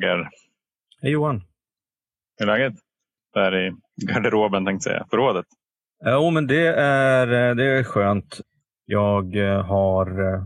[0.00, 0.28] Roger.
[1.02, 1.42] Hej Johan.
[2.38, 2.74] Hur är läget?
[3.34, 3.72] Där i
[4.06, 5.46] garderoben tänkte jag säga, förrådet.
[6.04, 8.40] Jo, men det är, det är skönt.
[8.84, 10.44] Jag har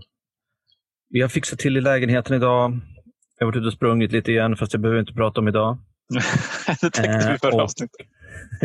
[1.09, 2.81] vi har fixat till i lägenheten idag.
[3.39, 5.79] Jag har varit ute och sprungit lite igen, fast jag behöver inte prata om idag.
[6.81, 8.07] det tänkte vi förra avsnittet.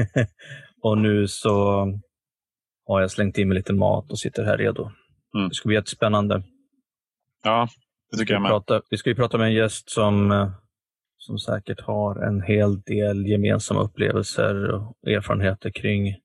[0.82, 1.86] och nu så
[2.88, 4.92] har jag slängt in mig lite mat och sitter här redo.
[5.36, 5.50] Mm.
[5.50, 6.44] Det ska bli jättespännande.
[7.44, 7.68] Ja,
[8.12, 8.50] det tycker jag med.
[8.50, 10.32] Prata, vi ska ju prata med en gäst som,
[11.20, 16.16] som säkert har en hel del gemensamma upplevelser och erfarenheter kring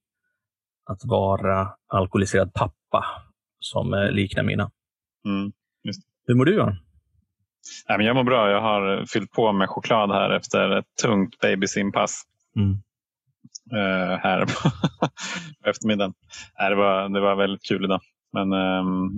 [0.85, 3.05] att vara alkoholiserad pappa
[3.59, 4.71] som liknar mina.
[5.25, 5.51] Mm.
[6.27, 6.75] Hur mår du Johan?
[7.89, 8.51] Nej, men jag mår bra.
[8.51, 12.23] Jag har fyllt på med choklad här efter ett tungt babysimpass.
[12.55, 12.71] Mm.
[13.73, 14.45] Uh, här
[15.63, 16.13] på eftermiddagen.
[16.59, 18.01] Nej, det, var, det var väldigt kul idag.
[18.33, 19.11] Men um,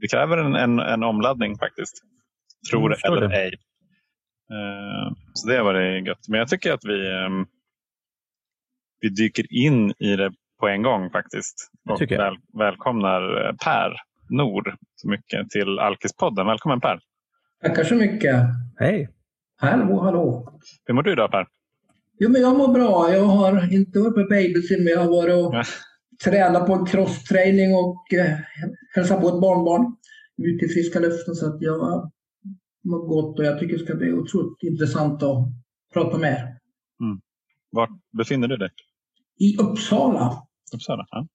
[0.00, 1.94] det kräver en, en, en omladdning faktiskt.
[2.70, 3.54] Tror det eller ej.
[4.52, 6.28] Uh, så det har varit gött.
[6.28, 7.46] Men jag tycker att vi, um,
[9.00, 11.70] vi dyker in i det på en gång faktiskt.
[11.90, 13.96] Och väl, välkomnar eh, Per
[14.30, 16.46] Nord så mycket till Alkispodden.
[16.46, 16.98] Välkommen Per!
[17.62, 18.36] Tackar så mycket!
[18.76, 19.08] Hej!
[19.56, 20.52] Hallå, hallå!
[20.84, 21.46] Hur mår du idag Per?
[22.18, 23.12] Jo, men jag mår bra.
[23.12, 25.62] Jag har inte varit på babysim, men jag har varit och ja.
[26.24, 28.38] tränat på crosstraining och eh,
[28.94, 29.96] hälsat på ett barnbarn
[30.42, 31.34] ute i friska luften.
[31.34, 32.10] Så att jag
[32.90, 35.48] mår gott och jag tycker det ska bli otroligt intressant att
[35.92, 36.58] prata med er.
[37.04, 37.20] Mm.
[37.70, 38.70] Var befinner du dig?
[39.40, 40.42] I Uppsala.
[40.74, 41.26] Uppsala, ja.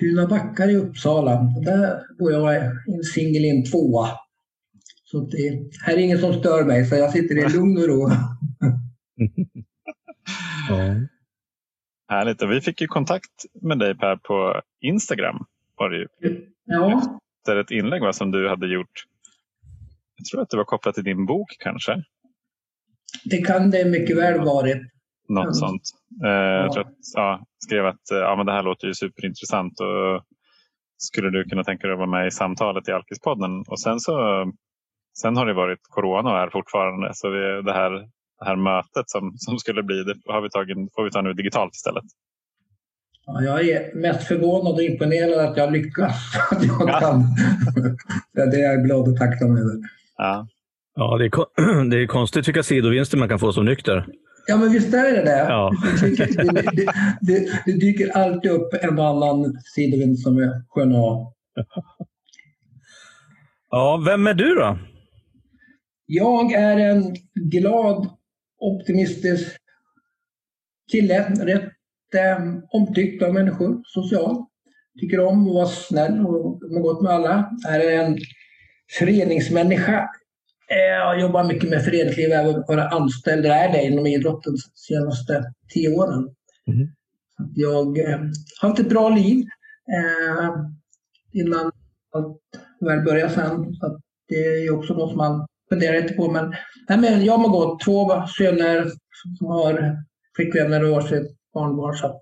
[0.00, 1.42] Tuna backar i Uppsala.
[1.64, 4.08] Där bor jag i en singel i en tvåa.
[5.04, 8.08] Så det här är ingen som stör mig, så jag sitter i lugn och ro.
[10.68, 10.94] ja.
[12.08, 12.42] Härligt.
[12.42, 15.44] Och vi fick ju kontakt med dig Per på Instagram.
[15.76, 16.06] Var det ju.
[16.64, 17.18] Ja.
[17.40, 19.04] Efter ett inlägg va, som du hade gjort.
[20.18, 22.02] Jag tror att det var kopplat till din bok kanske?
[23.24, 24.82] Det kan det mycket väl varit.
[25.28, 25.54] Något mm.
[25.54, 25.82] sånt.
[26.24, 26.62] Eh, ja.
[26.62, 30.24] Jag tror att, ja, skrev att eh, ja, men det här låter ju superintressant och
[30.98, 33.64] skulle du kunna tänka dig att vara med i samtalet i Alkispodden?
[33.68, 34.44] Och sen så
[35.20, 37.90] sen har det varit corona här fortfarande så vi, det, här,
[38.38, 41.32] det här mötet som, som skulle bli det har vi tagit, får vi ta nu
[41.32, 42.04] digitalt istället.
[43.26, 46.14] Ja, jag är mest förvånad och imponerad att jag lyckas.
[46.50, 47.00] Att jag ja.
[47.00, 47.24] kan.
[48.32, 49.97] det är jag glad och tacksam över.
[50.18, 50.48] Ja.
[50.94, 54.06] Ja, det är, det är konstigt vilka sidovinster man kan få som nykter.
[54.46, 55.38] Ja, men visst är det det.
[55.38, 55.72] Ja.
[56.00, 56.16] Det,
[56.52, 56.86] det,
[57.20, 61.34] det, det, dyker alltid upp en annan sidovind som är skön att ha.
[63.70, 64.78] Ja, vem är du då?
[66.06, 68.08] Jag är en glad,
[68.58, 69.56] optimistisk
[70.92, 71.28] kille.
[71.28, 71.72] Rätt
[72.14, 72.38] eh,
[72.70, 74.44] omtyckt av människor, social.
[75.00, 77.50] Tycker om att vara snäll och må gott med alla.
[77.68, 78.18] Är en
[78.98, 80.08] föreningsmänniska
[80.68, 85.44] jag jobbar mycket med föreningsliv, även vara anställd är det inom idrotten de senaste
[85.74, 86.28] tio åren.
[86.66, 86.88] Mm.
[87.54, 88.18] Jag eh,
[88.60, 89.46] har haft ett bra liv
[89.92, 90.54] eh,
[91.32, 91.72] innan
[92.14, 92.38] allt
[92.80, 93.74] väl började sen.
[93.74, 96.30] Så det är också något som man funderar lite på.
[96.30, 96.54] Men,
[96.88, 98.90] nej, men jag har gått två söner
[99.38, 99.96] som har
[100.36, 101.94] flickvänner och varsitt barnbarn.
[101.94, 102.20] Så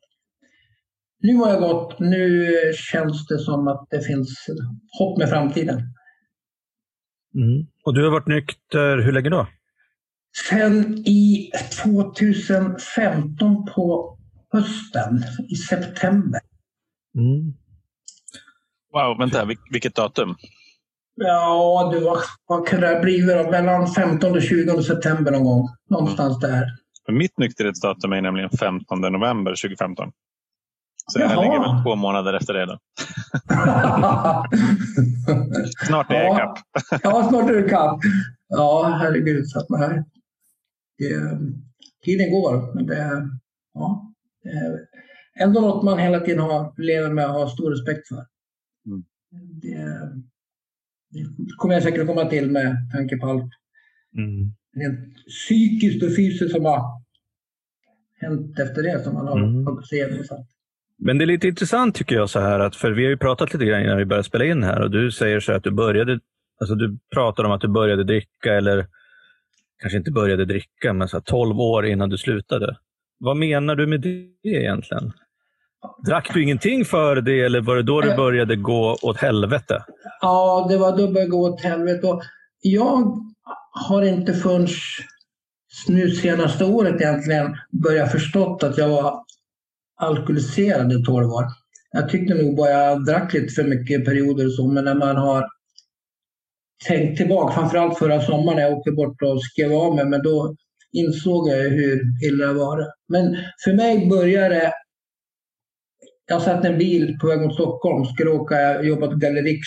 [1.22, 1.98] nu har jag gått.
[1.98, 4.47] Nu känns det som att det finns
[4.98, 5.83] hopp med framtiden.
[7.37, 7.67] Mm.
[7.85, 9.47] Och du har varit nykter hur länge då?
[10.51, 11.51] Sen i
[11.83, 14.19] 2015 på
[14.53, 16.41] hösten, i september.
[17.19, 17.55] Mm.
[18.93, 20.35] Wow, vänta, vilket datum?
[21.15, 23.23] Ja, det var, vad kunde det bli?
[23.51, 25.69] Mellan 15 och 20 september någon gång.
[25.91, 26.65] Någonstans där.
[27.09, 30.13] Mitt nykterhetsdatum är nämligen 15 november 2015.
[31.12, 32.67] Så jag ligger väl två månader efter det.
[32.67, 32.78] Då.
[35.87, 36.34] snart är jag ja.
[36.34, 36.59] ikapp.
[37.03, 38.00] ja, snart är du ikapp.
[38.49, 39.49] Ja, herregud.
[39.49, 39.81] Så att man,
[40.99, 41.39] det,
[42.05, 43.28] tiden går, men det,
[43.75, 44.86] ja, det är
[45.41, 48.27] ändå något man hela tiden har, lever med och har stor respekt för.
[48.86, 49.04] Mm.
[49.63, 49.77] Det,
[51.10, 51.27] det
[51.57, 53.53] kommer jag säkert komma till med tanke på allt
[54.16, 54.53] mm.
[54.77, 57.03] rent psykiskt och fysiskt som har
[58.21, 59.83] hänt efter det som man har mm.
[59.83, 60.25] sig igenom.
[60.98, 63.53] Men det är lite intressant tycker jag, så här att, för vi har ju pratat
[63.53, 66.21] lite grann innan vi började spela in här och du säger så att du började,
[66.60, 68.87] alltså du pratar om att du började dricka eller
[69.83, 72.77] kanske inte började dricka, men så 12 år innan du slutade.
[73.19, 75.13] Vad menar du med det egentligen?
[76.07, 79.84] Drack du ingenting före det eller var det då det började gå åt helvete?
[80.21, 82.07] Ja, det var då det började gå åt helvete.
[82.07, 82.22] Och
[82.60, 83.16] jag
[83.89, 84.66] har inte förrän
[85.89, 89.26] nu senaste året egentligen börjat förstått att jag var
[89.97, 91.45] alkoholiserad i 12 år.
[91.93, 95.16] Jag tyckte nog bara jag drack lite för mycket perioder och så, men när man
[95.16, 95.47] har
[96.89, 100.57] tänkt tillbaka, framförallt förra sommaren när jag åkte bort och skrev av mig, men då
[100.93, 102.87] insåg jag hur illa det var.
[103.09, 104.72] Men för mig började
[106.27, 109.60] jag satt i en bil på väg mot Stockholm, skulle åka, jobba på Gallerix.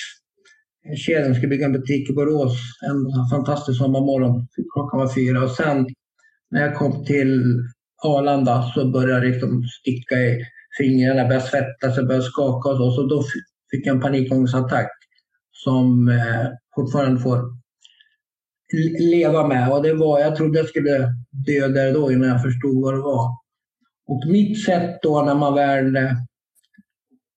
[1.06, 4.48] Kedjan skulle bygga en butik i Borås en fantastisk sommarmorgon.
[4.74, 5.88] Klockan var fyra och sen
[6.52, 7.64] när jag kom till
[8.04, 10.46] Arlanda så började det liksom sticka i
[10.78, 12.92] fingrarna, började svettas, jag började skaka och så.
[12.92, 13.24] Så då
[13.72, 14.92] fick jag en panikångestattack
[15.52, 17.60] som eh, fortfarande får
[19.00, 19.72] leva med.
[19.72, 23.02] Och det var, jag trodde jag skulle dö där då innan jag förstod vad det
[23.02, 23.30] var.
[24.08, 26.12] Och mitt sätt då när man väl eh,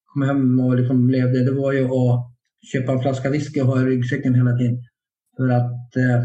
[0.05, 2.33] kom hem och liksom levde, det var ju att
[2.73, 4.85] köpa en flaska whisky och ha i ryggsäcken hela tiden.
[5.37, 6.23] För att eh,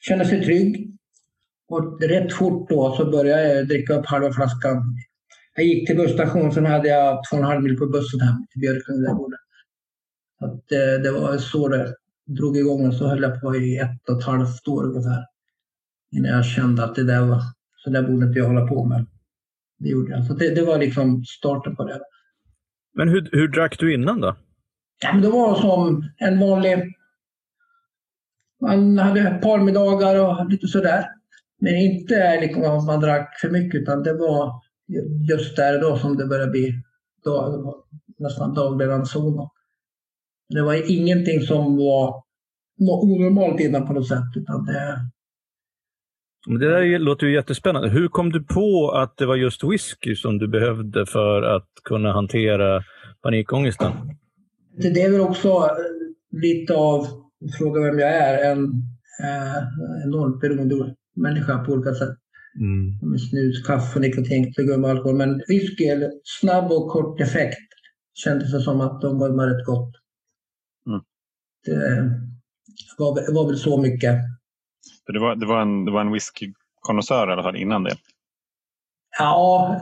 [0.00, 0.89] känna sig trygg.
[1.70, 4.76] Och rätt fort då så började jag dricka upp halva flaskan.
[5.56, 8.46] Jag gick till busstationen, sen hade jag två och en halv mil på bussen hem
[8.50, 9.36] till Björklund där bodde.
[10.40, 11.94] Att, eh, det var så det
[12.26, 15.24] drog igång och så höll jag på i ett och ett halvt år ungefär.
[16.12, 17.40] Innan jag kände att det där var,
[17.76, 19.06] så där borde inte jag hålla på med.
[19.78, 20.24] Det gjorde jag.
[20.24, 22.00] Så det, det var liksom starten på det.
[22.94, 24.36] Men hur, hur drack du innan då?
[25.02, 26.94] Ja, men det var som en vanlig...
[28.60, 31.19] Man hade parmiddagar och lite sådär.
[31.60, 34.52] Men inte liksom att man drack för mycket utan det var
[35.28, 36.74] just där då som det började bli
[37.24, 37.84] då,
[38.18, 39.48] nästan daglig ranson.
[40.48, 42.22] Det var ingenting som var
[42.78, 44.36] onormalt innan på något sätt.
[44.36, 44.98] Utan det...
[46.46, 47.88] Men det där låter ju jättespännande.
[47.88, 52.12] Hur kom du på att det var just whisky som du behövde för att kunna
[52.12, 52.82] hantera
[53.22, 53.92] panikångesten?
[54.76, 55.68] Det är väl också
[56.30, 57.06] lite av,
[57.58, 58.64] fråga vem jag är, en
[59.22, 59.62] eh,
[60.06, 60.74] enormt beroende
[61.16, 62.16] människa på olika sätt.
[62.60, 63.18] Mm.
[63.18, 65.16] Snus, kaffe, nikotin, gummi, alkohol.
[65.16, 65.86] Men whisky,
[66.24, 67.68] snabb och kort effekt,
[68.14, 69.94] kändes det som att de var rätt gott.
[70.86, 71.00] Mm.
[71.66, 74.16] Det var, var väl så mycket.
[75.06, 77.96] Det var, det var en, det var en whiskykonnässör i alla fall innan det?
[79.18, 79.80] Ja,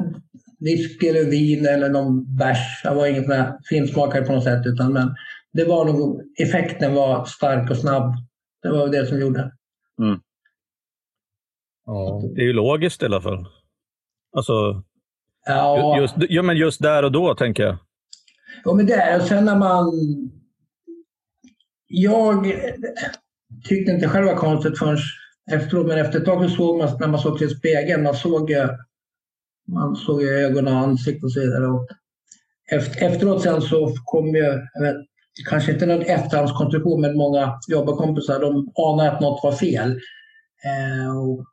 [0.60, 2.80] whisky eller vin eller någon bärs.
[2.84, 4.66] Jag var ingen finsmakare på något sätt.
[4.66, 5.14] Utan, men
[5.52, 8.14] det var nog, effekten var stark och snabb.
[8.62, 9.52] Det var det som gjorde.
[10.02, 10.20] Mm.
[11.90, 13.46] Ja, det är ju logiskt i alla fall.
[14.36, 14.82] Alltså,
[15.46, 15.98] ja.
[16.00, 17.76] Just, ja, men just där och då tänker jag.
[18.64, 19.92] Ja, men det är Sen när man...
[21.86, 22.46] Jag
[23.64, 24.98] tyckte inte själv var konstigt förrän
[25.52, 28.52] efteråt, men efter ett tag såg man när man såg till spegeln, man såg
[29.68, 31.66] man såg ögon och ansikte och så vidare.
[31.66, 31.88] Och
[33.00, 34.60] efteråt sen så kom ju,
[35.48, 39.90] kanske inte någon efterhandskonstruktion, men många jobbarkompisar de anade att något var fel.
[40.64, 41.46] Eh, och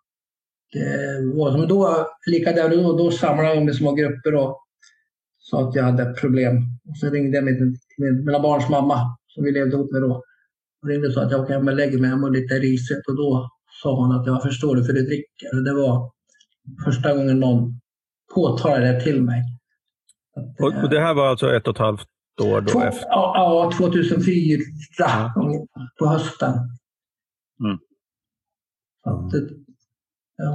[1.57, 4.61] men då, lika där då, då samlade de i små grupper och
[5.37, 6.55] sa att jag hade problem.
[6.89, 10.23] Och så ringde jag min, min, mina barns mamma som vi levde ihop med då.
[10.81, 13.07] Och ringde och sa att jag åker hem och lägger mig, jag mår lite risigt.
[13.07, 13.49] Och då
[13.81, 15.63] sa hon att jag förstår du för du dricker.
[15.65, 16.11] Det var
[16.85, 17.79] första gången någon
[18.35, 19.41] påtalade det till mig.
[20.35, 22.07] Att, och, och, det här var alltså ett och ett halvt
[22.41, 22.71] år då?
[22.71, 23.07] Två, efter.
[23.09, 24.59] Ja, 2004
[24.97, 25.33] ja.
[25.99, 26.53] på hösten.
[27.59, 27.77] Mm.
[29.05, 29.33] Att,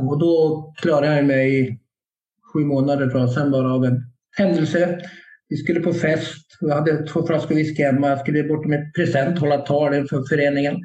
[0.08, 1.78] och då klarade jag mig i
[2.52, 3.30] sju månader tror jag.
[3.30, 4.02] Sen bara av en
[4.36, 5.00] händelse.
[5.48, 6.46] Vi skulle på fest.
[6.60, 8.08] Jag hade två flaskor whisky hemma.
[8.08, 10.76] Jag skulle bort med present, hålla tal inför föreningen.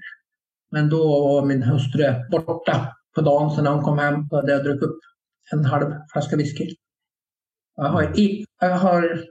[0.71, 3.51] Men då var min hustru borta på dagen.
[3.51, 4.99] Så när hon kom hem hade jag druckit upp
[5.51, 6.75] en halv flaska whisky.
[7.75, 8.13] Jag har,
[8.61, 9.25] jag har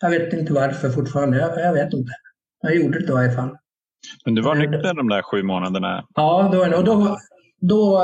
[0.00, 1.38] jag vet inte varför fortfarande.
[1.38, 2.12] Jag, jag vet inte.
[2.62, 3.56] Jag gjorde det i alla fall.
[4.24, 6.06] Men du var nykter de där sju månaderna?
[6.14, 7.18] Ja, då, och då,
[7.60, 8.00] då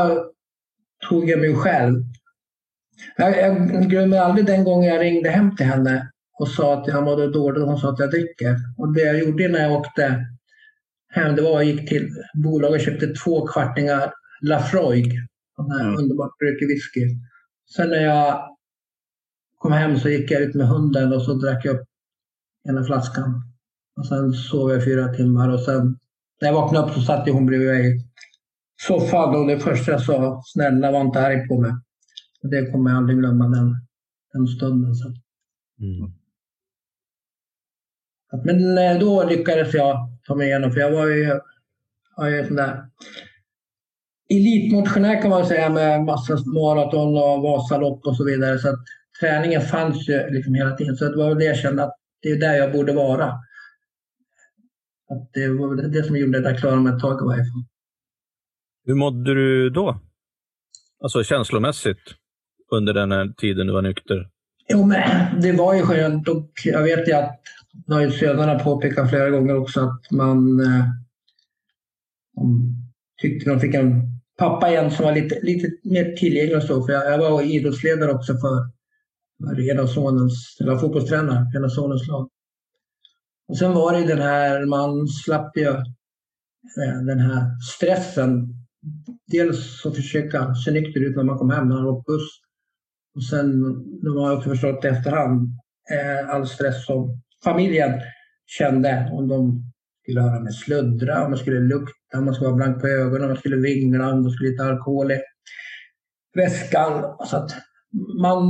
[1.08, 2.02] tog jag mig själv.
[3.16, 7.04] Jag, jag glömmer aldrig den gången jag ringde hem till henne och sa att jag
[7.04, 8.56] mådde dåligt och hon sa att jag dricker.
[8.78, 10.26] Och det jag gjorde när jag åkte
[11.08, 15.12] hem det var att jag gick till bolaget och köpte två kvartingar Lafroig.
[15.56, 15.96] Den här mm.
[15.96, 17.00] underbart brukig whisky.
[17.76, 18.56] Sen när jag
[19.58, 21.86] kom hem så gick jag ut med hunden och så drack jag upp
[22.68, 23.42] ena flaskan.
[23.96, 25.98] Och sen sov jag fyra timmar och sen
[26.40, 28.06] när jag vaknade upp så satt hon bredvid mig
[28.84, 31.72] i soffan och det första jag sa, snälla var inte arg på mig.
[32.42, 33.76] Det kommer jag aldrig glömma den,
[34.32, 34.94] den stunden.
[34.94, 35.08] Så.
[35.80, 36.12] Mm.
[38.44, 41.40] Men eh, då lyckades jag ta mig igenom, för jag var ju,
[42.16, 42.84] jag är sån där
[44.30, 48.58] elitmotionär kan man säga med massa maraton och Vasalopp och så vidare.
[48.58, 48.78] Så att
[49.20, 50.96] träningen fanns ju liksom hela tiden.
[50.96, 53.24] Så det var det jag kände att det är där jag borde vara.
[55.10, 57.64] Att det var det som gjorde att jag klarade mig ett tag i varje fall.
[58.84, 60.00] Hur mådde du då?
[61.02, 62.14] Alltså känslomässigt
[62.72, 64.28] under den här tiden du var nykter?
[64.68, 67.40] Jo, men det var ju skönt och jag vet ju att
[67.86, 70.84] det har ju sönerna påpekat flera gånger också att man, eh,
[72.36, 72.74] de
[73.22, 74.02] tyckte de fick en
[74.38, 76.62] pappa igen som var lite, lite mer tillgänglig.
[76.62, 78.70] Så, för jag, jag var idrottsledare också för,
[79.44, 82.28] för ena sonens, eller fotbollstränare, ena sonens lag.
[83.48, 88.63] Och sen var det den här, man slapp ju eh, den här stressen.
[89.26, 92.28] Dels att försöka se nykter ut när man kom hem, när man åkte buss.
[93.14, 93.60] Och sen,
[94.02, 95.48] nu har jag också förstått i efterhand,
[95.90, 98.00] eh, all stress som familjen
[98.46, 99.62] kände om de
[100.02, 103.22] skulle höra mig sluddra, om man skulle lukta, om man skulle vara blank på ögonen,
[103.22, 105.20] om man skulle vingla, om det skulle hitta alkohol i
[106.34, 107.16] väskan.
[107.26, 107.50] Så att
[108.20, 108.44] man,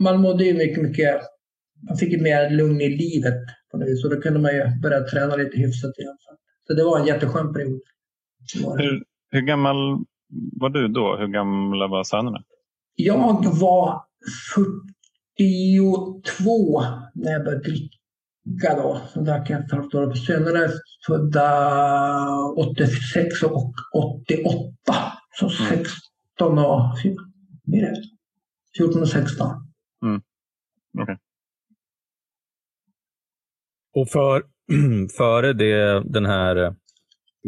[0.00, 1.20] man mådde ju mycket, mycket,
[1.88, 5.00] man fick ju mer lugn i livet på det Så då kunde man ju börja
[5.00, 6.16] träna lite hyfsat igen.
[6.66, 7.80] Så det var en jätteskön period.
[8.54, 10.04] Hur, hur gammal
[10.52, 11.16] var du då?
[11.16, 12.42] Hur gamla var sönerna?
[12.94, 14.02] Jag var
[14.54, 16.80] 42
[17.14, 19.00] när jag började dricka då.
[19.12, 20.14] Så drack jag ett halvt år.
[20.14, 20.70] Sönerna är
[21.06, 21.50] födda
[22.56, 24.72] 86 och 88.
[25.38, 26.96] Så 16 och...
[27.64, 28.02] Blir det?
[28.78, 29.46] 14 och 16.
[30.04, 30.20] Mm.
[31.02, 31.16] Okay.
[33.94, 34.42] Och för,
[35.16, 36.76] före det, den här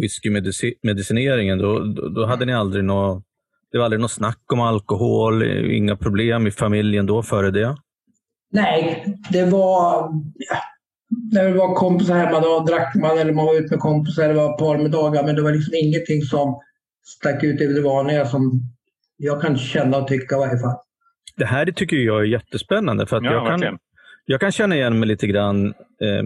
[0.00, 1.78] whiskymedicineringen, då,
[2.14, 3.24] då hade ni aldrig något
[3.72, 5.42] det var aldrig något snack om alkohol,
[5.72, 7.76] inga problem i familjen då före det?
[8.52, 10.10] Nej, det var...
[11.32, 14.28] När det var kompisar hemma då drack man eller man var ute med kompisar.
[14.28, 16.60] Det var ett par med dagar men det var liksom ingenting som
[17.04, 18.62] stack ut över det vanliga som
[19.16, 20.76] jag kan känna och tycka i varje fall.
[21.36, 23.06] Det här tycker jag är jättespännande.
[23.06, 23.78] För att ja, jag, kan,
[24.26, 25.66] jag kan känna igen mig lite grann.
[25.66, 26.24] Eh,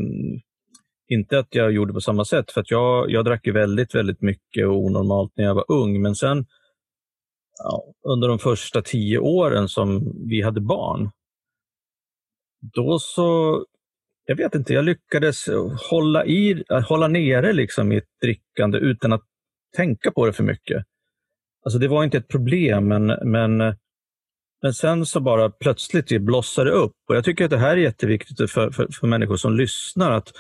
[1.08, 4.22] inte att jag gjorde på samma sätt, för att jag, jag drack ju väldigt, väldigt
[4.22, 6.02] mycket och onormalt när jag var ung.
[6.02, 6.46] Men sen
[7.58, 11.10] ja, under de första tio åren som vi hade barn,
[12.74, 13.64] då så,
[14.24, 15.48] jag vet inte, jag lyckades
[15.90, 19.22] hålla, i, hålla nere liksom mitt drickande utan att
[19.76, 20.84] tänka på det för mycket.
[21.64, 23.56] Alltså det var inte ett problem, men, men,
[24.62, 26.92] men sen så bara plötsligt det blossade upp.
[27.08, 30.10] Och Jag tycker att det här är jätteviktigt för, för, för människor som lyssnar.
[30.10, 30.32] Att,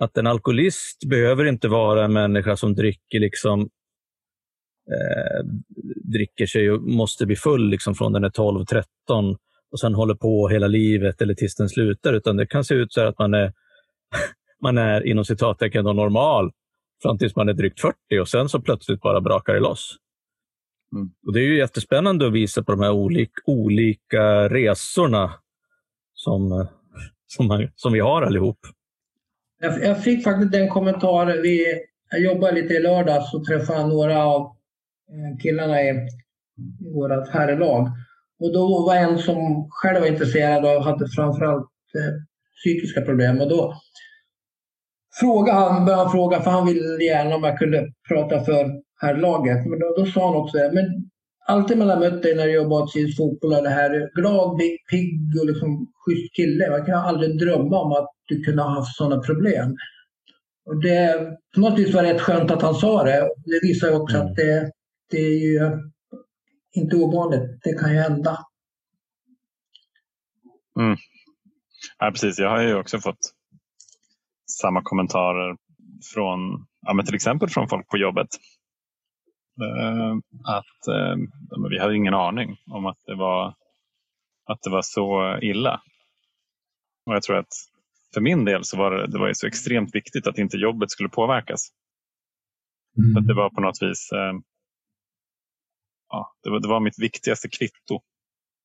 [0.00, 3.60] att en alkoholist behöver inte vara en människa som dricker liksom
[4.90, 5.46] eh,
[6.04, 8.84] dricker sig och måste bli full liksom från den är 12-13
[9.72, 12.12] och sen håller på hela livet eller tills den slutar.
[12.12, 13.52] Utan det kan se ut så att man är,
[14.62, 16.50] man är inom citattecken normal
[17.02, 19.96] fram tills man är drygt 40 och sen så plötsligt bara brakar det loss.
[20.94, 21.10] Mm.
[21.26, 25.32] Och Det är ju jättespännande att visa på de här olika, olika resorna
[26.14, 26.66] som,
[27.26, 28.58] som, man, som vi har allihop.
[29.60, 31.42] Jag, jag fick faktiskt den kommentaren.
[31.42, 34.42] Vi, jag jobbade lite i lördags och träffade några av
[35.10, 37.88] eh, killarna i, i vårt herrlag.
[38.40, 42.14] Och då var en som själv var intresserad och hade framförallt eh,
[42.56, 43.40] psykiska problem.
[43.40, 43.74] Och då
[45.20, 49.66] frågade han, började han fråga, för han ville gärna om jag kunde prata för herrlaget.
[49.66, 50.70] Men då, då sa han också det.
[50.72, 51.10] Men
[51.50, 55.46] alltid man har mött dig när du jobbat i fotboll det här, glad, pigg och
[55.46, 56.70] liksom schysst kille.
[56.70, 59.76] Man kan aldrig drömma om att du kunde ha haft sådana problem.
[60.66, 63.28] Och det, på något vis var det rätt skönt att han sa det.
[63.44, 64.26] Det visar också mm.
[64.26, 64.70] att det,
[65.10, 65.70] det är ju
[66.72, 67.60] inte ovanligt.
[67.62, 68.38] Det kan ju hända.
[70.80, 70.96] Mm.
[71.98, 72.38] Ja, precis.
[72.38, 73.34] Jag har ju också fått
[74.60, 75.56] samma kommentarer
[76.14, 78.28] från ja, men till exempel från folk på jobbet.
[79.60, 83.54] Uh, att uh, vi hade ingen aning om att det var,
[84.46, 85.80] att det var så illa.
[87.06, 87.52] Och jag tror att
[88.14, 91.08] för min del så var det, det var så extremt viktigt att inte jobbet skulle
[91.08, 91.68] påverkas.
[92.98, 93.16] Mm.
[93.16, 94.40] Att det var på något vis uh,
[96.08, 98.00] ja, det, var, det var mitt viktigaste kvitto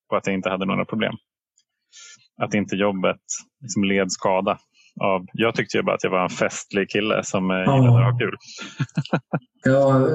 [0.08, 1.14] på att jag inte hade några problem.
[2.42, 3.20] Att inte jobbet
[3.60, 4.58] liksom led skada
[5.00, 7.76] av, jag tyckte ju bara att jag var en festlig kille som eh, ja.
[7.76, 8.36] gillade att ha kul.
[9.64, 10.08] jag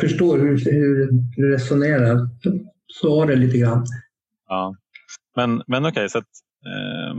[0.00, 2.28] förstår hur, hur du resonerar.
[2.86, 3.84] Så var det lite grann.
[4.48, 4.74] Ja.
[5.36, 6.24] Men, men okej, okay, så, att,
[6.66, 7.16] eh,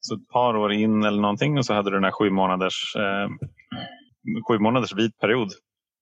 [0.00, 2.96] så ett par år in eller någonting och så hade du den här sju månaders,
[2.96, 3.28] eh,
[4.48, 5.48] sju månaders vit period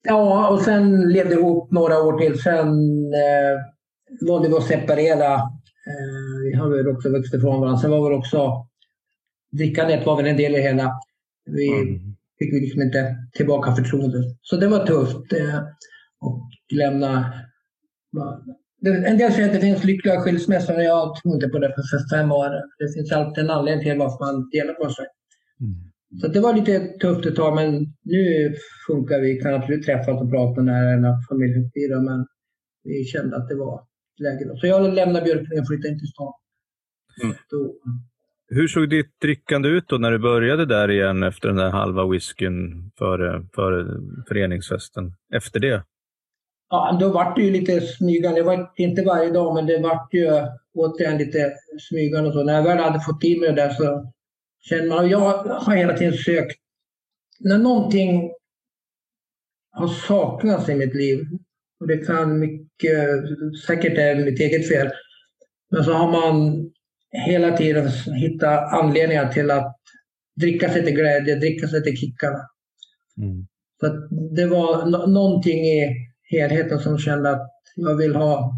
[0.02, 2.42] Ja, och sen levde vi ihop några år till.
[2.42, 2.68] Sen
[3.14, 5.34] eh, valde vi att separera.
[5.34, 7.80] Eh, vi har väl också vuxit ifrån varandra.
[7.80, 8.66] Sen var väl också
[9.52, 10.92] drickandet var väl en del i det hela.
[11.44, 12.16] Vi mm.
[12.38, 14.24] fick vi liksom inte tillbaka förtroendet.
[14.42, 15.32] Så det var tufft.
[15.32, 15.60] Eh,
[16.20, 17.32] och lämna...
[19.06, 22.16] En del säger att det finns lyckliga skilsmässor, men jag tror inte på det för
[22.16, 22.50] fem år.
[22.78, 25.06] Det finns alltid en anledning till varför man delar på sig.
[25.60, 25.90] Mm.
[26.20, 28.54] Så det var lite tufft ett tag, men nu
[28.86, 29.40] funkar vi.
[29.40, 32.26] kan absolut träffas och prata när en familjehögtid, men
[32.84, 33.84] vi kände att det var
[34.22, 34.44] läge.
[34.44, 34.56] Då.
[34.56, 36.32] Så jag lämnade Björklinge och flyttade in till stan.
[37.22, 37.36] Mm.
[37.50, 37.74] Då,
[38.50, 42.06] hur såg ditt drickande ut då när du började där igen efter den där halva
[42.06, 43.86] whiskyn före, före
[44.28, 45.12] föreningsfesten?
[45.34, 45.84] Efter det?
[46.70, 48.40] Ja, då vart det ju lite smygande.
[48.40, 50.28] Det var inte varje dag, men det vart ju
[50.74, 51.52] återigen lite
[51.88, 52.44] smygande och så.
[52.44, 54.12] När jag väl hade fått i mig det där så
[54.60, 55.08] kände man...
[55.10, 56.56] Jag har hela tiden sökt...
[57.40, 58.30] När någonting
[59.70, 61.24] har saknats i mitt liv,
[61.80, 63.08] och det kan mycket...
[63.66, 64.90] Säkert är mitt eget fel,
[65.70, 66.70] men så har man
[67.12, 69.76] hela tiden hittat anledningar till att
[70.40, 72.40] dricka sig till glädje, dricka sig till kickarna.
[73.16, 73.46] Mm.
[73.80, 73.86] Så
[74.36, 78.52] det var någonting i helheten som kände att jag vill ha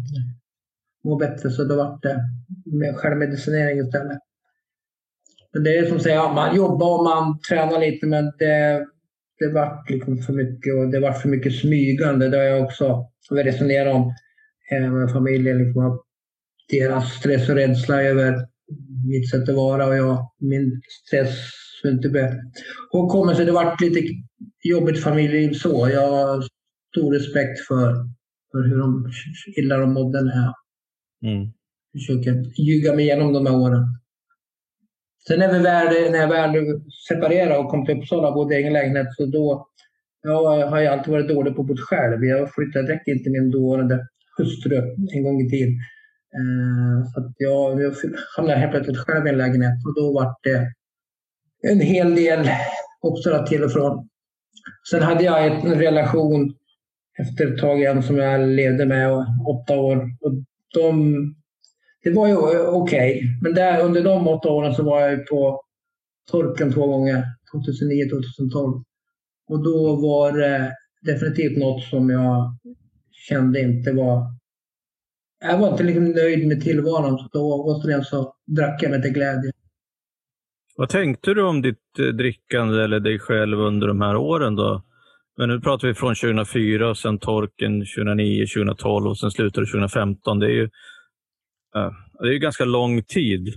[1.03, 2.19] må bättre så då var det
[2.65, 4.19] med självmedicinering istället.
[5.53, 8.85] Men det är som säger, man jobbar och man tränar lite men det,
[9.39, 12.29] det vart liksom för mycket och det var för mycket smygande.
[12.29, 14.13] Det har jag också resonerat om
[14.71, 15.57] eh, med familjen.
[15.57, 16.03] Liksom
[16.69, 18.47] deras stress och rädsla över
[19.07, 21.35] mitt sätt att vara och jag, min stress
[21.85, 22.41] inte började.
[22.91, 23.99] Och kommer sig det vart lite
[24.63, 25.89] jobbigt familjeliv så.
[25.89, 26.43] Jag har
[26.91, 27.93] stor respekt för,
[28.51, 29.11] för hur de,
[29.57, 30.53] illa de mådde när jag
[31.31, 31.51] mm.
[31.93, 33.83] försöker ljuga mig igenom de här åren.
[35.27, 38.57] Sen när, vi väl, när jag väl separerade och kom till Uppsala och bodde i
[38.57, 39.67] egen lägenhet så då
[40.21, 42.23] jag har jag alltid varit dålig på att bo själv.
[42.25, 44.77] Jag flyttade direkt in till min dåvarande hustru
[45.13, 45.73] en gång i tiden.
[46.37, 47.93] Eh, så att jag, jag
[48.37, 50.73] hamnade helt plötsligt själv i en lägenhet och då var det
[51.71, 52.49] en hel del
[53.01, 54.09] också till och från.
[54.89, 56.53] Sen hade jag en relation
[57.19, 59.11] efter ett tag igen som jag levde med
[59.47, 59.97] åtta år.
[60.21, 60.33] Och
[60.73, 61.15] de,
[62.03, 63.21] det var ju eh, okej, okay.
[63.41, 65.61] men där, under de åtta åren så var jag på
[66.31, 67.23] torken två gånger,
[67.53, 68.83] 2009-2012.
[69.47, 72.57] Och då var det definitivt något som jag
[73.11, 74.42] kände inte var...
[75.45, 79.13] Jag var inte liksom nöjd med tillvaron, så då återigen så drack jag mig till
[79.13, 79.51] glädje.
[80.75, 84.83] Vad tänkte du om ditt eh, drickande eller dig själv under de här åren då?
[85.37, 90.39] Men nu pratar vi från 2004 och sen torken 2009, 2012 och sen slutade 2015.
[90.39, 90.69] Det är ju,
[92.19, 93.53] det är ju ganska lång tid.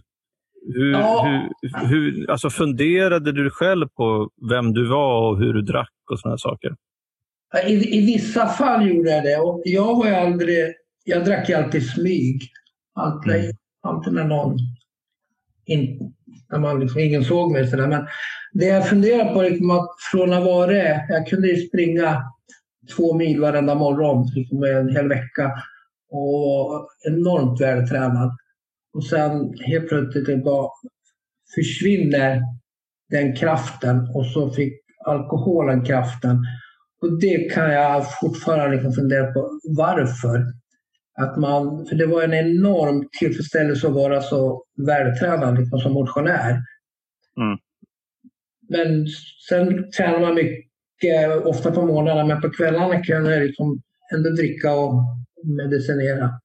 [0.74, 1.26] Hur, ja.
[1.62, 6.20] hur, hur, alltså funderade du själv på vem du var och hur du drack och
[6.20, 6.74] sådana saker?
[7.66, 9.36] I, I, vissa fall gjorde jag det.
[9.36, 10.74] Och jag var aldrig...
[11.08, 12.42] Jag drack ju alltid smyg.
[12.94, 13.56] Alltid, mm.
[13.82, 14.58] alltid när någon...
[15.64, 16.14] In,
[16.50, 17.70] när man liksom, ingen såg mig.
[17.70, 17.86] Sådär.
[17.86, 18.06] Men
[18.52, 20.76] det jag funderar på är liksom att från att vara
[21.08, 22.22] jag kunde ju springa
[22.96, 25.52] två mil varenda morgon liksom en hel vecka
[26.10, 28.36] och enormt vältränad.
[28.94, 30.70] Och sen helt plötsligt det bara
[31.54, 32.42] försvinner
[33.10, 34.74] den kraften och så fick
[35.06, 36.44] alkoholen kraften.
[37.02, 40.55] Och det kan jag fortfarande liksom fundera på varför.
[41.16, 46.50] Att man, för det var en enorm tillfredsställelse att vara så vältränad liksom som motionär.
[47.36, 47.58] Mm.
[48.68, 49.06] Men
[49.48, 53.82] sen tränar man mycket, ofta på morgnarna, men på kvällarna kan jag liksom
[54.14, 54.94] ändå dricka och
[55.44, 56.40] medicinera.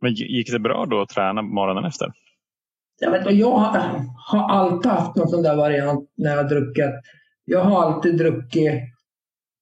[0.00, 2.12] Men gick det bra då att träna morgonen efter?
[3.00, 6.94] Jag, vet, jag har, har alltid haft någon sån där variant när jag har druckit.
[7.44, 8.82] Jag har alltid druckit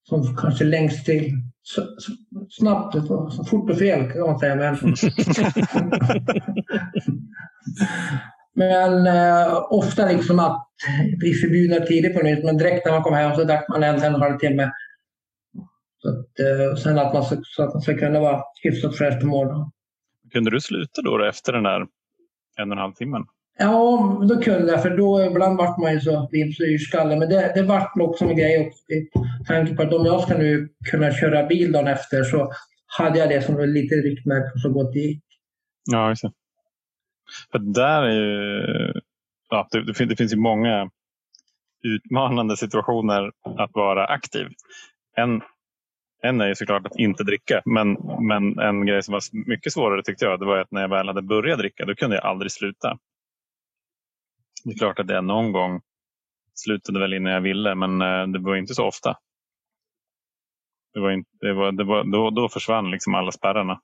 [0.09, 1.33] som kanske längst till
[1.63, 2.13] så, så,
[2.51, 2.95] snabbt,
[3.33, 4.57] så fort och fel kan man säga.
[4.57, 4.77] Men,
[8.55, 10.67] men eh, ofta liksom att
[11.19, 14.03] bli förbjudna tidigt på nytt, men direkt när man kom hem så drack man en,
[14.03, 14.73] en halvtimme.
[15.99, 19.27] Så att, eh, sen att man, så att man ska kunna vara hyfsat fräsch på
[19.27, 19.71] morgonen.
[20.33, 21.81] Kunde du sluta då, då efter den där
[22.59, 23.25] en och en halv timmen?
[23.59, 27.17] Ja, då kunde jag för då ibland vart man ju så vimsig ur yrskalle.
[27.17, 29.11] Men det, det vart också en grej också i
[29.47, 32.53] tanke på att om jag ska nu kunna köra bil dagen efter så
[32.99, 35.25] hade jag det som ett litet riktmärke så gott det gick.
[35.91, 36.33] Ja, just det.
[37.53, 38.93] För där är ju,
[39.51, 40.91] ja, det, det, finns, det finns ju många
[41.83, 44.47] utmanande situationer att vara aktiv.
[45.17, 45.41] En,
[46.23, 47.97] en är ju såklart att inte dricka, men,
[48.29, 51.07] men en grej som var mycket svårare tyckte jag, det var att när jag väl
[51.07, 52.99] hade börjat dricka, då kunde jag aldrig sluta.
[54.65, 55.81] Det är klart att det någon gång
[56.55, 59.17] slutade väl innan jag ville, men eh, det var inte så ofta.
[60.95, 63.81] Det var inte, det var, det var, då, då försvann liksom alla spärrarna.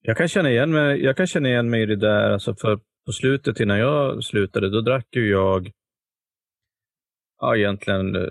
[0.00, 2.30] Jag kan känna igen mig, jag kan känna igen mig i det där.
[2.30, 5.70] Alltså för på slutet innan jag slutade, då drack ju jag
[7.40, 8.22] ja, egentligen eh,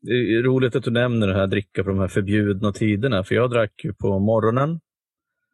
[0.00, 3.24] det är roligt att du nämner det här dricka på de här förbjudna tiderna.
[3.24, 4.80] För jag drack ju på morgonen,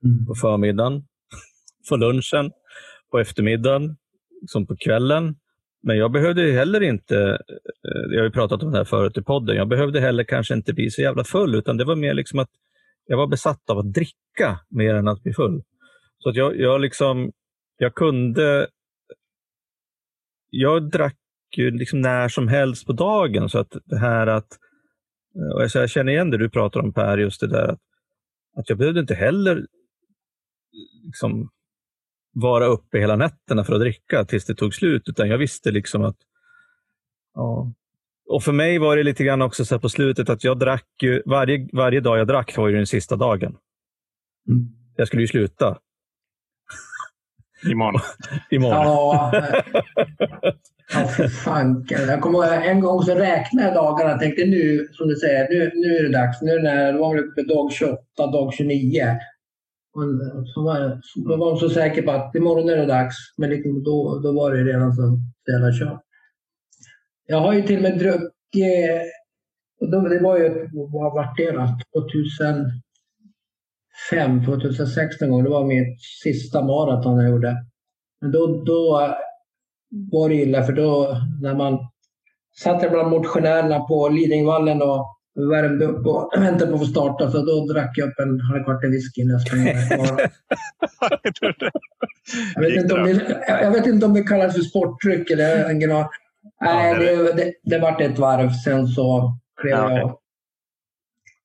[0.04, 0.26] mm.
[0.26, 1.04] på förmiddagen,
[1.88, 2.52] på lunchen,
[3.10, 3.96] på eftermiddagen,
[4.46, 5.34] som på kvällen.
[5.82, 9.22] Men jag behövde heller inte, eh, jag har ju pratat om det här förut i
[9.22, 12.38] podden, jag behövde heller kanske inte bli så jävla full, utan det var mer liksom
[12.38, 12.50] att
[13.06, 15.62] jag var besatt av att dricka mer än att bli full.
[16.18, 17.32] Så att jag, jag, liksom,
[17.76, 18.68] jag kunde
[20.50, 21.16] jag drack
[21.56, 23.48] ju liksom när som helst på dagen.
[23.48, 24.58] Så att det här att,
[25.36, 27.80] eh, och jag känner igen det du pratar om Per, just det där att,
[28.56, 29.62] att jag behövde inte heller eh,
[31.04, 31.50] liksom
[32.32, 36.04] vara uppe hela nätterna för att dricka tills det tog slut, utan jag visste liksom
[36.04, 36.16] att
[37.34, 37.72] ja.
[38.26, 41.22] Och för mig var det lite grann också så på slutet att jag drack ju,
[41.26, 43.56] varje, varje dag jag drack var ju den sista dagen.
[44.48, 44.68] Mm.
[44.96, 45.78] Jag skulle ju sluta.
[47.70, 48.00] Imorgon.
[48.50, 48.84] Imorgon.
[48.84, 49.32] Ja,
[50.94, 51.86] ja för fan.
[51.88, 55.48] Jag kommer ihåg en gång så räknade jag dagarna och tänkte nu, som du säger,
[55.48, 56.42] nu, nu är det dags.
[56.42, 59.18] Nu är det, när, då var man uppe dag 28, dag 29.
[59.94, 63.16] Och så var, så var man så säker på att imorgon är det dags.
[63.36, 65.18] Men liksom då, då var det redan så
[65.52, 66.02] jävla kört.
[67.26, 68.32] Jag har ju till och med druckit,
[69.80, 71.68] och då, det var ju, vad vart det då?
[74.10, 75.44] 2005, 2006 någon gång.
[75.44, 77.56] Det var mitt sista maraton jag gjorde.
[78.20, 79.14] Men då, då
[80.12, 81.78] var det illa för då när man
[82.62, 87.38] satt bland motionärerna på Lidingvallen och värmde upp och väntade på att få starta så
[87.38, 89.66] då drack jag upp en halvkvart whisky nästan.
[92.54, 95.80] jag, vet inte om det, jag vet inte om det kallas för sportdryck eller en
[95.80, 96.06] grad.
[96.60, 100.18] Nej, det, det, det vart ett varv, sen så klev ja, jag av.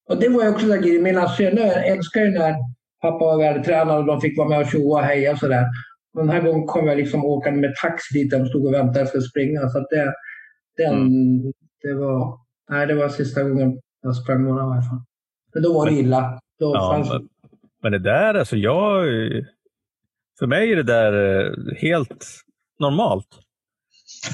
[0.09, 2.55] Och det var ju också så mina söner älskar ju när
[3.01, 5.65] pappa var vältränad och de fick vara med och tjoa och heja och sådär.
[6.13, 9.07] Den här gången kom jag liksom åkande med taxi dit de stod och väntade jag
[9.07, 9.69] skulle springa.
[9.69, 10.13] Så det,
[10.77, 11.53] den, mm.
[11.81, 12.37] det, var,
[12.69, 15.01] nej, det var sista gången jag sprang alla fall.
[15.53, 16.39] Men då var det illa.
[16.59, 17.09] Då ja, fanns...
[17.09, 17.29] men,
[17.83, 19.05] men det där, alltså jag...
[20.39, 22.25] För mig är det där eh, helt
[22.79, 23.27] normalt.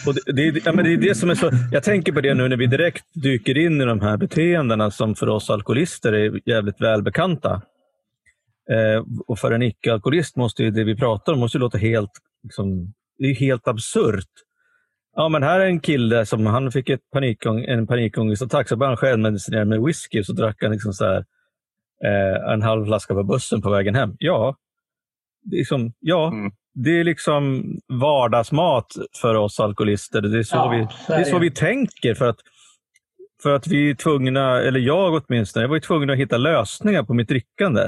[0.07, 2.33] Och det, det, ja, men det är det som är så, jag tänker på det
[2.33, 6.49] nu när vi direkt dyker in i de här beteendena som för oss alkoholister är
[6.49, 7.61] jävligt välbekanta.
[8.69, 12.11] Eh, och för en icke-alkoholist måste det vi pratar om måste låta helt,
[12.43, 14.29] liksom, det är helt absurt.
[15.15, 18.91] Ja, men här är en kille som han fick ett panikång, en panikångestattack, så började
[18.91, 21.25] han självmedicinera med whisky och så drack han liksom så här,
[22.05, 24.15] eh, en halv flaska på bussen på vägen hem.
[24.19, 24.55] Ja,
[25.43, 28.87] det är liksom, ja, mm det är liksom vardagsmat
[29.21, 30.21] för oss alkoholister.
[30.21, 32.13] Det är så, ja, vi, det är så vi tänker.
[32.13, 32.37] För att,
[33.43, 37.13] för att vi är tvungna, eller jag åtminstone, jag var tvungen att hitta lösningar på
[37.13, 37.81] mitt drickande.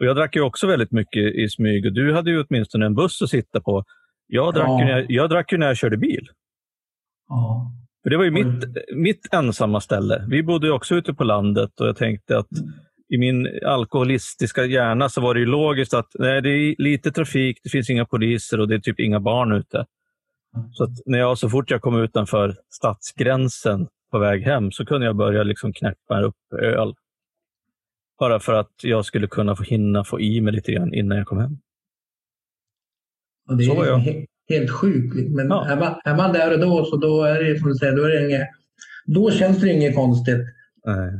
[0.00, 2.94] Och jag drack ju också väldigt mycket i smyg och du hade ju åtminstone en
[2.94, 3.84] buss att sitta på.
[4.26, 4.80] Jag drack, ja.
[4.80, 6.28] ju, när jag, jag drack ju när jag körde bil.
[7.28, 7.72] Ja.
[8.02, 10.26] För det var ju mitt, mitt ensamma ställe.
[10.28, 12.72] Vi bodde också ute på landet och jag tänkte att mm
[13.08, 17.60] i min alkoholistiska hjärna så var det ju logiskt att nej, det är lite trafik,
[17.62, 19.86] det finns inga poliser och det är typ inga barn ute.
[20.72, 25.06] Så att när jag, så fort jag kom utanför stadsgränsen på väg hem så kunde
[25.06, 26.94] jag börja liksom knäppa upp öl.
[28.18, 31.26] Bara för att jag skulle kunna få hinna få i mig lite grann innan jag
[31.26, 31.58] kom hem.
[33.48, 34.26] Och det är så var jag.
[34.48, 35.30] Helt, helt sjukt.
[35.30, 35.68] Men ja.
[35.68, 38.02] är, man, är man där och då så då är det som du säger, då,
[38.02, 38.48] är det inget,
[39.06, 40.40] då känns det inget konstigt.
[40.84, 41.12] Nej.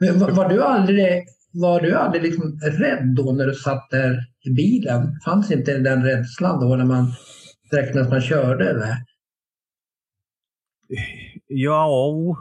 [0.00, 4.26] Men var, var, du aldrig, var du aldrig liksom rädd då när du satt där
[4.44, 5.20] i bilen?
[5.24, 7.12] Fanns inte den rädslan då när man
[7.70, 8.70] direkt när man körde?
[8.70, 8.96] Eller?
[11.46, 12.36] Ja,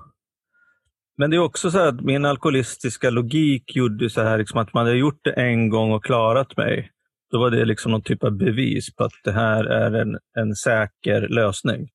[1.17, 4.85] men det är också så att min alkoholistiska logik gjorde så här liksom att man
[4.85, 6.92] hade gjort det en gång och klarat mig.
[7.33, 10.55] Då var det liksom någon typ av bevis på att det här är en, en
[10.55, 11.89] säker lösning.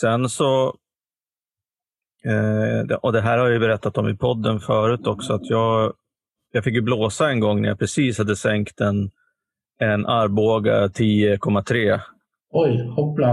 [0.00, 0.78] Sen så
[2.24, 5.32] Eh, och Det här har jag berättat om i podden förut också.
[5.32, 5.92] att Jag,
[6.52, 9.10] jag fick ju blåsa en gång när jag precis hade sänkt en,
[9.78, 12.00] en Arboga 10,3.
[12.50, 13.28] Oj, hoppla.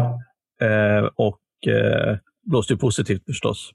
[0.62, 3.72] Eh, och eh, blåste ju positivt förstås.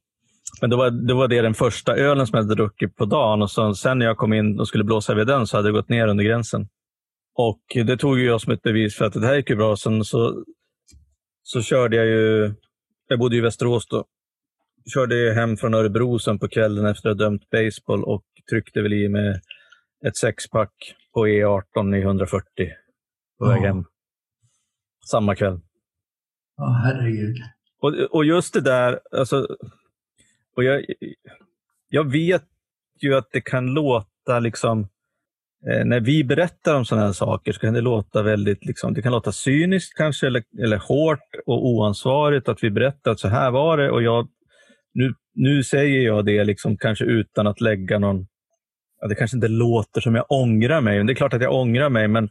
[0.61, 3.43] Men då var, det var det den första ölen som jag hade druckit på dagen
[3.43, 5.73] och så, sen när jag kom in och skulle blåsa vid den så hade det
[5.73, 6.69] gått ner under gränsen.
[7.35, 9.77] Och Det tog jag som ett bevis för att det här gick ju bra.
[9.77, 10.45] Sen så,
[11.43, 12.55] så körde jag ju,
[13.09, 14.05] jag bodde i Västerås då,
[14.95, 18.93] körde hem från Örebro sen på kvällen efter att ha dömt baseball och tryckte väl
[18.93, 19.41] i med
[20.07, 20.73] ett sexpack
[21.15, 22.47] på E18 i 140
[23.39, 23.85] på väg hem.
[25.11, 25.61] Samma kväll.
[26.57, 27.37] Ja, oh, herregud.
[27.81, 29.47] Och, och just det där, alltså,
[30.57, 30.85] och jag,
[31.89, 32.45] jag vet
[33.01, 34.81] ju att det kan låta liksom
[35.71, 39.03] eh, när vi berättar om sådana här saker så kan det låta väldigt liksom, det
[39.03, 43.51] kan låta cyniskt kanske eller, eller hårt och oansvarigt att vi berättar att så här
[43.51, 44.29] var det och jag
[44.95, 48.27] nu, nu säger jag det liksom kanske utan att lägga någon...
[49.01, 51.55] Ja, det kanske inte låter som jag ångrar mig, men det är klart att jag
[51.55, 52.09] ångrar mig.
[52.09, 52.29] Men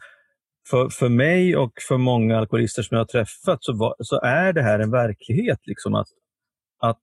[0.70, 4.54] för, för mig och för många alkoholister som jag har träffat så, var, så är
[4.54, 5.60] det här en verklighet.
[5.64, 6.08] Liksom att,
[6.80, 7.00] att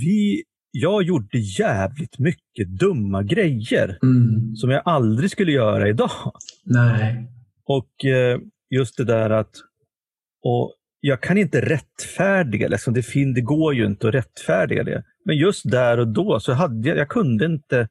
[0.00, 4.56] vi, jag gjorde jävligt mycket dumma grejer mm.
[4.56, 6.32] som jag aldrig skulle göra idag.
[6.64, 7.26] Nej.
[7.64, 9.54] Och eh, just det där att
[10.42, 15.04] Och jag kan inte rättfärdiga, liksom det, fin, det går ju inte att rättfärdiga det.
[15.24, 17.88] Men just där och då så hade jag, jag kunde inte,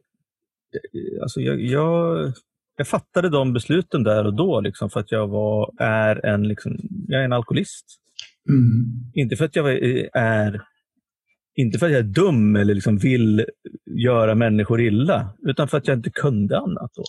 [1.22, 2.32] alltså jag, jag,
[2.78, 6.78] jag fattade de besluten där och då liksom för att jag var, är en, liksom,
[7.08, 7.86] jag är en alkoholist.
[8.50, 8.86] Mm.
[9.13, 9.72] Inte för att jag
[10.13, 10.62] är
[11.58, 13.46] inte för att jag är dum eller liksom vill
[13.86, 16.91] göra människor illa, utan för att jag inte kunde annat.
[16.96, 17.04] Då.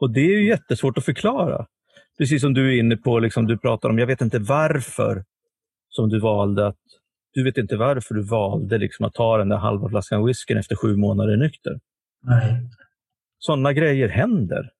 [0.00, 1.66] Och det är ju jättesvårt att förklara.
[2.18, 5.24] Precis som du är inne på, liksom, du pratar om, jag vet inte varför
[5.88, 6.78] som du valde att
[7.34, 10.76] du vet inte varför du valde liksom att ta den där halva flaskan whisky efter
[10.76, 11.80] sju månader nykter.
[12.22, 12.68] Nej.
[13.38, 14.70] Sådana grejer händer.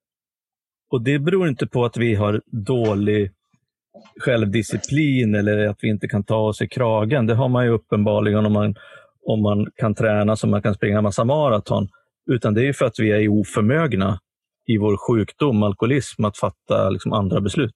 [0.90, 3.32] Och det beror inte på att vi har dålig
[4.20, 7.26] självdisciplin eller att vi inte kan ta oss i kragen.
[7.26, 8.74] Det har man ju uppenbarligen om man,
[9.26, 11.88] om man kan träna så man kan springa en massa maraton.
[12.30, 14.18] Utan det är för att vi är oförmögna
[14.66, 17.74] i vår sjukdom, alkoholism, att fatta liksom andra beslut.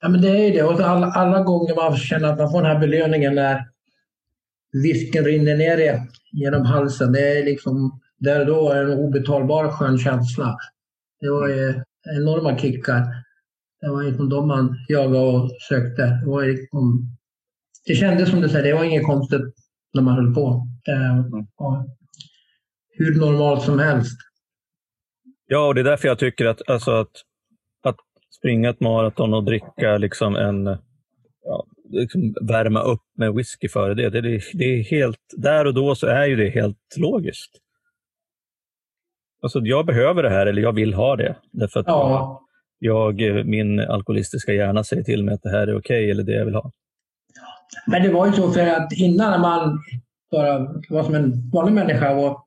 [0.00, 0.62] Ja, men det är det.
[0.62, 3.64] Och alla, alla gånger man känner att man får den här belöningen när
[4.82, 6.00] visken rinner ner
[6.32, 7.12] genom halsen.
[7.12, 10.56] Det är liksom, där och då är en obetalbar skön känsla.
[11.20, 11.82] Det var ju
[12.18, 13.02] enorma kickar.
[13.80, 16.02] Det var liksom de man jagade och sökte.
[16.02, 17.16] Det, var liksom,
[17.86, 19.54] det kändes som du säger, det var inget konstigt
[19.94, 20.66] när man höll på.
[21.56, 21.96] Var
[22.98, 24.18] hur normalt som helst.
[25.46, 27.10] Ja, och det är därför jag tycker att, alltså att,
[27.82, 27.96] att
[28.38, 30.66] springa ett maraton och dricka liksom en
[31.42, 34.10] ja, liksom värma upp med whisky före det.
[34.10, 34.40] Det, det.
[34.52, 37.50] det, är helt, där och då så är ju det helt logiskt.
[39.42, 41.36] Alltså, jag behöver det här eller jag vill ha det.
[41.52, 42.45] Därför att ja
[42.78, 46.22] jag, eh, min alkoholistiska hjärna säger till mig att det här är okej okay, eller
[46.22, 46.72] det jag vill ha.
[47.86, 49.78] Men det var ju så för att innan när man
[50.30, 50.58] bara
[50.88, 52.46] var som en vanlig människa och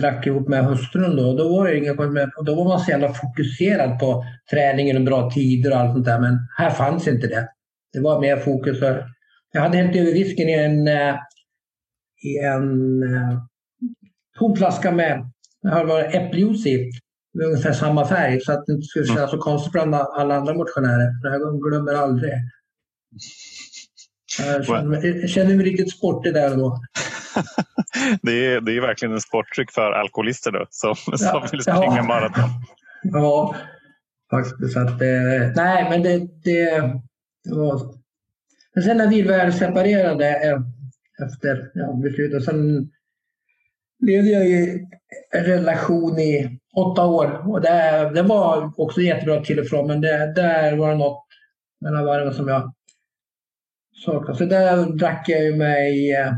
[0.00, 3.12] drack ihop med hustrun då, då var det inga med, då var man så jävla
[3.12, 6.20] fokuserad på träningen och bra tider och allt sånt där.
[6.20, 7.48] Men här fanns inte det.
[7.92, 8.78] Det var mer fokus.
[8.78, 9.06] För,
[9.52, 11.14] jag hade hällt över whiskyn i en, eh,
[12.22, 13.38] i en eh,
[14.38, 15.30] tom flaska med
[16.12, 16.90] äppeljuice i.
[17.34, 19.30] Med ungefär samma färg så att det inte skulle kännas mm.
[19.30, 21.22] så konstigt bland alla andra motionärer.
[21.22, 22.32] Det här glömmer aldrig.
[24.38, 26.80] Jag känner, jag känner mig riktigt sportig där och då.
[28.22, 31.96] det, är, det är verkligen en sporttryck för alkoholister då, som, ja, som vill springa
[31.96, 32.02] ja.
[32.02, 32.50] maraton.
[33.02, 33.56] Ja,
[34.30, 34.76] faktiskt.
[34.76, 36.70] Att, eh, nej, men det, det,
[37.44, 37.94] det, var...
[38.74, 40.58] Men sen när vi väl separerade eh,
[41.26, 42.90] efter ja, beslutet, sen
[44.06, 44.86] levde jag i
[45.30, 47.50] en relation i åtta år.
[47.50, 51.24] Och det, det var också jättebra till och från, men det, där var det något
[51.80, 52.72] mellan varven som jag
[54.04, 54.38] saknade.
[54.38, 56.32] Så där drack jag ju mig eh,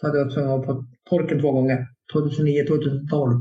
[0.00, 3.34] så hade jag tvungen på torken två gånger, 2009 2012.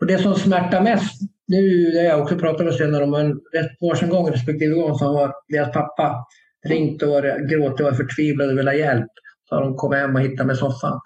[0.00, 4.32] Och det som smärtar mest, nu det jag också pratade med senare om, en rätt
[4.32, 6.26] respektive gång så har deras pappa
[6.68, 9.10] ringt och gråtit och var förtvivlad och ville ha hjälp.
[9.48, 11.00] Så har de kommit hem och hittat mig i soffan.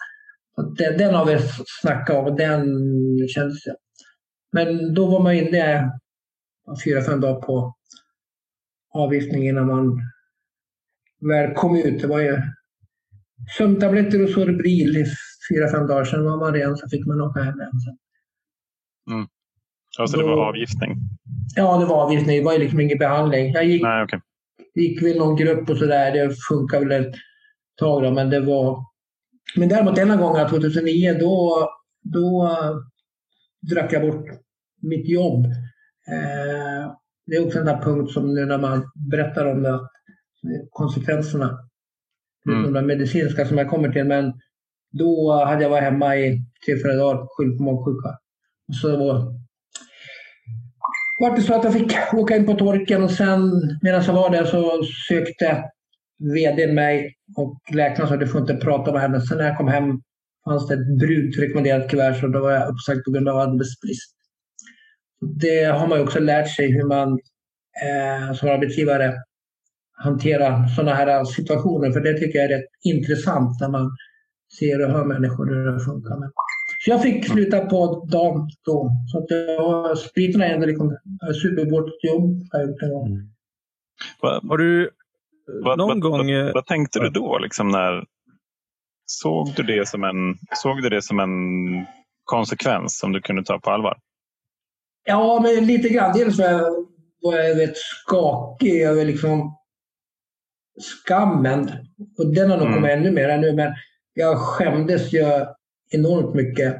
[0.78, 1.38] Den, den har vi
[1.82, 2.64] snackat om och den
[3.28, 3.58] kändes...
[4.52, 5.92] Men då var man inne
[6.84, 7.74] fyra, fem dagar på
[8.94, 10.00] avgiftning innan man
[11.28, 12.00] väl kom ut.
[12.00, 12.42] Det var ju
[13.58, 15.04] sömntabletter och Sorbril i
[15.50, 16.04] fyra, fem dagar.
[16.04, 17.70] Sen var man ren så fick man åka hem igen.
[19.10, 19.28] Mm.
[19.98, 20.96] Alltså det var avgiftning?
[21.56, 22.38] Ja, det var avgiftning.
[22.38, 23.52] Det var liksom ingen behandling.
[23.52, 24.20] Jag gick, Nej, okay.
[24.74, 26.12] gick väl någon grupp och sådär.
[26.12, 27.14] Det funkar väl ett
[27.76, 28.84] tag då, men det var...
[29.56, 31.68] Men däremot denna gången, 2009, då,
[32.02, 32.50] då
[33.62, 34.26] drack jag bort
[34.82, 35.44] mitt jobb.
[36.08, 36.92] Eh,
[37.26, 39.80] det är också en där punkt som nu när man berättar om det,
[40.70, 41.58] konsekvenserna
[42.48, 42.72] mm.
[42.72, 44.04] de medicinska som jag kommer till.
[44.04, 44.32] Men
[44.92, 48.08] då hade jag varit hemma i tre, fyra dagar sjuk på magsjuka.
[48.68, 48.96] Och så
[51.20, 53.50] var det så att jag fick åka in på torken och sen
[53.82, 55.64] medan jag var där så sökte
[56.18, 59.20] vdn mig och läkaren sa att du får inte prata med henne.
[59.20, 60.00] Sen när jag kom hem
[60.44, 64.14] fanns det ett brunt rekommenderat kuvert så då var jag uppsagd på grund av arbetsbrist.
[65.20, 67.18] Det har man också lärt sig hur man
[67.83, 69.14] eh, som arbetsgivare
[69.92, 71.90] hantera sådana här situationer.
[71.90, 73.90] För det tycker jag är rätt intressant när man
[74.59, 76.20] ser och hör människor hur det funkar.
[76.20, 76.31] Men,
[76.85, 78.90] så jag fick sluta på dagen då.
[79.12, 80.96] Så att jag, spriten är ändå liksom
[81.42, 82.48] superbort jobb.
[82.53, 83.31] Har, gjort mm.
[84.48, 84.90] har du
[85.76, 86.35] någon vad, gång...
[86.35, 87.38] Vad, vad, tänkte du då?
[87.38, 88.05] Liksom när,
[89.10, 91.30] såg, du det som en, såg du det som en
[92.24, 93.98] konsekvens som du kunde ta på allvar?
[95.04, 96.18] Ja, men lite grann.
[96.18, 96.86] Dels var jag,
[97.22, 99.56] var jag rätt skakig över liksom
[100.80, 101.70] skammen,
[102.18, 102.98] och den har nog kommit mm.
[102.98, 103.72] ännu mer nu, men
[104.14, 105.24] jag skämdes ju
[105.90, 106.76] enormt mycket.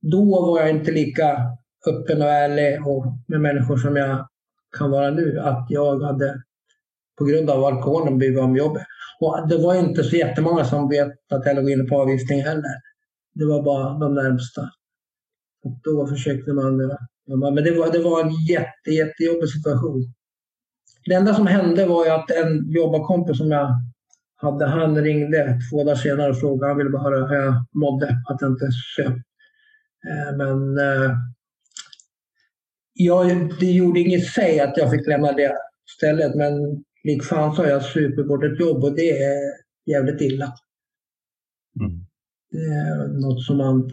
[0.00, 1.38] Då var jag inte lika
[1.86, 4.28] öppen och ärlig och med människor som jag
[4.78, 5.40] kan vara nu.
[5.40, 6.42] Att jag hade
[7.18, 8.82] på grund av alkoholen blev av med jobbet.
[9.20, 12.74] Och det var inte så jättemånga som vet att jag låg inne på avvisning heller.
[13.34, 14.62] Det var bara de närmsta.
[15.64, 16.80] Och då försökte man.
[16.80, 20.14] Eh, men det var, det var en jätte, jättejobbig situation.
[21.04, 23.68] Det enda som hände var ju att en jobbarkompis som jag
[24.36, 28.06] hade, han ringde två dagar senare och frågade, han ville bara höra hur jag mådde,
[28.06, 29.16] att jag inte söp.
[30.08, 31.16] Eh, men eh,
[32.92, 35.52] jag, det gjorde inget i sig att jag fick lämna det
[35.96, 39.52] stället, men lik fan så har jag bort ett jobb och det är
[39.86, 40.52] jävligt illa.
[41.80, 42.04] Mm.
[42.50, 43.92] Det är något som man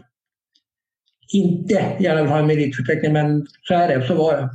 [1.32, 4.06] inte gärna vill ha i meritförteckning, men så är det.
[4.06, 4.50] Så var det.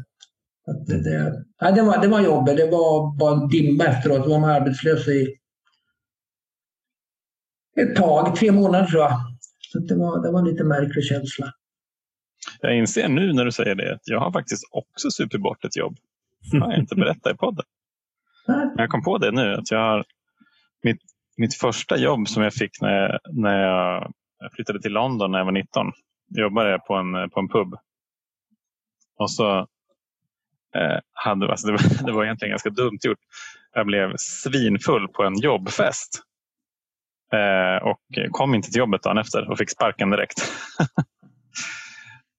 [0.68, 2.58] Att det, det, ja, det, var, det var jobbigt.
[2.58, 4.24] Det var bara en dimma efteråt.
[4.24, 5.36] Då var man arbetslös i
[7.80, 9.18] ett tag, tre månader tror jag.
[9.72, 11.54] Så det var, det var en lite märklig känsla.
[12.62, 15.76] Jag inser nu när du säger det att jag har faktiskt också supit bort ett
[15.76, 15.98] jobb.
[16.52, 17.66] Det har jag inte berättat i podden.
[18.76, 19.54] Jag kom på det nu.
[19.54, 20.06] att jag har
[20.84, 21.02] mitt,
[21.38, 23.64] mitt första jobb som jag fick när jag, när
[24.40, 25.92] jag flyttade till London när jag var 19.
[26.28, 27.76] Jag jobbade på en, på en pub.
[29.18, 29.60] Och så
[30.76, 33.20] eh, hade, alltså det, var, det var egentligen ganska dumt gjort.
[33.74, 36.24] Jag blev svinfull på en jobbfest.
[37.34, 38.02] Eh, och
[38.32, 40.40] kom inte till jobbet dagen efter och fick sparken direkt.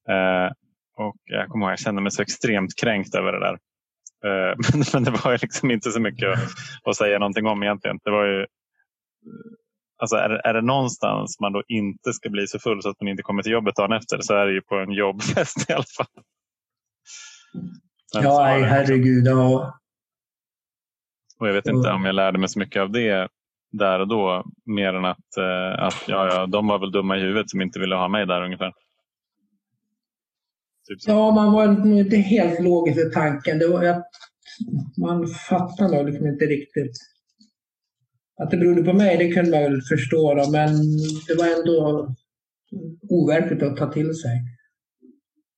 [0.09, 0.51] eh,
[0.95, 3.57] och jag kommer ihåg jag kände mig så extremt kränkt över det där.
[4.25, 6.29] Eh, men, men, det var liksom inte så mycket
[6.83, 7.99] att, säga någonting om egentligen.
[8.03, 8.45] Det var ju,
[10.01, 13.07] alltså är, är det någonstans man då inte ska bli så full så att man
[13.07, 15.83] inte kommer till jobbet dagen efter så är det ju på en jobbfest i alla
[15.97, 16.23] fall.
[18.13, 19.27] Men ja, herregud.
[19.27, 19.79] Ja.
[21.39, 23.27] Och jag vet inte om jag lärde mig så mycket av det
[23.71, 24.43] där och då.
[24.65, 27.79] Mer än att, eh, att ja, ja, de var väl dumma i huvudet som inte
[27.79, 28.73] ville ha mig där ungefär.
[30.87, 33.59] Typ ja, man var nog inte helt logisk i tanken.
[33.59, 34.07] Det var att
[34.97, 36.97] man fattade nog liksom inte riktigt.
[38.41, 40.33] Att det berodde på mig, det kunde man väl förstå.
[40.35, 40.69] Då, men
[41.27, 42.07] det var ändå
[43.09, 44.31] overkligt att ta till sig.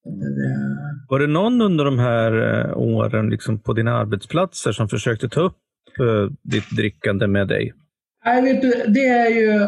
[0.04, 0.76] Det...
[1.10, 5.42] Var det någon under de här eh, åren liksom på dina arbetsplatser som försökte ta
[5.42, 5.58] upp
[6.00, 7.74] eh, ditt drickande med dig?
[8.26, 9.68] Nej, vet du, det är ju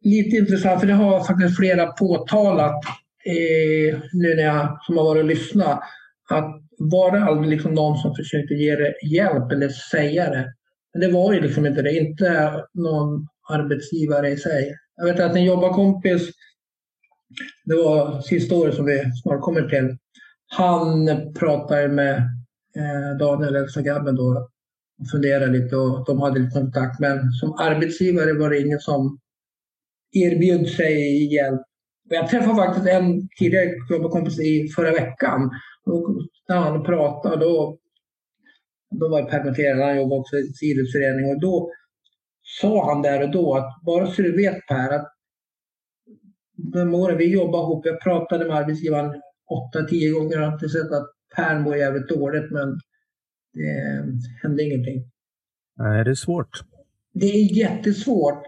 [0.00, 2.84] lite intressant för det har faktiskt flera påtalat
[3.24, 5.80] eh, nu när jag som har varit och lyssnat.
[6.30, 10.52] Att var det aldrig liksom någon som försökte ge det hjälp eller säga det?
[10.92, 11.96] Men det var ju liksom inte det.
[11.96, 14.74] Inte någon arbetsgivare i sig.
[14.96, 16.30] Jag vet att en jobbarkompis,
[17.64, 19.96] det var sista året som vi snart kommer till.
[20.46, 22.16] Han pratade med
[22.76, 24.50] eh, Daniel, äldsta grabben då,
[25.00, 27.00] och funderade lite och de hade lite kontakt.
[27.00, 29.18] Men som arbetsgivare var det ingen som
[30.12, 31.60] erbjöd sig hjälp.
[32.12, 35.50] Jag träffade faktiskt en tidigare jobbarkompis i förra veckan.
[35.86, 36.16] Och
[36.48, 37.78] när han pratade då,
[38.90, 41.70] då var jag permitterad, han jobbade också i idrottsförening och då
[42.42, 45.12] sa han där och då att bara så du vet Per att
[46.56, 50.68] de åren vi jobbade ihop, jag pratade med arbetsgivaren åtta, tio gånger och har inte
[50.68, 52.68] sett att Per mår jävligt dåligt men
[53.52, 55.04] det hände ingenting.
[55.76, 56.60] Nej, det är svårt.
[57.12, 58.42] Det är jättesvårt.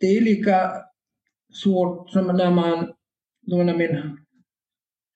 [0.00, 0.72] Det är lika
[1.52, 2.92] svårt som när man,
[3.46, 4.18] då när min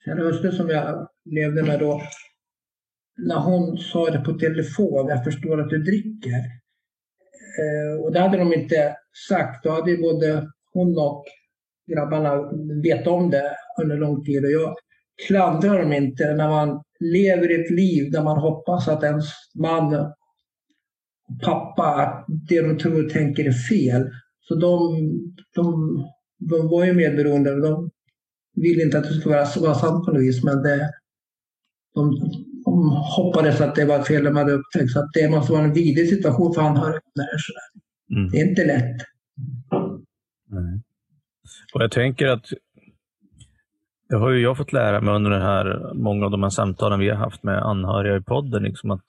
[0.05, 2.03] kära hustru som jag levde med då,
[3.17, 6.39] när hon sa det på telefon, jag förstår att du dricker.
[7.59, 8.97] Eh, och det hade de inte
[9.29, 9.65] sagt.
[9.65, 11.25] Då hade ju både hon och
[11.87, 14.45] grabbarna vetat om det under lång tid.
[14.45, 14.77] Och jag
[15.27, 20.17] klandrar dem inte när man lever ett liv där man hoppas att ens man och
[21.43, 24.11] pappa, att det de tror och tänker är fel.
[24.41, 25.01] Så de,
[25.55, 25.97] de,
[26.51, 27.61] de var ju medberoende.
[27.61, 27.91] De
[28.55, 30.91] ville inte att det skulle vara, vara sant på något vis, men det,
[31.95, 32.19] de,
[32.65, 34.93] de hoppades att det var fel de hade upptäckt.
[34.93, 37.01] Så att det måste vara en vidrig situation för anhöriga.
[38.11, 38.31] Mm.
[38.31, 38.97] Det är inte lätt.
[40.53, 40.83] Mm.
[41.75, 42.47] Och jag tänker att
[44.09, 47.01] det har ju jag fått lära mig under den här, många av de här samtalen
[47.01, 48.63] vi har haft med anhöriga i podden.
[48.63, 49.05] Liksom att,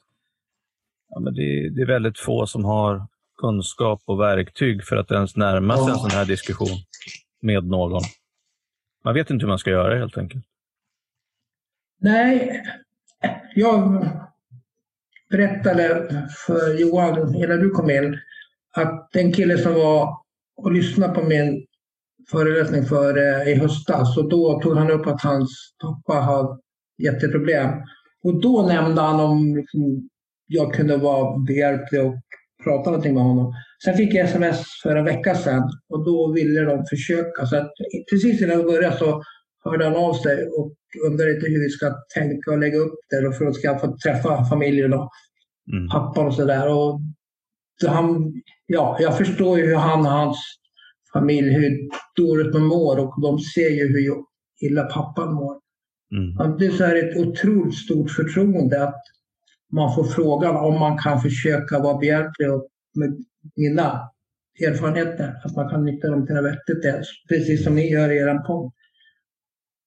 [1.10, 5.36] ja, men det, det är väldigt få som har kunskap och verktyg för att ens
[5.36, 6.78] närma sig en sån här diskussion
[7.44, 8.02] med någon.
[9.04, 10.46] Man vet inte hur man ska göra helt enkelt.
[12.02, 12.64] Nej,
[13.56, 14.08] jag
[15.30, 16.10] berättade
[16.48, 18.20] för Johan innan du kom in
[18.76, 20.18] att den kille som var
[20.56, 21.66] och lyssnade på min
[22.32, 26.60] föreläsning för eh, i höstas och då tog han upp att hans pappa har
[26.98, 27.70] jätteproblem.
[28.24, 30.10] Och då nämnde han om liksom,
[30.48, 32.24] jag kunde vara behjälplig och
[32.64, 33.54] prata någonting med honom.
[33.86, 37.46] Sen fick jag sms för en vecka sedan och då ville de försöka.
[37.46, 37.70] Så
[38.12, 39.24] precis innan vi började så
[39.64, 40.76] hörde han av sig och
[41.08, 44.46] undrade lite hur vi ska tänka och lägga upp det för att ska få träffa
[44.46, 45.10] familjen och
[45.74, 45.90] mm.
[45.90, 46.68] pappan och sådär.
[48.66, 50.38] ja, jag förstår ju hur han och hans
[51.14, 54.24] familj, hur dåligt de mår och de ser ju hur
[54.62, 55.56] illa pappan mår.
[56.16, 56.58] Mm.
[56.58, 59.02] Det är så här ett otroligt stort förtroende att
[59.74, 62.48] man får frågan om man kan försöka vara behjälplig
[62.96, 63.24] med
[63.56, 64.10] mina
[64.68, 68.38] erfarenheter, att man kan nyttja dem till något vettigt, precis som ni gör i er
[68.38, 68.72] podd.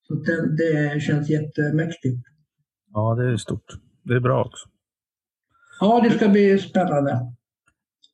[0.08, 2.16] Så det, det känns jättemäktigt.
[2.92, 3.74] Ja, det är stort.
[4.02, 4.68] Det är bra också.
[5.80, 7.20] Ja, det ska bli spännande.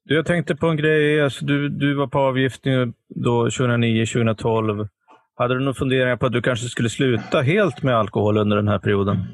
[0.05, 1.23] Jag tänkte på en grej.
[1.23, 4.89] Alltså, du, du var på avgiftning då 2009-2012.
[5.35, 8.69] Hade du några funderingar på att du kanske skulle sluta helt med alkohol under den
[8.69, 9.27] här perioden?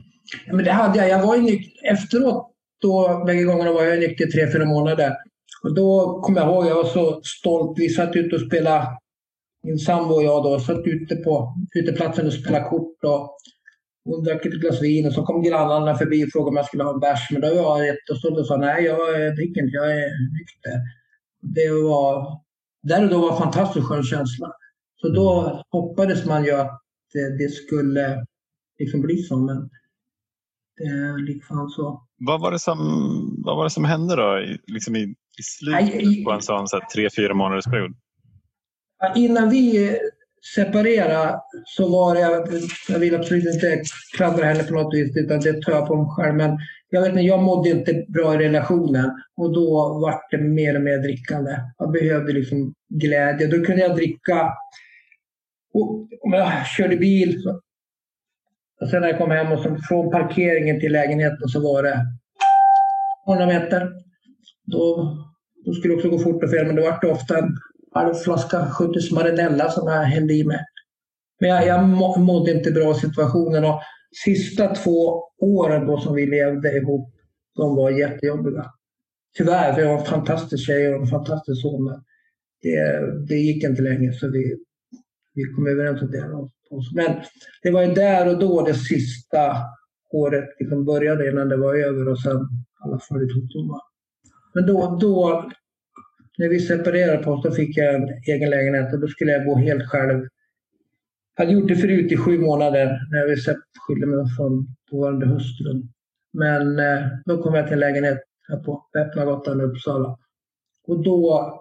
[0.47, 1.09] Ja, men det hade jag.
[1.09, 1.93] Jag var ju nykter.
[1.93, 2.51] Efteråt,
[2.83, 5.17] då, bägge gångerna var jag nykter tre, fyra månader.
[5.63, 7.79] Och då kommer jag ihåg, jag var så stolt.
[7.79, 8.87] Vi satt ute och spelade,
[9.63, 13.05] min sambo och jag då, satt ute på uteplatsen och spelade kort.
[13.05, 13.37] Och
[14.05, 16.85] hon drack ett glas vin och så kom grannarna förbi och frågade om jag skulle
[16.85, 17.31] ha en bärs.
[17.31, 18.99] Men då var jag jättestolt och sa nej, jag
[19.37, 20.79] dricker inte, jag är nykter.
[21.41, 22.41] Det var,
[22.83, 24.53] där och då var en fantastiskt skön känsla.
[25.01, 26.81] Så då hoppades man ju att
[27.13, 28.25] det, det skulle
[28.79, 29.37] liksom bli så.
[29.37, 29.71] Men
[30.79, 32.03] det liksom så.
[32.19, 32.79] Vad var det som,
[33.45, 35.01] vad var det som hände då liksom i,
[35.39, 37.95] i slutet på en sån så tre, fyra månaders period?
[39.17, 39.99] Innan vi
[40.55, 42.21] separera så var det,
[42.89, 43.83] jag vill absolut inte
[44.17, 46.35] klandra henne på något vis utan det tar jag på mig själv.
[46.35, 46.59] Men
[46.91, 50.83] jag vet inte, jag mådde inte bra i relationen och då var det mer och
[50.83, 51.51] mer drickande.
[51.79, 53.47] Jag behövde liksom glädje.
[53.47, 54.53] Då kunde jag dricka
[55.75, 57.43] och om jag körde bil.
[57.43, 57.61] Så,
[58.81, 62.07] och sen när jag kom hem och så, från parkeringen till lägenheten så var det
[63.29, 63.93] 100 meter.
[64.67, 65.17] Då,
[65.65, 67.57] då skulle det också gå fort och fel men det var det ofta en
[67.95, 70.61] halv flaska 70 Marinella som jag hällde i mig.
[71.41, 71.89] Men jag, jag
[72.21, 73.65] mådde inte bra situationen.
[73.65, 73.81] Och
[74.25, 77.15] sista två åren då som vi levde ihop,
[77.57, 78.65] de var jättejobbiga.
[79.37, 81.85] Tyvärr, för jag var en fantastisk tjej och en fantastisk son.
[81.85, 82.03] Men
[82.63, 84.57] det, det gick inte länge så vi,
[85.35, 86.25] vi kom överens om det.
[86.95, 87.23] Men
[87.63, 89.57] det var ju där och då det sista
[90.13, 92.49] året liksom började innan det var över och sen
[92.81, 93.81] alla följdsjukdomar.
[94.55, 95.51] Men då, då
[96.39, 99.45] när vi separerade på oss då fick jag en egen lägenhet och då skulle jag
[99.45, 100.29] bo helt själv.
[101.37, 103.37] Jag hade gjort det förut i sju månader när vi
[103.87, 105.93] skilde mig från dåvarande hustrun.
[106.33, 110.19] Men eh, då kom jag till en lägenhet här på Väpnagatan i Uppsala.
[110.87, 111.55] Och då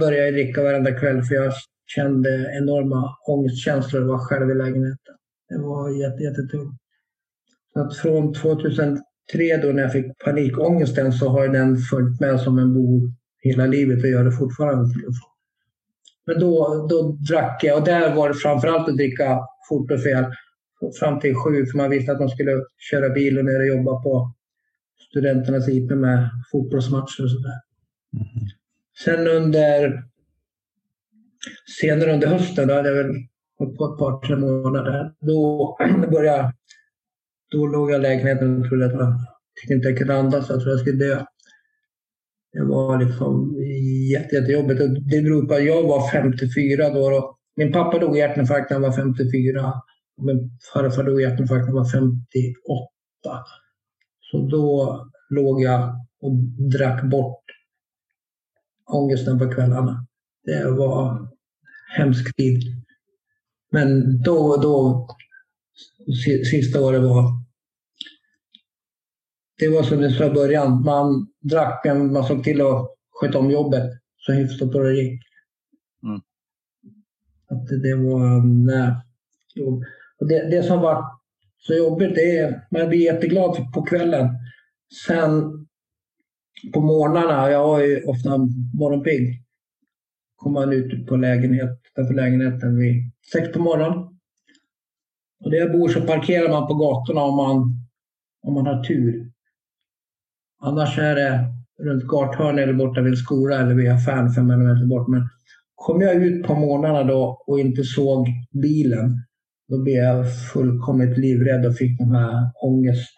[0.00, 1.52] började jag dricka varenda kväll för jag
[1.86, 5.14] kände enorma ångestkänslor att vara själv i lägenheten.
[5.48, 5.90] Det var
[6.22, 6.80] jättetungt.
[7.72, 8.98] Så att från 2000
[9.32, 13.00] tre då när jag fick panikångesten så har den följt med som en bo
[13.42, 14.94] hela livet och gör det fortfarande.
[16.26, 20.24] Men då, då drack jag och där var det framförallt att dricka fort och fel.
[21.00, 24.02] Fram till sju för man visste att man skulle köra bil och ner och jobba
[24.02, 24.32] på
[25.08, 27.60] studenternas IP med fotbollsmatcher och sådär.
[28.14, 28.48] Mm.
[29.04, 30.04] Sen under
[31.80, 33.14] senare under hösten, då hade jag väl
[33.58, 35.76] hållit på ett par, tre månader, då
[36.10, 36.52] började
[37.52, 39.14] då låg jag i lägenheten och trodde att jag
[39.60, 40.48] tyckte inte jag kunde andas.
[40.48, 41.24] Jag trodde jag skulle dö.
[42.52, 43.56] Det var liksom
[44.12, 44.80] jätte, jättejobbigt.
[45.10, 47.10] Det beror på att jag var 54 då.
[47.10, 47.38] då.
[47.56, 49.72] Min pappa dog i hjärtinfarkt när han var 54.
[50.22, 52.18] Min farfar dog i hjärtinfarkt när han var 58.
[54.20, 54.98] Så då
[55.30, 56.34] låg jag och
[56.72, 57.44] drack bort
[58.86, 60.06] ångesten på kvällarna.
[60.44, 61.28] Det var
[61.96, 62.62] hemsk tid.
[63.72, 65.06] Men då, då
[66.50, 67.42] sista året var
[69.58, 70.84] det var som det sa i början.
[70.84, 75.22] Man drack, men man såg till att sköta om jobbet så hyfsat bra det gick.
[76.02, 76.20] Mm.
[77.50, 78.46] Att det, det var...
[78.66, 78.92] Nej.
[80.20, 81.04] Och det, det som var
[81.58, 84.28] så jobbigt det är man blir jätteglad på kvällen.
[85.06, 85.42] Sen
[86.72, 88.38] på morgnarna, jag har ju ofta
[88.78, 89.44] morgonpigg,
[90.36, 92.94] kommer man ut på lägenhet, utanför lägenheten vid
[93.32, 93.98] sex på morgonen.
[95.44, 97.56] Och där jag bor så parkerar man på gatorna om man,
[98.42, 99.32] om man har tur.
[100.60, 101.46] Annars är det
[101.82, 105.08] runt gathörnet eller borta vid en skola eller vid affären fem meter bort.
[105.08, 105.28] Men
[105.74, 108.26] kom jag ut på morgnarna då och inte såg
[108.62, 109.16] bilen,
[109.68, 113.10] då blev jag fullkomligt livrädd och fick de här ångest,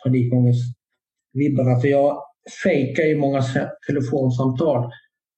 [1.88, 2.18] jag
[2.64, 3.42] fejkar ju många
[3.86, 4.90] telefonsamtal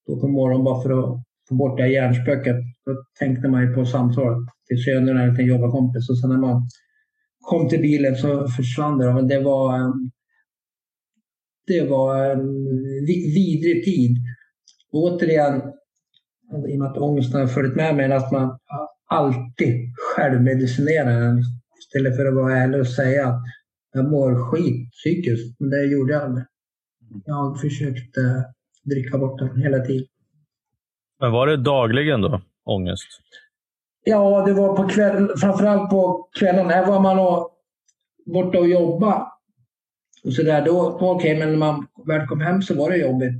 [0.06, 2.56] då på morgonen bara för att få bort det här hjärnspöket.
[2.86, 4.38] Då tänkte man ju på samtalet
[4.68, 6.68] till sönerna eller till en jobbarkompis och sen när man
[7.40, 9.14] kom till bilen så försvann det.
[9.14, 9.92] Men det var
[11.66, 12.64] det var en
[13.34, 14.16] vidrig tid.
[14.92, 15.62] Och återigen,
[16.68, 18.58] i och med att ångesten har följt med mig, att man
[19.06, 21.38] alltid självmedicinerar
[21.78, 23.42] istället för att vara ärlig och säga att
[23.92, 26.44] jag mår skit psykiskt, men det gjorde jag aldrig.
[27.24, 28.44] Jag försökte
[28.84, 30.06] dricka bort den hela tiden.
[31.20, 33.06] Men var det dagligen då, ångest?
[34.04, 36.70] Ja, det var på kväll, framförallt på kvällen.
[36.70, 37.50] Här var man och,
[38.26, 39.32] borta och jobba.
[40.24, 42.96] Och så där, då, okej, okay, men när man väl kom hem så var det
[42.96, 43.34] jobbigt.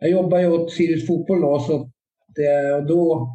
[0.00, 1.90] Jag jobbade ju åt Sirius Fotboll då, så
[2.34, 3.28] det, eh, och då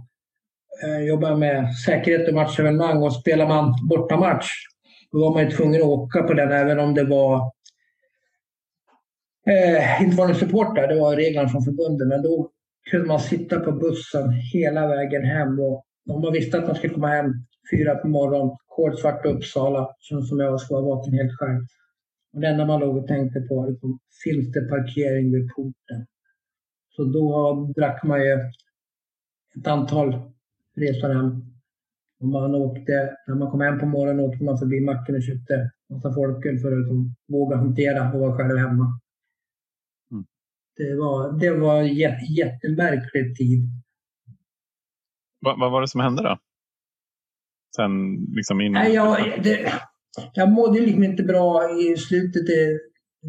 [0.83, 4.49] eh, jobbade jag med säkerhet och matchevenemang och spelar man bortamatch
[5.11, 7.51] då var man ju tvungen att åka på den även om det var
[9.47, 10.87] eh, inte var någon där.
[10.87, 12.07] det var reglerna från förbundet.
[12.07, 12.49] Men då
[12.91, 15.59] kunde man sitta på bussen hela vägen hem.
[15.59, 17.31] Och om man visste att man skulle komma hem
[17.71, 21.61] fyra på morgonen, kolsvart Uppsala, som jag skulle vara vaken helt själv.
[22.33, 26.05] Och det enda man låg och tänkte på var liksom, finns det parkering vid porten?
[26.95, 28.33] Så då drack man ju
[29.59, 30.21] ett antal
[30.75, 31.41] resor hem.
[32.19, 35.71] Och man åkte, när man kom hem på morgonen åkte man förbi macken och köpte
[35.89, 38.99] massa folköl för att liksom, våga hantera och vara själv hemma.
[40.77, 41.95] Det var, det var en
[42.35, 43.69] jättemärklig tid.
[45.41, 46.37] Va, vad var det som hände då?
[47.75, 48.83] Sen liksom innan?
[48.83, 49.73] Nej, jag, det,
[50.33, 52.79] jag mådde liksom inte bra i slutet i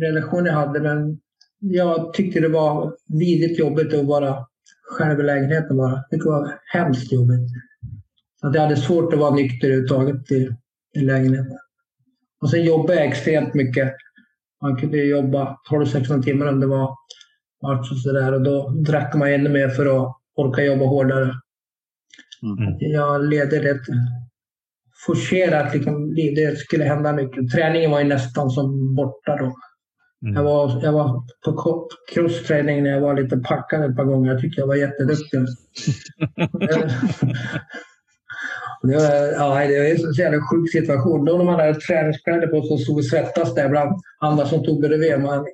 [0.00, 1.20] relationen jag hade men
[1.58, 4.46] jag tyckte det var vidrigt jobbigt att vara
[4.82, 6.04] själv i lägenheten bara.
[6.10, 7.50] Det var hemskt jobbigt.
[8.42, 10.48] Att jag hade svårt att vara nykter överhuvudtaget i,
[10.94, 11.58] i lägenheten.
[12.40, 13.92] Och sen jobbade jag extremt mycket.
[14.62, 16.96] Man kunde jobba 12-16 timmar om det var
[17.62, 18.32] match och sådär.
[18.32, 21.34] Och då drack man ännu mer för att orka jobba hårdare.
[22.42, 22.76] Mm.
[22.78, 23.82] Jag ledde rätt
[25.06, 25.74] forcerat.
[25.74, 27.50] Liksom, det skulle hända mycket.
[27.50, 29.54] Träningen var ju nästan som borta då.
[30.22, 30.34] Mm.
[30.34, 34.32] Jag, var, jag var på crossträning när jag var lite packad ett par gånger.
[34.32, 35.40] Jag tyckte jag var jätteduktig.
[38.82, 41.24] Det var, ja, det var en så jävla sjuk situation.
[41.24, 44.64] Då när man hade träningskläder på sig och stod och svettas där bland andra som
[44.64, 45.20] tog bredvid.
[45.20, 45.46] Man,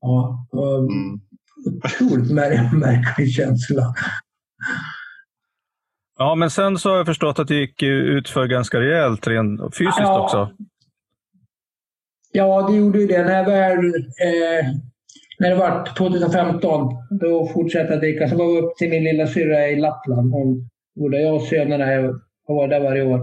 [0.00, 1.20] ja, mm.
[1.66, 2.32] otroligt
[2.72, 3.94] märklig känsla.
[6.18, 9.60] Ja, men sen så har jag förstått att det gick ut för ganska rejält rent
[9.76, 10.22] fysiskt ja.
[10.22, 10.50] också.
[12.32, 13.24] Ja, det gjorde ju det.
[13.24, 14.66] När, väl, eh,
[15.38, 16.90] när det var 2015,
[17.20, 18.28] då fortsatte jag dricka.
[18.28, 20.32] Så var vi upp till min lilla syrra i Lappland.
[20.32, 20.68] Hon
[20.98, 21.84] Både jag och sönerna
[22.46, 23.20] har varit där varje år.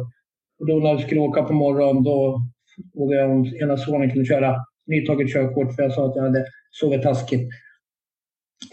[0.59, 2.41] Och då när vi skulle åka på morgonen då
[2.93, 6.45] frågade jag om ena sonen kunde köra nytaget körkort för jag sa att jag hade
[6.71, 7.49] sovit taskigt.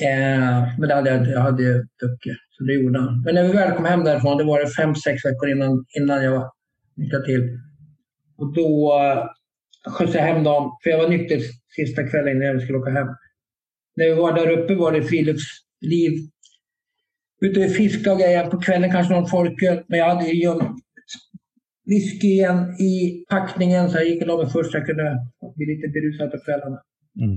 [0.00, 3.22] Eh, men det hade jag, jag hade ju druckit, så det gjorde han.
[3.24, 6.24] Men när vi väl kom hem därifrån, det var det fem, sex veckor innan, innan
[6.24, 6.50] jag var
[6.96, 7.58] nykter till.
[8.38, 11.40] Och då eh, skjutsade jag hem dem, för jag var nykter
[11.76, 13.08] sista kvällen innan vi skulle åka hem.
[13.96, 16.12] När vi var där uppe var det friluftsliv
[17.40, 18.46] ute och fiskade och grejer.
[18.46, 19.82] På kvällen kanske någon folköl.
[19.86, 20.80] Men jag hade ju gömt
[21.84, 25.18] whiskyen i packningen så jag gick och la mig först jag kunde
[25.56, 26.82] bli lite berusad på kvällarna.
[27.20, 27.36] Mm.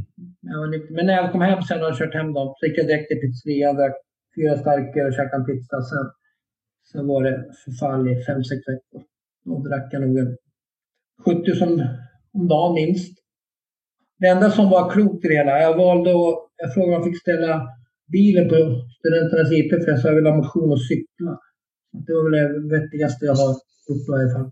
[0.90, 3.22] Men när jag kom hem sen och kört hem dem så gick jag direkt till
[3.22, 3.96] pizzerian, drack
[4.36, 5.82] fyra starköl och käkade en pizza.
[5.82, 6.06] Sen,
[6.92, 9.02] sen var det förfall i fem, sex veckor.
[9.46, 10.38] Då drack jag nog en
[11.26, 11.70] 70 som,
[12.34, 13.14] om dagen minst.
[14.20, 17.04] Det enda som var klokt i det hela, jag valde att, jag frågade om jag
[17.04, 17.68] fick ställa
[18.12, 18.56] bilen på
[18.98, 21.40] studenternas IP för jag sa jag vill ha motion och cykla.
[22.06, 23.56] Det var väl det vettigaste jag har
[23.90, 24.52] gjort i varje fall.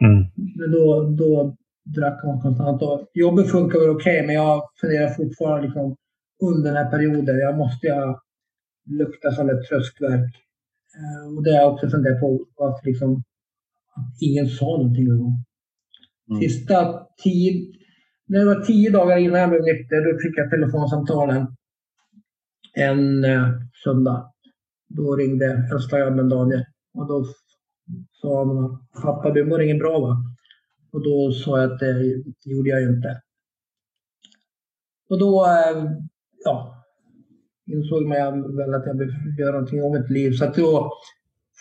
[0.00, 0.24] Mm.
[0.56, 2.82] Men då, då drack man konstant.
[2.82, 5.96] Och jobbet funkar väl okej, okay, men jag funderar fortfarande liksom,
[6.42, 7.38] under den här perioden.
[7.38, 8.22] Jag måste ha
[8.86, 10.34] lukta som ett tröskverk.
[10.98, 13.22] Eh, och det har jag också funderat på varför liksom,
[14.20, 15.44] ingen sa någonting någon gång.
[16.30, 16.40] Mm.
[16.40, 17.72] Sista tio,
[18.26, 21.46] när det var tio dagar innan jag blev nykter, då fick jag telefonsamtalen
[22.74, 23.48] en eh,
[23.84, 24.30] söndag.
[24.88, 26.64] Då ringde grabben Daniel
[26.94, 27.24] och då
[28.12, 30.16] sa han att pappa du mår inget bra va?
[30.92, 31.94] Och då sa jag att eh,
[32.44, 33.22] det gjorde jag inte.
[35.08, 35.84] Och då eh,
[36.44, 36.84] ja,
[37.66, 40.32] insåg man väl att jag behövde göra någonting om mitt liv.
[40.32, 40.92] Så att då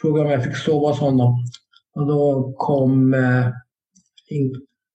[0.02, 1.46] frågade jag om jag fick sova hos honom.
[1.96, 3.48] Och då kom eh,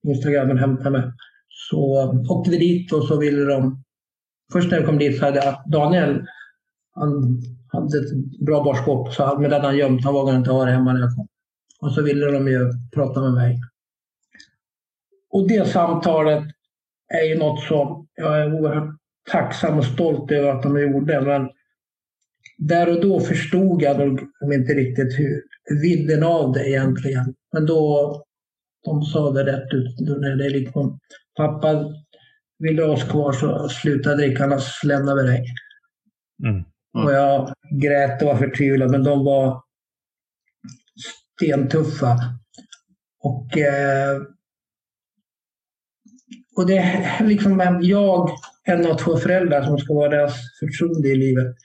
[0.07, 1.12] Instagramen hämtade mig.
[1.49, 3.84] Så åkte vi dit och så ville de
[4.53, 6.26] Först när vi kom dit så hade Daniel
[6.91, 10.04] han hade ett bra barskåp, så med den han gömt.
[10.04, 11.28] Han vågade inte ha det hemma när jag kom.
[11.80, 13.60] Och så ville de ju prata med mig.
[15.30, 16.44] Och det samtalet
[17.08, 18.96] är ju något som jag är oerhört
[19.30, 21.20] tacksam och stolt över att de gjorde.
[21.20, 21.48] Men
[22.58, 24.20] där och då förstod jag nog
[24.54, 25.42] inte riktigt hur
[25.82, 27.34] vidden av det egentligen.
[27.52, 28.12] Men då,
[28.84, 30.00] de sa det rätt ut.
[30.00, 30.98] När det liksom,
[31.36, 31.94] pappa,
[32.58, 35.44] vill du ha oss kvar så sluta dricka, annars lämnar vi dig.
[36.44, 36.64] Mm.
[36.95, 37.07] Mm.
[37.07, 39.62] Och jag grät och var förtvivlad, men de var
[41.36, 42.16] stentuffa.
[43.22, 44.22] Och eh,
[46.59, 48.30] och det är liksom jag,
[48.64, 51.57] en av två föräldrar som ska vara deras förtroende i livet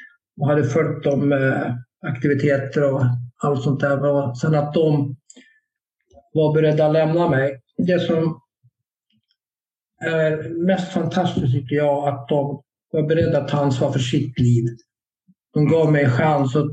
[0.41, 3.01] och hade följt dem med aktiviteter och
[3.37, 4.05] allt sånt där.
[4.05, 5.15] Och sen att de
[6.33, 7.61] var beredda att lämna mig.
[7.77, 8.39] Det som
[10.01, 12.61] är mest fantastiskt tycker jag att de
[12.91, 14.63] var beredda att ta ansvar för sitt liv.
[15.53, 16.69] De gav mig en chans och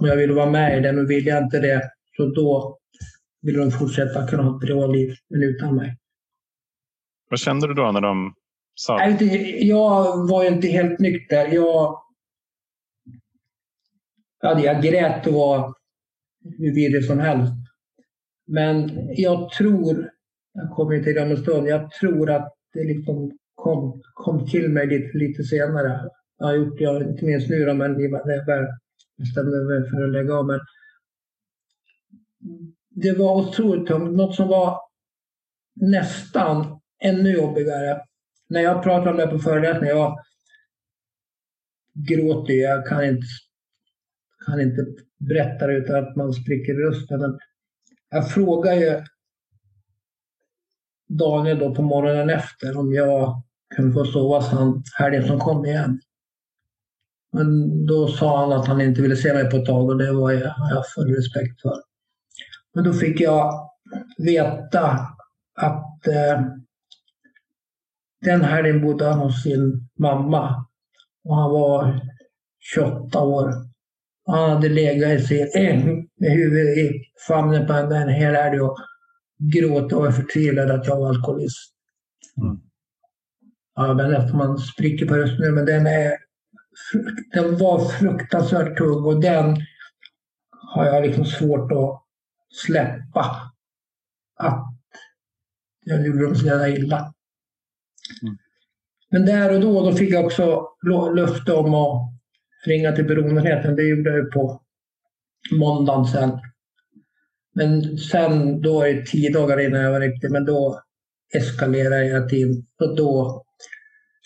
[0.00, 2.78] om jag ville vara med i det, men vill jag inte det så då
[3.42, 5.96] vill de fortsätta kunna ha ett bra liv, men utan mig.
[7.30, 8.34] Vad kände du då när de
[8.74, 9.24] sa det?
[9.60, 11.54] Jag var inte helt nykter.
[11.54, 12.02] Jag,
[14.40, 15.74] jag grät och var
[16.58, 17.52] hur virrig som helst.
[18.46, 20.10] Men jag tror,
[20.52, 24.68] jag kommer till det om en stund, jag tror att det liksom kom, kom till
[24.68, 26.00] mig lite, lite senare.
[26.40, 28.02] Jag har gjort jag inte minst nu då, men det
[28.46, 28.68] jag
[29.16, 30.46] bestämde mig för att lägga av.
[30.46, 30.60] Men
[32.90, 34.16] det var otroligt tungt.
[34.16, 34.80] Något som var
[35.74, 38.00] nästan ännu jobbigare.
[38.48, 40.18] När jag pratar om det på föreläsningar, jag
[41.94, 43.26] gråter Jag kan inte,
[44.46, 44.86] kan inte
[45.18, 47.20] berätta det utan att man spricker i rösten.
[47.20, 47.38] Men
[48.10, 49.02] jag frågar ju
[51.08, 53.42] Daniel då på morgonen efter om jag
[53.76, 56.00] kunde få sova han helgen som kom igen.
[57.32, 60.12] Men då sa han att han inte ville se mig på ett tag och det
[60.12, 61.74] var jag, jag full respekt för.
[62.74, 63.70] Men då fick jag
[64.18, 64.98] veta
[65.56, 66.40] att eh,
[68.20, 70.66] den helgen bodde han hos sin mamma
[71.24, 72.00] och han var
[72.74, 73.52] 28 år.
[74.26, 75.84] Han hade legat i sin, eh,
[76.16, 78.76] med huvudet i famnen på henne en hel helg och
[79.54, 81.74] gråtit och var förtvivlad att jag var alkoholist.
[82.42, 82.60] Mm.
[83.74, 86.12] Ja, men efter man spricker på rösten nu, men den, är,
[87.32, 89.56] den var fruktansvärt tung och den
[90.74, 92.02] har jag liksom svårt att
[92.66, 93.52] släppa.
[94.36, 94.66] Att
[95.84, 97.14] jag gjorde dem så jävla illa.
[98.22, 98.36] Mm.
[99.10, 100.68] Men där och då, då fick jag också
[101.14, 102.12] löfte om att
[102.66, 103.76] ringa till beroendenheten.
[103.76, 104.60] Det gjorde jag på
[105.52, 106.40] måndagen sen.
[107.54, 110.80] Men sen, då var det tio dagar innan jag var riktig, men då
[111.34, 113.44] eskalerade jag till och då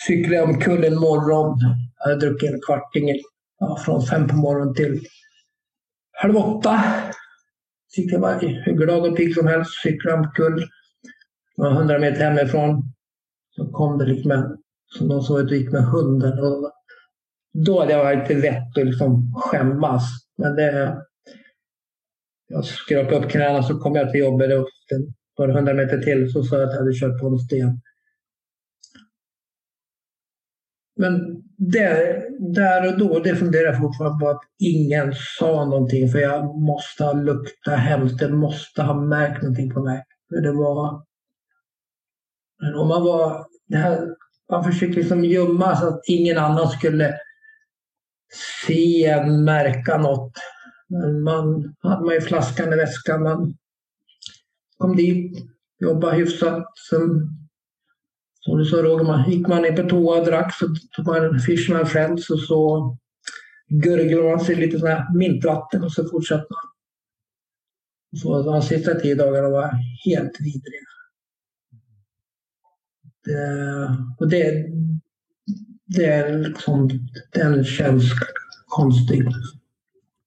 [0.07, 1.59] cyklade jag omkull en morgon.
[2.05, 3.09] Jag hade druckit en kvarting
[3.59, 5.01] ja, från fem på morgonen till
[6.23, 6.85] halv åtta.
[7.97, 10.65] jag var hur glad och pigg som helst, cyklade omkull.
[11.57, 12.83] Några hundra meter hemifrån.
[13.57, 16.39] Så kom det liksom en, som de såg ut gick med hunden.
[16.39, 16.73] Och
[17.53, 20.03] då hade jag inte vett att liksom skämmas.
[20.39, 20.97] Men det,
[22.49, 24.69] jag skrapade upp knäna så kom jag till jobbet och
[25.39, 27.81] några hundra meter till så sa jag att jag hade kört på en sten.
[30.97, 32.25] Men där,
[32.55, 37.05] där och då, det funderar jag fortfarande på att ingen sa någonting för jag måste
[37.05, 38.19] ha luktat hemskt.
[38.19, 40.05] Det måste ha märkt någonting på mig.
[40.29, 41.05] För det var...
[42.63, 43.47] Men om man var...
[43.67, 44.09] Det här,
[44.51, 47.15] man försökte liksom gömma så att ingen annan skulle
[48.67, 50.33] se, märka något.
[50.89, 53.23] Men man hade man ju flaskan i väskan.
[53.23, 53.55] Man
[54.79, 55.45] kom dit,
[55.81, 56.65] jobbade hyfsat.
[56.91, 57.09] Sen
[58.45, 60.67] som du sa Roger, man, gick man ner på toa och drack så
[60.97, 62.97] tog man en Fishman Friends och så
[63.69, 66.71] gurglade man sig lite sån mintvatten och så fortsatte man.
[68.21, 69.71] Så de sista tio dagarna var
[70.05, 70.85] helt vidriga.
[73.25, 74.67] Det, och det,
[75.87, 76.91] det är liksom,
[77.33, 78.05] den känns
[78.67, 79.25] konstig.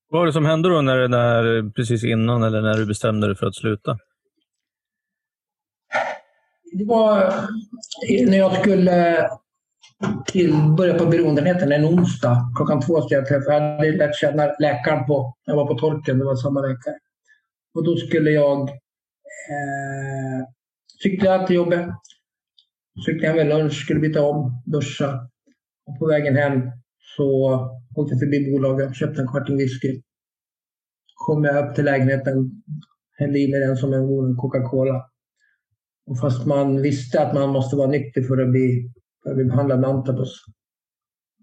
[0.10, 3.36] Vad var det som hände då när, när, precis innan eller när du bestämde dig
[3.36, 4.00] för att sluta?
[6.78, 7.28] Det var
[8.10, 9.26] eh, när jag skulle eh,
[10.26, 12.54] till, börja på beroendenheten en onsdag.
[12.56, 13.54] Klockan två skulle jag träffa.
[13.54, 16.96] Jag hade lärt känna läkaren på, jag var på torken, det var samma läkare.
[17.76, 20.46] Och då skulle jag eh,
[21.04, 21.90] cykla till jobbet.
[23.06, 25.30] Cyklade hem vid lunch, skulle byta om, duscha.
[25.88, 26.62] Och på vägen hem
[27.18, 27.28] så
[27.96, 30.02] åkte jag förbi bolaget, köpte en kvarting whisky.
[31.16, 32.52] Kom jag upp till lägenheten,
[33.18, 35.10] hällde i mig den som en Coca-Cola.
[36.08, 38.92] Och fast man visste att man måste vara nykter för att bli,
[39.24, 40.34] för att bli behandlad med antabus.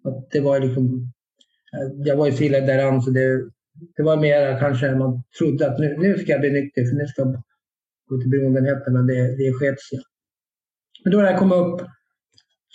[0.04, 1.12] Att det var liksom,
[1.72, 3.50] eh, jag var ju så illa däran så det,
[3.96, 7.06] det var mer kanske man trodde att nu, nu ska jag bli nykter för nu
[7.06, 7.42] ska jag
[8.08, 9.98] gå till beroendenheten men det, det sket sig.
[11.04, 11.80] Men då när jag kom upp,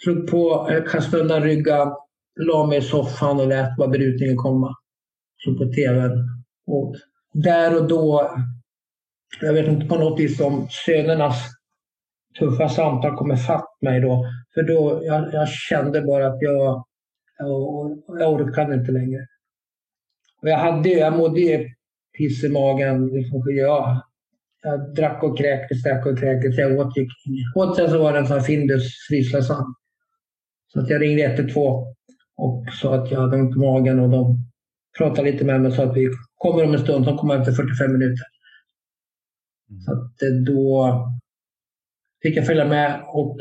[0.03, 1.87] slog på, eh, kastade undan ryggen,
[2.39, 4.75] la mig i soffan och lät bara berusningen komma.
[5.43, 6.11] Slog på TVn.
[6.67, 6.95] Och
[7.33, 8.31] där och då,
[9.41, 11.59] jag vet inte på något vis om sönernas
[12.39, 14.25] tuffa samtal kom fatt mig då.
[14.53, 16.85] För då jag, jag kände bara att jag,
[17.37, 19.27] jag, jag orkade inte längre.
[20.41, 21.65] Och jag, hade, jag mådde
[22.17, 23.07] piss i magen.
[23.07, 24.01] Liksom, jag,
[24.61, 26.57] jag drack och kräktes, drack och kräktes.
[26.57, 27.09] Jag åt, gick,
[27.55, 29.75] åt sen så var det en sån här Findus fryslösand.
[30.73, 31.85] Så att jag ringde 112
[32.37, 34.37] och sa att jag hade ont i magen och de
[34.97, 37.51] pratade lite med mig och sa att vi kommer om en stund, som kommer efter
[37.51, 38.25] 45 minuter.
[39.69, 39.81] Mm.
[39.81, 40.93] Så att eh, då
[42.24, 43.39] fick jag följa med och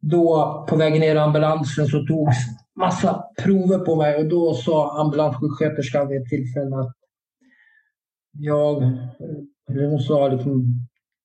[0.00, 2.36] då på vägen ner i ambulansen så togs
[2.76, 6.96] massa prover på mig och då sa ambulanssjuksköterskan vid ett tillfälle att
[8.32, 10.64] jag, eh, hon sa liksom,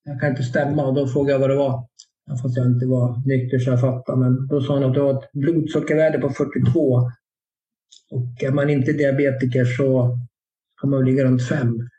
[0.04, 1.88] jag kan inte stämma och då frågade jag vad det var.
[2.42, 4.20] Fast jag inte var nykter så jag fattade.
[4.20, 7.12] Men då sa hon att det var ett blodsockervärde på 42.
[8.12, 10.18] Och är man inte diabetiker så
[10.82, 11.90] kan man ligga runt 5.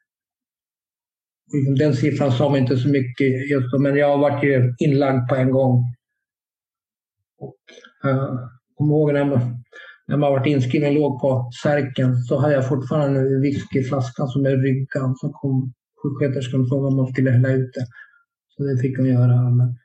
[1.52, 5.28] Liksom, den siffran sa mig inte så mycket just då, men jag varit ju inlagd
[5.28, 5.84] på en gång.
[7.38, 7.56] Och,
[8.10, 8.38] uh,
[8.74, 9.64] kommer ihåg när man,
[10.06, 14.56] när man varit inskriven låg på särken så hade jag fortfarande en whiskyflaska som är
[14.56, 15.16] ryggan.
[15.16, 15.72] Så kom
[16.02, 17.86] sjuksköterskan och frågade om man skulle hälla ut det.
[18.56, 19.50] Så det fick hon göra.
[19.50, 19.76] Men,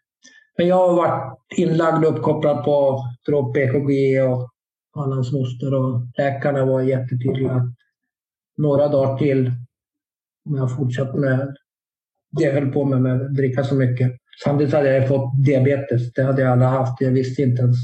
[0.57, 4.49] men jag har varit inlagd och uppkopplad på dropp EKG och
[4.97, 7.73] Allans moster och läkarna var jättetydliga.
[8.57, 9.51] Några dagar till
[10.45, 11.55] om jag fortsatt med
[12.31, 14.11] det jag höll på med, med att dricka så mycket.
[14.43, 16.13] Samtidigt hade jag fått diabetes.
[16.13, 17.01] Det hade jag aldrig haft.
[17.01, 17.77] Jag visste inte ens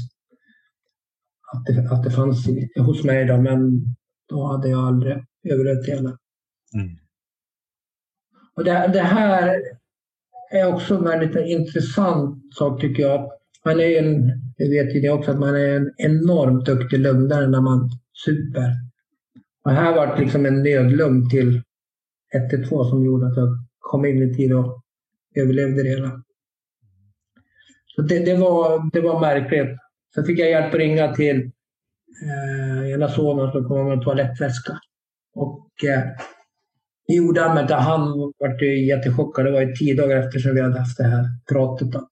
[1.52, 3.70] att det, att det fanns hos mig då, men
[4.28, 5.16] då hade jag aldrig
[5.48, 6.18] överlevt det hela.
[6.74, 6.96] Mm.
[8.54, 9.62] Och det, det, här
[10.50, 13.30] är också en väldigt intressant sak tycker jag.
[13.64, 17.46] Man är en, det vet ju ni också, att man är en enormt duktig lögnare
[17.46, 17.90] när man
[18.24, 18.72] super.
[19.64, 21.62] Och här var det liksom en nödlugn till
[22.34, 23.48] 112 som gjorde att jag
[23.78, 24.82] kom in i tid och
[25.36, 26.22] överlevde det hela.
[27.86, 29.78] Så det, det, var, det var märkligt.
[30.14, 31.50] Sen fick jag hjälp att ringa till
[32.24, 34.78] eh, ena sonen som kom med en toalettväska.
[35.34, 36.04] Och eh,
[37.08, 39.44] gjorde han med Han var jättechockad.
[39.44, 41.92] Det var ju tio dagar efter som vi hade haft det här pratet.
[41.92, 42.08] Då.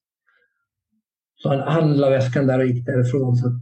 [1.37, 3.37] Så han, han la väskan där och gick därifrån.
[3.37, 3.61] Så,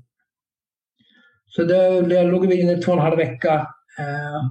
[1.47, 3.55] så det, jag låg inne i två och en halv vecka.
[3.99, 4.43] Eh,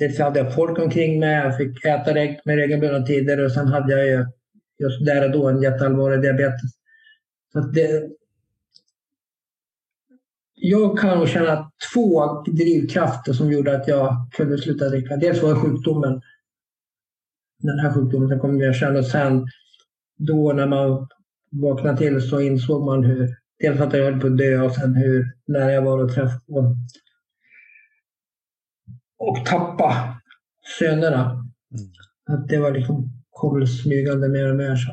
[0.00, 1.34] dels hade jag folk omkring mig.
[1.34, 4.26] Jag fick äta med regelbundna tider och sen hade jag ju
[4.78, 6.70] just där och då en jätteallvarlig diabetes.
[7.52, 8.08] Så det,
[10.54, 15.16] jag kan nog känna två drivkrafter som gjorde att jag kunde sluta dricka.
[15.16, 16.20] Dels var det sjukdomen.
[17.58, 18.98] Den här sjukdomen som kom jag känna.
[18.98, 19.46] Och sen
[20.16, 21.08] då när man
[21.50, 24.94] vaknade till så insåg man hur, dels att jag höll på att dö och sen
[24.94, 26.40] hur nära jag var att träffa
[29.20, 30.20] och, tappa
[30.78, 31.24] sönerna.
[31.24, 31.90] Mm.
[32.30, 34.76] Att det var liksom kom smygande mer och mer.
[34.76, 34.90] Så.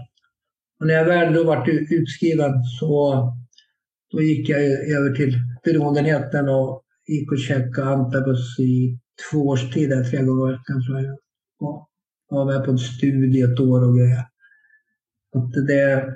[0.79, 3.23] Och när jag väl då vart utskriven så
[4.11, 8.99] då gick jag över till beroendenheten och gick och käkade antabus i
[9.31, 11.17] två års tid, tre gånger i veckan tror jag.
[11.59, 11.89] Och
[12.29, 14.25] var med på en studie ett år och grejer.
[15.35, 16.13] Att det,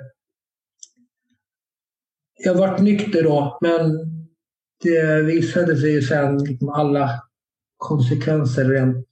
[2.44, 3.92] jag vart nykter då, men
[4.82, 7.10] det visade sig sen liksom alla
[7.82, 9.06] konsekvenser rent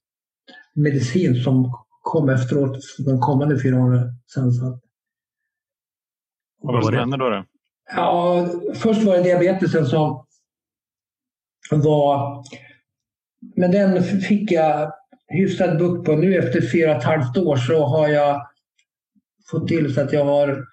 [0.75, 4.15] medicin som kom efteråt de kommande fyra åren.
[4.35, 4.81] Sen, så.
[6.63, 7.31] Vad var det som hände då?
[7.31, 7.45] då?
[7.97, 10.27] Ja, först var det diabetesen som
[11.71, 12.45] var...
[13.57, 14.93] Men den fick jag
[15.29, 16.17] hyfsad bukt på.
[16.17, 18.47] Nu efter fyra och ett halvt år så har jag
[19.51, 20.67] fått till så att jag har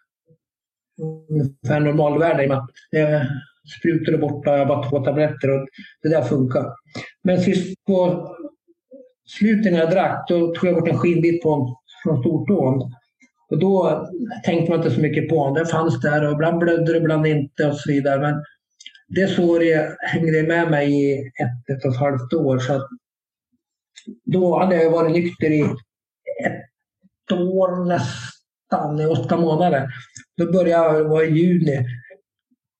[1.29, 2.43] ungefär normalvärde
[3.68, 5.68] och sprutor är borta, jag har bara två tabletter och
[6.01, 6.65] det där funkar.
[7.24, 8.28] Men sist på
[9.28, 12.93] slutet när jag drack, då tog jag bort en skinnbit på, från stortån.
[13.49, 14.07] Och då
[14.45, 15.53] tänkte man inte så mycket på honom.
[15.53, 18.22] Det fanns där och ibland blödde det, ibland inte och så vidare.
[18.22, 18.43] Men
[19.07, 22.59] det såret hängde med mig i ett, ett och ett halvt år.
[22.59, 22.88] Så
[24.26, 25.61] då hade jag varit nykter i
[26.45, 29.88] ett år nästan, i åtta månader.
[30.38, 31.86] Då började jag, det var i juni,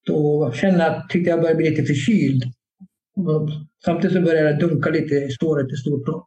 [0.08, 2.44] då kände jag, tyckte jag började bli lite förkyld.
[3.86, 6.24] Samtidigt så började det dunka lite i såret i stortån.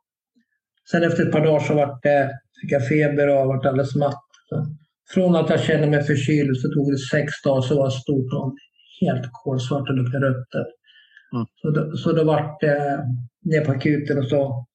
[0.91, 4.24] Sen efter ett par dagar så var det, fick jag feber och varit alldeles matt.
[5.14, 8.57] Från att jag kände mig förkyld så tog det sex dagar så var stortån
[9.01, 10.66] helt kolsvart och luktade rötter.
[11.35, 11.47] Mm.
[11.55, 13.07] Så, då, så då vart det
[13.43, 14.66] ner på akuten och så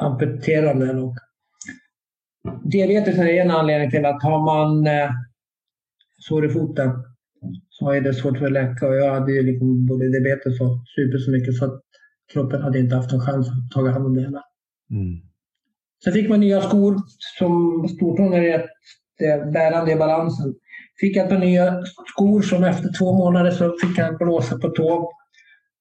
[0.00, 0.98] amputerade den.
[0.98, 1.16] Och
[2.64, 5.10] diabetes är en anledning till att har man eh,
[6.18, 6.90] sår i foten
[7.82, 8.88] så är det svårt för att läka.
[8.88, 11.80] Och jag hade ju liksom både diabetes och super så mycket så att
[12.32, 14.42] kroppen hade inte haft en chans att ta hand om det hela.
[14.90, 15.20] Mm.
[16.04, 16.96] Sen fick man nya skor
[17.38, 18.66] som stortån är
[19.18, 20.54] det bärande i balansen.
[21.00, 25.12] Fick ett par nya skor som efter två månader så fick jag blåsa på tå.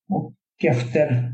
[0.09, 0.33] Och
[0.63, 1.33] efter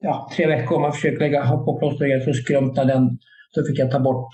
[0.00, 3.18] ja, tre veckor om man försökte lägga på plåster så skrumpnade den
[3.50, 4.28] Så fick jag ta bort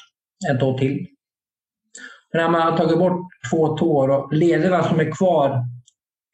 [0.50, 1.06] en tå till.
[2.34, 5.64] Men när man har tagit bort två tår och lederna som är kvar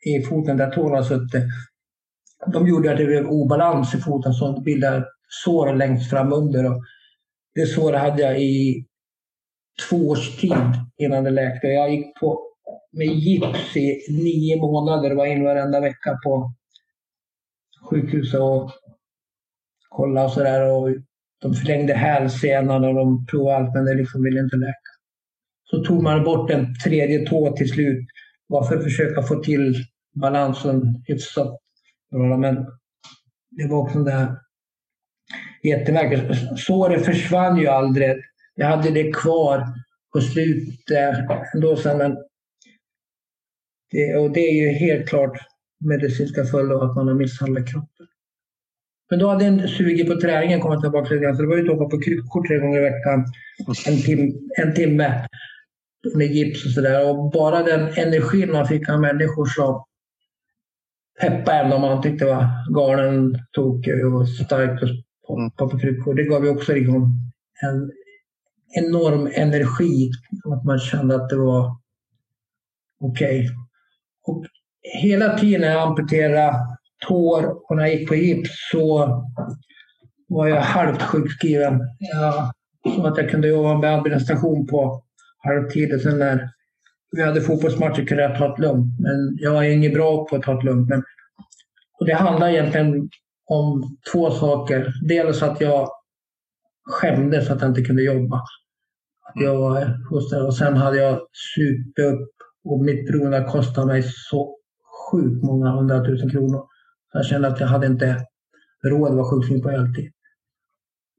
[0.06, 1.44] i foten där tårna har suttit,
[2.52, 5.06] de gjorde att det blev obalans i foten som bildar
[5.44, 6.66] sår längst fram under.
[6.66, 6.82] Och
[7.54, 8.86] det såret hade jag i
[9.88, 11.66] två års tid innan det läkte.
[11.66, 12.40] Jag gick på,
[12.92, 16.52] med gips i nio månader och var in varenda vecka på
[17.90, 18.70] sjukhuset och
[19.88, 20.60] kollade och sådär.
[21.42, 24.79] De förlängde hälsenan och de provade allt men det liksom ville inte läka.
[25.70, 28.06] Så tog man bort en tredje tå till slut.
[28.46, 29.74] Varför försöka få till
[30.14, 31.58] balansen hyfsat
[32.10, 32.36] bra.
[32.36, 32.66] Men
[33.50, 34.36] det var också det här
[35.62, 36.38] jättemärkligt.
[36.56, 38.16] Såret försvann ju aldrig.
[38.54, 39.66] Jag hade det kvar
[40.12, 41.16] på slutet
[41.54, 41.98] ändå sen.
[41.98, 42.16] Men
[43.90, 45.38] det, och det är ju helt klart
[45.84, 48.06] medicinska följder av att man har misshandlat kroppen.
[49.10, 51.36] Men då hade en sugit på träningen kommit tillbaka lite grann.
[51.36, 53.24] Så det var ju att hoppa på kryckor tre gånger i veckan.
[53.86, 55.26] En, tim, en timme
[56.14, 57.08] med gips och sådär.
[57.08, 59.84] Och bara den energin man fick av människor som
[61.20, 64.82] peppade en om man tyckte var galen, tokig och stark
[65.58, 66.14] och på kryckor.
[66.14, 67.14] Det gav ju också liksom
[67.62, 67.92] en
[68.74, 70.10] enorm energi.
[70.44, 71.76] Att man kände att det var
[73.00, 73.40] okej.
[73.40, 73.50] Okay.
[74.26, 74.44] Och
[75.02, 76.56] hela tiden när jag amputerade
[77.08, 79.06] tår och när jag gick på gips så
[80.28, 81.80] var jag halvt sjukskriven.
[81.98, 82.52] Jag,
[82.94, 85.04] så att jag kunde jobba med administration på
[85.40, 85.94] halvtid.
[85.94, 86.50] Och sen när
[87.16, 89.00] vi hade fotbollsmatcher kunde jag ta det lugnt.
[89.00, 90.88] Men jag är inget bra på att ta det lugnt.
[90.88, 91.02] Men,
[92.00, 93.08] och det handlar egentligen
[93.46, 94.92] om två saker.
[95.08, 95.88] Dels att jag
[96.84, 98.36] skämdes att jag inte kunde jobba.
[99.22, 99.96] Att jag var
[100.46, 101.20] och sen hade jag
[101.54, 102.30] supit upp
[102.64, 104.56] och mitt beroende kostade mig så
[105.10, 106.66] sjukt många hundratusen kronor.
[107.12, 108.26] Jag kände att jag hade inte
[108.84, 110.12] råd att vara sjukskriven på heltid.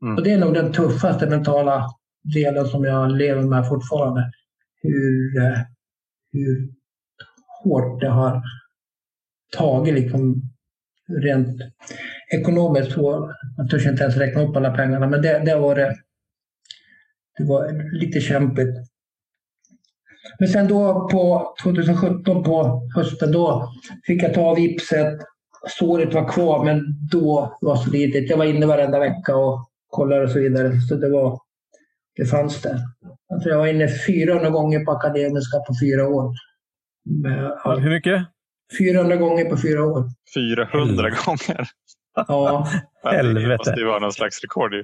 [0.02, 0.16] Mm.
[0.16, 1.86] Och det är nog den tuffaste mentala
[2.24, 4.32] delen som jag lever med fortfarande.
[4.82, 5.60] Hur, eh,
[6.34, 6.70] hur
[7.64, 8.42] hårt det har
[9.58, 10.42] tagit liksom
[11.24, 11.62] rent
[12.32, 12.96] ekonomiskt.
[12.96, 15.96] På, jag törs inte ens räkna upp alla pengarna men det, det, var, det,
[17.38, 18.76] det var lite kämpigt.
[20.40, 25.20] Men sen då på 2017 på hösten då fick jag ta av gipset.
[25.68, 28.30] Såret var kvar men då var så litet.
[28.30, 30.82] Jag var inne varenda vecka och kollade och så vidare.
[30.82, 31.40] Så det var
[32.16, 32.80] det fanns där.
[33.28, 36.34] Jag tror jag var inne 400 gånger på Akademiska på fyra år.
[37.06, 37.52] Med,
[37.84, 38.26] Hur mycket?
[38.80, 40.10] 400 gånger på fyra år.
[40.36, 41.68] 400 gånger?
[42.28, 42.68] Ja.
[43.04, 43.48] Helvete.
[43.48, 44.84] Det måste ju vara någon slags rekord ju.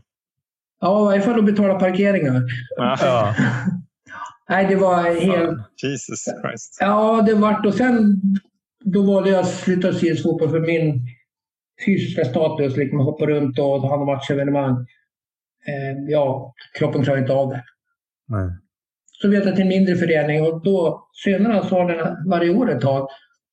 [0.81, 2.41] Ja, i varje fall att betala parkeringar.
[2.77, 3.35] Ja.
[4.49, 5.59] Nej, det var helt...
[5.83, 6.77] Jesus Christ.
[6.79, 8.21] Ja, det vart och sen
[8.85, 11.07] då valde jag att sluta CS fotboll för min
[11.85, 14.85] fysiska status, liksom hoppa runt och ha matchevenemang
[15.67, 17.63] eh, ja, kroppen klarar inte av det.
[18.27, 18.49] Nej.
[19.21, 22.81] Så vet jag till en mindre förening och då sönerna sa den varje år ett
[22.81, 23.07] tag.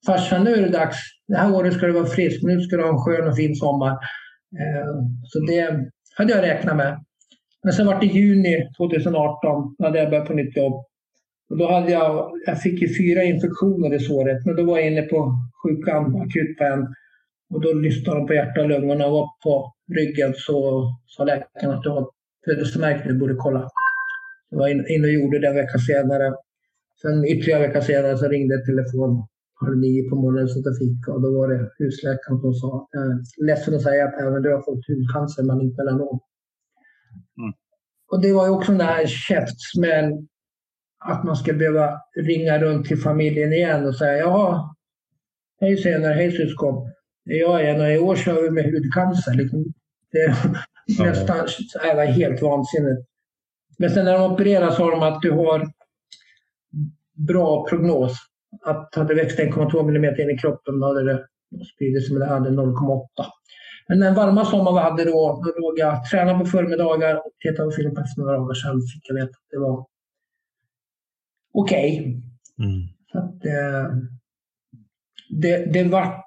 [0.07, 0.97] Farsan, nu är det dags.
[1.29, 2.43] Det här året ska du vara frisk.
[2.43, 3.91] Nu ska du ha en skön och fin sommar.
[4.61, 7.05] Eh, så det hade jag räknat med.
[7.65, 10.85] Men sen var det juni 2018 när jag började på nytt jobb.
[11.51, 14.87] Och då hade jag, jag fick ju fyra infektioner i såret, men då var jag
[14.87, 16.95] inne på sjukan, akut på en.
[17.55, 21.83] Och då lyssnade de på hjärta och lungorna och på ryggen så sa läkaren att
[21.83, 22.11] du har
[22.45, 23.69] födelsemärken, du borde kolla.
[24.51, 26.35] Jag var inne och gjorde det en vecka senare.
[27.03, 29.27] Sen ytterligare en vecka senare så ringde telefon
[29.61, 33.45] halv nio på morgonen så jag fick och då var det husläkaren som sa är
[33.47, 36.21] ledsen att säga att även du har fått hudcancer men inte melanom.
[37.39, 37.53] Mm.
[38.11, 40.13] Och det var ju också den där käftsmäll
[41.05, 44.75] att man ska behöva ringa runt till familjen igen och säga ja,
[45.61, 46.91] hej senare, hej syskon
[47.25, 49.35] jag är i år kör vi med hudcancer.
[49.35, 49.65] Liksom.
[50.13, 50.37] Det är
[50.87, 51.05] ja.
[51.05, 51.37] nästan
[51.83, 53.09] är helt vansinnigt.
[53.79, 55.73] Men sen när de opererar sa de att du har
[57.15, 58.19] bra prognos.
[58.63, 61.27] Att hade växt 1,2 mm in i kroppen hade det
[61.75, 63.07] spridit sig, men det hade 0,8.
[63.89, 67.71] Men den varma sommaren vi hade då, då låg jag tränade på förmiddagar och tittade
[67.71, 68.55] på film på eftermiddagar.
[68.55, 69.87] Sen fick jag veta att det var
[71.55, 72.01] okej.
[72.01, 72.67] Okay.
[72.67, 72.81] Mm.
[73.45, 73.91] Eh,
[75.31, 76.27] det, det vart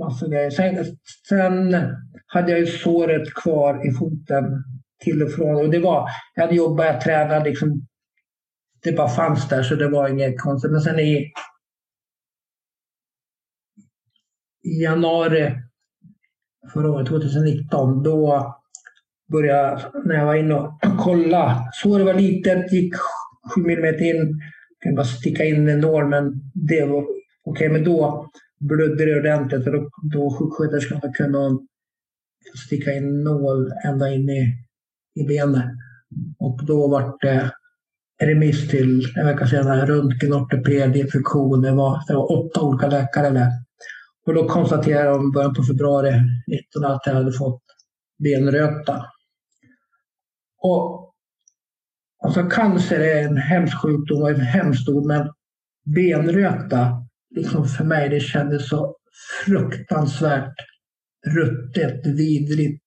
[0.00, 0.50] massa grejer.
[0.50, 0.84] Sen,
[1.28, 1.76] sen
[2.26, 4.64] hade jag ju såret kvar i foten
[4.98, 5.56] till och från.
[5.56, 7.86] Och det var, jag hade jobbat, jag tränade liksom.
[8.82, 10.70] Det bara fanns där så det var inget konstigt.
[10.70, 11.32] Men sen i,
[14.62, 15.52] i januari
[16.72, 18.54] förra året, 2019, då
[19.32, 21.68] började jag, när jag var inne och kollade.
[21.72, 22.94] Såret var litet, gick
[23.54, 24.16] 7 mm in.
[24.16, 27.22] Jag kunde bara sticka in en nål, men det var okej.
[27.44, 28.30] Okay, men då
[28.60, 31.58] blödde det ordentligt och då, då sjuksköterskan kunde
[32.66, 34.66] sticka in nål ända in i,
[35.14, 35.70] i benet.
[36.38, 37.52] Och då var det
[38.22, 41.62] remiss till en vecka senare, röntgen, ortoped, infektion.
[41.62, 43.50] Det var, det var åtta olika läkare där.
[44.26, 46.12] Och då konstaterade de i början på februari
[46.46, 47.62] 19 att jag hade fått
[48.18, 49.06] benröta.
[50.62, 51.14] Och
[52.22, 55.32] alltså cancer är en hemsk sjukdom och ett hemskt ord, men
[55.94, 56.99] benröta,
[57.30, 58.96] liksom för mig, det kändes så
[59.44, 60.54] fruktansvärt
[61.26, 62.82] ruttet, vidrigt,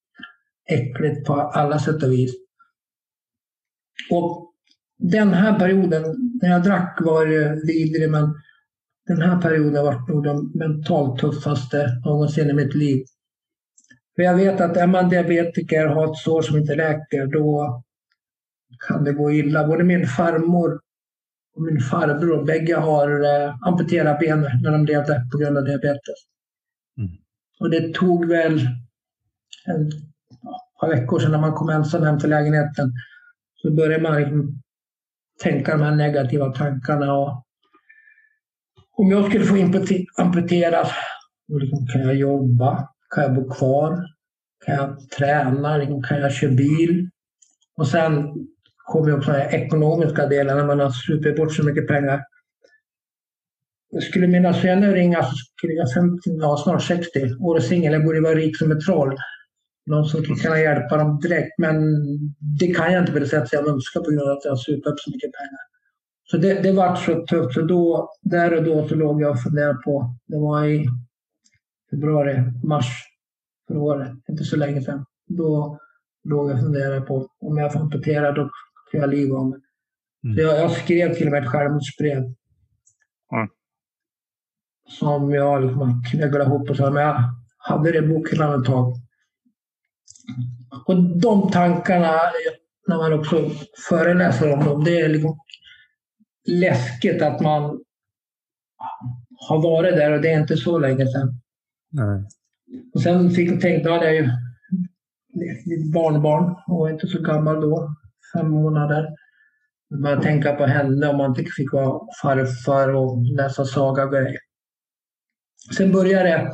[0.70, 2.34] äckligt på alla sätt och vis.
[4.12, 4.54] Och
[4.98, 6.04] den här perioden,
[6.42, 8.36] när jag drack var det vidrig, men
[9.08, 13.06] den här perioden var nog den mentalt tuffaste någonsin i mitt liv.
[14.16, 17.84] För jag vet att är man diabetiker och har ett sår som inte läker, då
[18.88, 19.68] kan det gå illa.
[19.68, 20.80] Både min farmor
[21.56, 26.20] och min farbror, bägge har eh, amputerat benet när de levde på grund av diabetes.
[26.98, 27.12] Mm.
[27.60, 28.60] Och det tog väl
[29.66, 29.92] en
[30.80, 32.92] par veckor sedan när man kom ensam hem till lägenheten
[33.56, 34.62] så började man liksom
[35.44, 37.14] tänka de här negativa tankarna.
[37.14, 37.46] Och
[38.98, 39.56] om jag skulle få
[40.18, 40.92] amputeras,
[41.48, 42.90] liksom, kan jag jobba?
[43.16, 44.06] Kan jag bo kvar?
[44.66, 45.78] Kan jag träna?
[45.78, 47.10] Liksom, kan jag köra bil?
[47.78, 48.34] Och sen
[48.84, 52.24] kommer också den ekonomiska delen när man har supit bort så mycket pengar.
[54.02, 58.22] Skulle mina söner ringa så skulle jag 50, ja, snart 60, år singel, jag borde
[58.22, 59.16] vara rik som ett troll.
[59.86, 61.76] Någon som skulle kunna hjälpa dem direkt, men
[62.60, 64.58] det kan jag inte på det sättet jag önskar på grund av att jag har
[64.58, 65.64] supit upp så mycket pengar.
[66.24, 67.54] Så det, det var så tufft.
[67.54, 70.86] Så då, där och då så låg jag och funderade på, det var i
[71.90, 72.86] februari, mars
[73.68, 75.06] förra året, inte så länge sedan.
[75.28, 75.80] Då
[76.24, 78.50] låg jag och funderade på om jag får amputera, då
[78.94, 79.60] får jag liv av mig.
[80.24, 80.38] Mm.
[80.38, 82.18] jag, jag, skrev till och med ett självmordsbrev.
[82.18, 83.50] Mm.
[84.90, 87.24] Som jag liksom knögglade ihop och så, men jag
[87.58, 88.94] hade det i bokhyllan ett tag.
[90.86, 92.20] Och de tankarna,
[92.88, 93.50] när man också
[93.90, 95.40] föreläser om dem, det är liksom
[96.48, 97.84] läskigt att man
[99.48, 101.40] har varit där och det är inte så länge sedan.
[101.92, 102.24] Nej.
[102.94, 104.30] Och sen fick jag tänkt, då hade jag ju
[105.66, 107.96] mitt barnbarn och inte så gammal då,
[108.34, 109.10] fem månader.
[109.90, 114.12] Man började tänka på henne om man inte fick vara farfar och läsa saga och
[114.12, 114.40] grejer.
[115.78, 116.52] Sen började det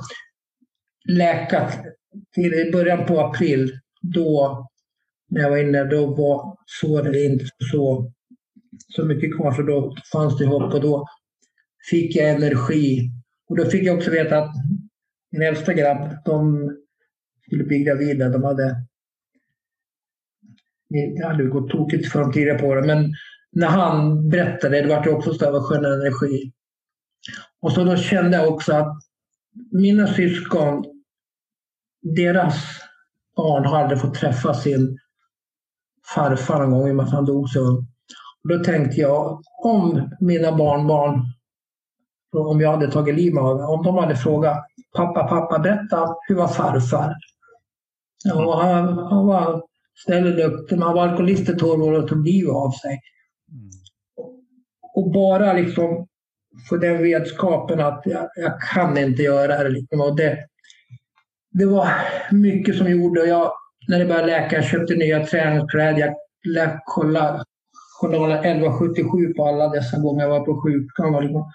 [1.13, 1.71] läka
[2.33, 3.79] till i början på april.
[4.01, 4.67] Då,
[5.29, 8.11] när jag var inne, då var såret inte så
[8.87, 11.07] så mycket kvar så då fanns det hopp och då
[11.89, 13.09] fick jag energi.
[13.49, 14.51] Och då fick jag också veta att
[15.31, 16.69] min äldsta grabb, de
[17.45, 18.29] skulle bli gravida.
[18.29, 18.75] De hade,
[20.89, 23.11] det hade gått tokigt för dem tidigare på året, men
[23.51, 26.51] när han berättade, det var det också så skön energi.
[27.61, 28.97] Och så då kände jag också att
[29.71, 30.85] mina syskon,
[32.15, 32.55] deras
[33.35, 34.97] barn har aldrig fått träffa sin
[36.15, 37.87] farfar någon gång i och med att han dog så ung.
[38.49, 41.21] Då tänkte jag, om mina barnbarn,
[42.35, 44.57] om jag hade tagit livet av om de hade frågat
[44.97, 47.15] pappa, pappa, berätta, hur var farfar?
[48.25, 49.63] Ja, han, han var
[50.07, 52.99] duktig, men han var alkoholist i 12 år och tog livet av sig.
[53.51, 53.69] Mm.
[54.93, 56.07] Och bara liksom
[56.69, 59.69] få den vetskapen att jag, jag kan inte göra det.
[59.69, 60.01] Liksom.
[60.01, 60.37] Och det.
[61.51, 61.87] Det var
[62.31, 63.51] mycket som gjorde, och jag,
[63.87, 67.43] när det började läka, jag köpte nya träningskläder, jag kollade
[68.01, 71.51] journalen 1177 på alla dessa gånger jag var på sjukdom.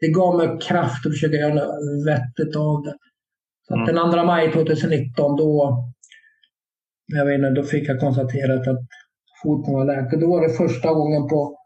[0.00, 1.66] Det gav mig kraft att försöka göra
[2.06, 2.94] vettet av det.
[3.68, 3.86] Så mm.
[3.86, 5.84] Den 2 maj 2019 då,
[7.06, 8.78] jag vet inte, då fick jag konstaterat att
[9.42, 10.20] foten var läkt.
[10.20, 11.58] Då var det första gången på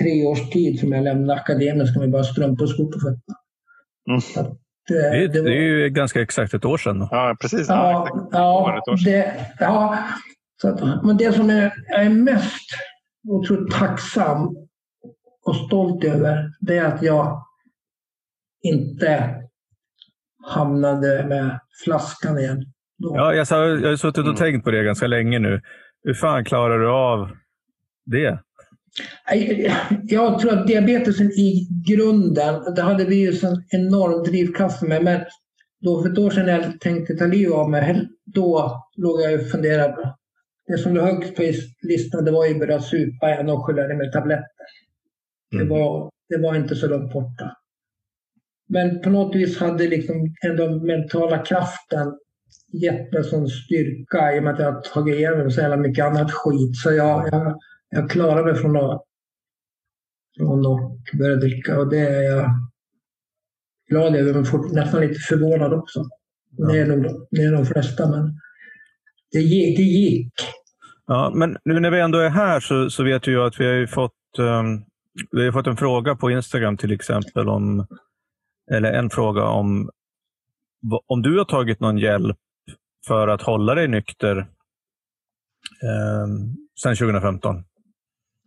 [0.00, 3.36] tre års tid som jag lämnade akademiskt med bara strumpor och skor på fötterna.
[4.08, 4.18] Mm.
[4.36, 4.58] Att,
[4.88, 5.50] det, det, det, var...
[5.50, 6.98] det, är ju ganska exakt ett år sedan.
[6.98, 7.08] Då.
[7.10, 7.68] Ja, precis.
[7.68, 9.98] Ja, ja, det, ja
[10.62, 12.70] så att, men det som jag är mest
[13.28, 14.56] otroligt tacksam
[15.46, 17.42] och stolt över det är att jag
[18.62, 19.34] inte
[20.46, 22.72] hamnade med flaskan igen.
[22.98, 23.12] Då.
[23.16, 24.36] Ja, jag, sa, jag har suttit och mm.
[24.36, 25.60] tänkt på det ganska länge nu.
[26.02, 27.30] Hur fan klarar du av
[28.04, 28.38] det?
[30.02, 35.04] Jag tror att diabetesen i grunden, det hade vi ju en enorm drivkraft med.
[35.04, 35.20] Men
[35.80, 39.40] då för ett år sedan när jag tänkte ta livet av mig, då låg jag
[39.40, 40.14] och funderade
[40.66, 41.42] det som låg högst på
[41.82, 44.66] listan det var ju börja supa igen och skylla det med tabletter.
[45.52, 45.68] Mm.
[45.68, 47.56] Det, var, det var inte så långt borta.
[48.68, 52.18] Men på något vis hade liksom ändå mentala kraften
[52.72, 56.04] gett mig sån styrka i och med att jag har tagit igenom så jävla mycket
[56.04, 56.76] annat skit.
[56.76, 57.58] Så jag, jag,
[57.90, 59.02] jag klarade mig från att,
[60.36, 62.50] från att börja dricka och det är jag
[63.88, 66.04] glad över, men nästan lite förvånad också.
[66.56, 66.66] Ja.
[66.66, 68.40] Det, är nog, det är de flesta, men
[69.32, 69.76] det gick.
[69.76, 70.32] Det gick.
[71.06, 73.86] Ja, men nu när vi ändå är här så, så vet jag att vi har
[73.86, 74.84] fått, um,
[75.30, 77.86] vi har fått en fråga på Instagram till exempel om,
[78.72, 79.90] eller en fråga om
[81.06, 82.36] om du har tagit någon hjälp
[83.06, 84.36] för att hålla dig nykter
[85.82, 86.26] eh,
[86.82, 87.64] sedan 2015?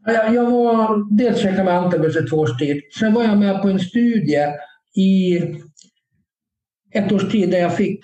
[0.06, 2.82] Jag, jag var dels käkade med Antabus ett års tid.
[3.00, 4.46] Sen var jag med på en studie
[4.96, 5.38] i
[6.94, 8.00] ett års tid där jag fick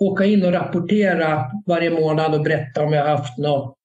[0.00, 3.76] åka in och rapportera varje månad och berätta om jag haft något,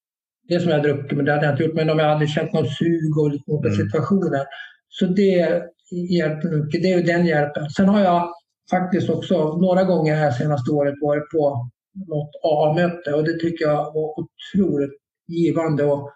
[0.48, 2.52] det som jag druckit, men det hade jag inte gjort, men om jag hade känt
[2.52, 3.86] något sug och olika mm.
[3.86, 4.44] situationer.
[4.88, 5.62] Så det
[6.10, 7.70] hjälper mycket, det är den hjälpen.
[7.70, 8.32] Sen har jag
[8.70, 11.70] faktiskt också några gånger här senaste året varit på
[12.08, 16.12] något A-möte och det tycker jag var otroligt givande att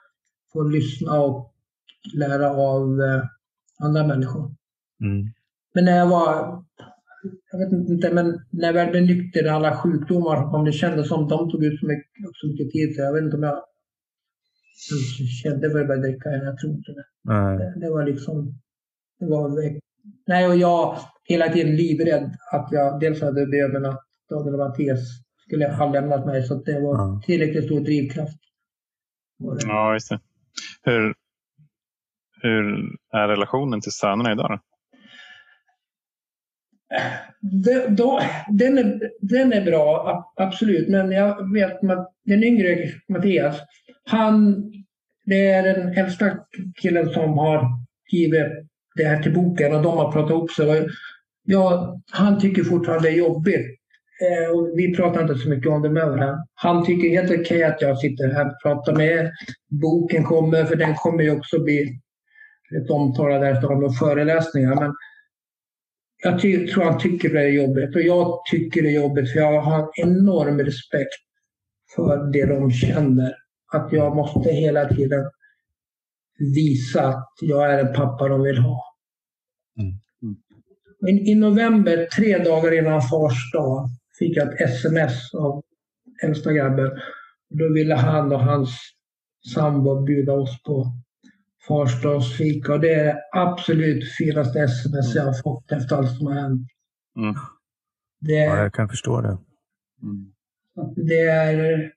[0.53, 1.53] få lyssna och
[2.14, 3.24] lära av eh,
[3.78, 4.55] andra människor.
[5.01, 5.26] Mm.
[5.74, 6.64] Men när jag var,
[7.53, 11.28] jag vet inte, men när jag väl blev nykter, alla sjukdomar som det kändes som
[11.28, 13.64] de tog ut så mycket, så mycket tid så jag vet inte om jag
[15.43, 17.05] kände vad jag började dricka, jag tror inte det.
[17.59, 17.81] det.
[17.81, 18.55] Det var liksom,
[19.18, 19.81] det var
[20.26, 25.01] Nej, och jag hela tiden livrädd att jag dels hade döden att och Mattias
[25.51, 26.43] skulle ha lämnat mig.
[26.43, 28.39] Så det var tillräckligt stor drivkraft.
[29.67, 30.21] Ja, just det.
[30.83, 31.15] Hur,
[32.43, 32.65] hur
[33.13, 34.51] är relationen till sönerna idag?
[34.51, 34.59] Då?
[37.41, 40.89] Det, då, den, är, den är bra, absolut.
[40.89, 43.57] Men jag vet att den yngre Mattias,
[44.05, 44.65] han,
[45.25, 46.39] det är den äldsta
[46.83, 47.65] killen som har
[48.13, 48.47] givit
[48.95, 50.89] det här till boken och de har pratat ihop sig.
[51.45, 53.80] Ja, han tycker fortfarande det är jobbigt.
[54.23, 56.47] Eh, och vi pratar inte så mycket om det med varandra.
[56.55, 59.31] Han tycker helt okej okay att jag sitter här och pratar med
[59.68, 62.01] Boken kommer, för den kommer ju också bli
[62.83, 64.75] ett omtalad efter om föreläsningar.
[64.75, 64.95] Men
[66.23, 69.61] jag tror han tycker det är jobbigt och jag tycker det är jobbigt för jag
[69.61, 71.14] har en enorm respekt
[71.97, 73.35] för det de känner.
[73.73, 75.31] Att jag måste hela tiden
[76.55, 78.85] visa att jag är en pappa de vill ha.
[79.79, 79.95] Mm.
[81.01, 83.89] Men i november, tre dagar innan fars dag,
[84.21, 85.62] fick jag ett sms av
[86.23, 86.91] äldsta grabben.
[87.51, 88.71] Då ville han och hans
[89.55, 90.93] sambo bjuda oss på
[91.68, 96.35] farsdagsfika och det är det absolut finaste sms jag har fått efter allt som har
[96.35, 96.68] hänt.
[97.16, 97.35] Mm.
[98.21, 99.39] Det, ja, jag kan förstå det.
[100.03, 100.33] Mm.
[100.97, 101.93] Det är...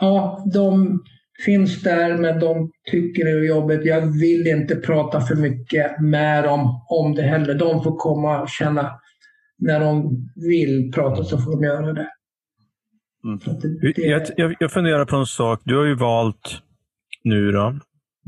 [0.00, 1.00] Ja, de
[1.44, 3.84] finns där men de tycker det är jobbigt.
[3.84, 7.54] Jag vill inte prata för mycket med dem om det heller.
[7.54, 9.00] De får komma och känna
[9.58, 12.08] när de vill prata så får de göra det.
[13.24, 13.38] Mm.
[13.60, 14.32] det, det...
[14.36, 15.60] Jag, jag, funderar på en sak.
[15.64, 16.62] Du har ju valt
[17.24, 17.78] nu då,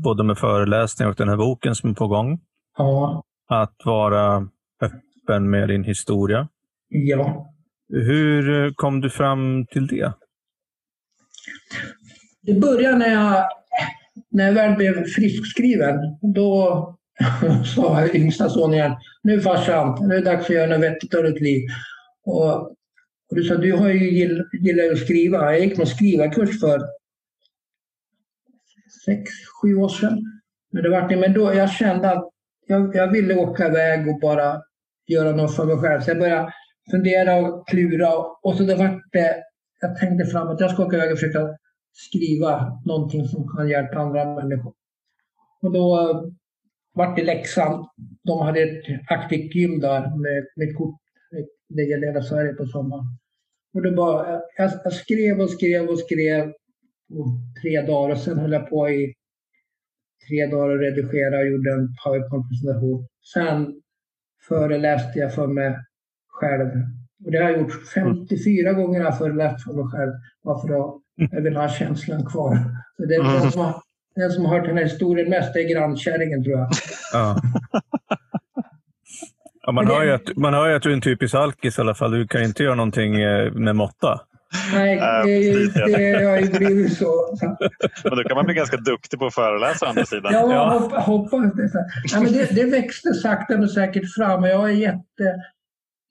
[0.03, 2.39] både med föreläsningar och den här boken som är på gång,
[2.77, 3.23] ja.
[3.49, 4.47] att vara
[4.81, 6.47] öppen med din historia.
[6.87, 7.53] Ja.
[7.89, 10.13] Hur kom du fram till det?
[12.41, 13.49] Det började när jag,
[14.31, 15.95] när jag väl blev friskskriven.
[16.33, 16.98] Då
[17.75, 21.23] sa yngsta sonen igen, nu farsan, nu är det dags att göra något vettigt av
[21.23, 21.61] ditt liv.
[22.25, 22.55] Och,
[23.29, 25.37] och du sa, du har ju gill, gillat att skriva.
[25.37, 26.81] Jag gick någon skrivarkurs för
[29.05, 30.41] sex, sju år sedan.
[30.71, 32.29] Men, det var, men då, jag kände att
[32.67, 34.61] jag, jag ville åka iväg och bara
[35.07, 36.01] göra något för mig själv.
[36.01, 36.53] Så jag började
[36.91, 39.43] fundera och klura och så det var det,
[39.81, 41.47] jag tänkte fram att jag ska åka iväg och försöka
[41.93, 44.73] skriva någonting som kan hjälpa andra människor.
[45.61, 46.23] Och då
[46.99, 47.85] vart det Leksand.
[48.23, 50.99] De hade ett aktivt gym där med, med kort.
[51.69, 53.05] Det gällde hela Sverige på sommaren.
[53.73, 56.51] Och det bara, jag, jag skrev och skrev och skrev
[57.09, 59.13] på tre dagar och sen höll jag på i
[60.27, 63.07] tre dagar och redigerade och gjorde en powerpoint-presentation.
[63.33, 63.81] Sen
[64.47, 65.75] föreläste jag för mig
[66.27, 66.69] själv.
[67.25, 68.81] Och det har jag gjort 54 mm.
[68.81, 68.99] gånger.
[68.99, 70.11] Jag föreläst för mig själv.
[70.41, 71.01] Varför att
[71.31, 72.55] jag vill ha känslan kvar.
[72.97, 73.73] Så det är mm.
[74.19, 76.69] Den, som har, hört den här historien mest är grannkärringen tror jag.
[77.13, 77.41] Ja.
[79.65, 81.81] ja man, hör ju att, man hör ju att du är en typisk alkis i
[81.81, 82.11] alla fall.
[82.11, 84.21] Du kan inte göra någonting eh, med måtta.
[84.73, 87.37] Nej, det, det har ju blivit så.
[88.03, 90.33] Men då kan man bli ganska duktig på att föreläsa å andra sidan.
[90.33, 90.99] Ja, ja.
[90.99, 91.69] hoppas det.
[92.13, 92.55] Ja, men det.
[92.55, 95.35] Det växte sakta men säkert fram och jag är jätte,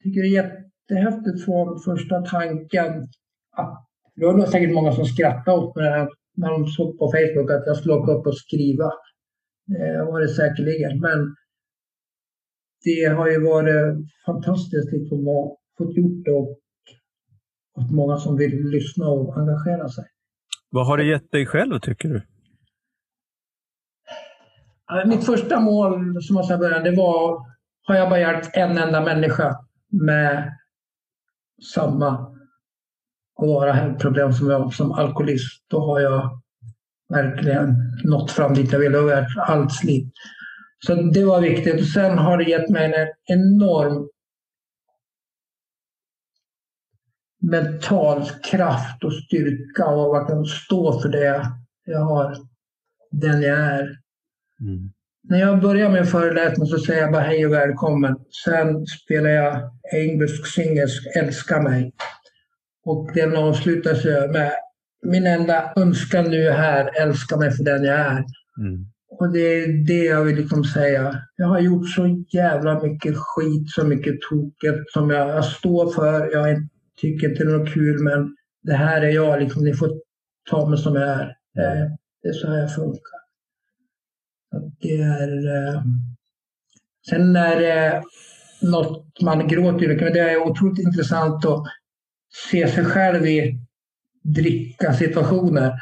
[0.03, 3.09] tycker det är jättehäftigt från första tanken
[3.57, 7.51] att det var nog säkert många som skrattade åt mig när de såg på Facebook
[7.51, 8.93] att jag skulle åka upp och skriva.
[9.67, 11.01] Det var det säkerligen.
[11.01, 11.37] Men
[12.85, 13.97] det har ju varit
[14.27, 16.59] fantastiskt liksom att få gjort det och
[17.77, 20.05] att många som vill lyssna och engagera sig.
[20.71, 22.23] Vad har det gett dig själv tycker du?
[25.07, 27.47] Mitt första mål som jag sa början, det var
[27.83, 29.57] har jag bara hjälpt en enda människa
[29.91, 30.53] med
[31.75, 32.38] samma
[33.39, 36.41] och vara problem som jag som alkoholist, då har jag
[37.09, 37.75] verkligen
[38.05, 38.93] nått fram dit jag vill.
[38.93, 40.13] Det har varit allt slit.
[40.87, 41.81] Så det var viktigt.
[41.81, 43.09] Och sen har det gett mig en
[43.39, 44.09] enorm
[47.41, 51.47] mental kraft och styrka och verkligen stå för det
[51.85, 52.37] jag har,
[53.11, 53.83] den jag är.
[54.61, 54.93] Mm.
[55.23, 58.17] När jag börjar en föreläsning så säger jag bara hej och välkommen.
[58.45, 61.93] Sen spelar jag engelsk singers Älska mig.
[62.91, 64.53] Och den avslutas med
[65.03, 68.25] min enda önskan nu är här, älska mig för den jag är.
[68.61, 68.87] Mm.
[69.11, 71.23] Och det är det jag vill liksom säga.
[71.37, 76.33] Jag har gjort så jävla mycket skit, så mycket toket som jag, jag står för.
[76.33, 76.57] Jag
[77.01, 79.91] tycker inte det är något kul men det här är jag, liksom, ni får
[80.51, 81.35] ta mig som jag är.
[82.23, 83.19] Det är så här jag funkar.
[84.81, 85.47] Det är...
[85.47, 85.83] Eh,
[87.11, 88.03] sen är det
[88.63, 91.65] något man gråter det är otroligt intressant att
[92.51, 93.61] se sig själv i
[94.23, 95.73] dricka situationer.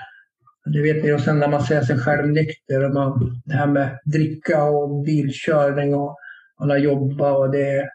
[0.64, 3.66] Det vet ni, och sen när man ser sig själv nykter, och man, det här
[3.66, 6.16] med dricka och bilkörning och
[6.56, 7.88] alla jobba och det är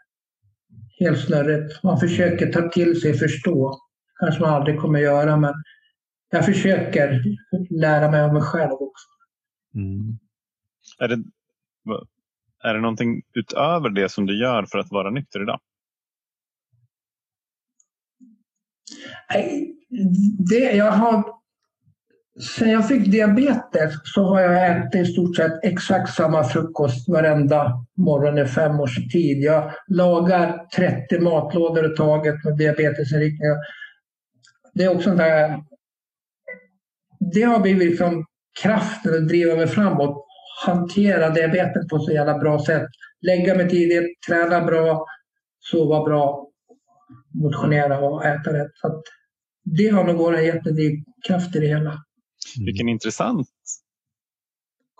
[1.00, 1.82] helt snurrigt.
[1.82, 3.78] Man försöker ta till sig, förstå.
[4.20, 5.54] kanske man aldrig kommer göra, men
[6.30, 7.22] jag försöker
[7.70, 9.08] lära mig av mig själv också.
[9.74, 10.18] Mm.
[10.98, 11.22] Är, det,
[12.62, 15.60] är det någonting utöver det som du gör för att vara nykter idag?
[20.50, 21.24] Det, jag har,
[22.56, 27.86] sen jag fick diabetes så har jag ätit i stort sett exakt samma frukost varenda
[27.96, 29.42] morgon i fem års tid.
[29.42, 33.56] Jag lagar 30 matlådor i taget med diabetesinriktningar.
[34.74, 35.62] Det är också en där,
[37.34, 38.24] det har blivit liksom
[38.62, 40.26] kraften att driva mig framåt.
[40.66, 42.86] Hantera diabetes på så jävla bra sätt.
[43.20, 45.06] Lägga mig tidigt, träna bra,
[45.60, 46.51] sova bra,
[47.34, 48.70] motionera och äta rätt.
[48.74, 49.02] Så
[49.64, 51.90] det har nog varit en jättedrivkraft i det hela.
[51.90, 52.66] Mm.
[52.66, 53.48] Vilken intressant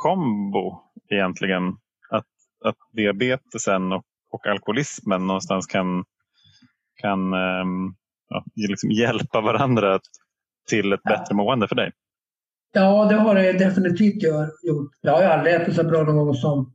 [0.03, 1.63] kombo egentligen.
[2.11, 2.27] Att,
[2.65, 6.05] att diabetesen och, och alkoholismen någonstans kan,
[6.97, 7.95] kan um,
[8.29, 10.01] ja, liksom hjälpa varandra
[10.69, 11.93] till ett bättre mående för dig.
[12.73, 14.23] Ja, det har det definitivt
[14.63, 14.91] gjort.
[15.01, 16.75] Jag har ju aldrig ätit så bra någon gång som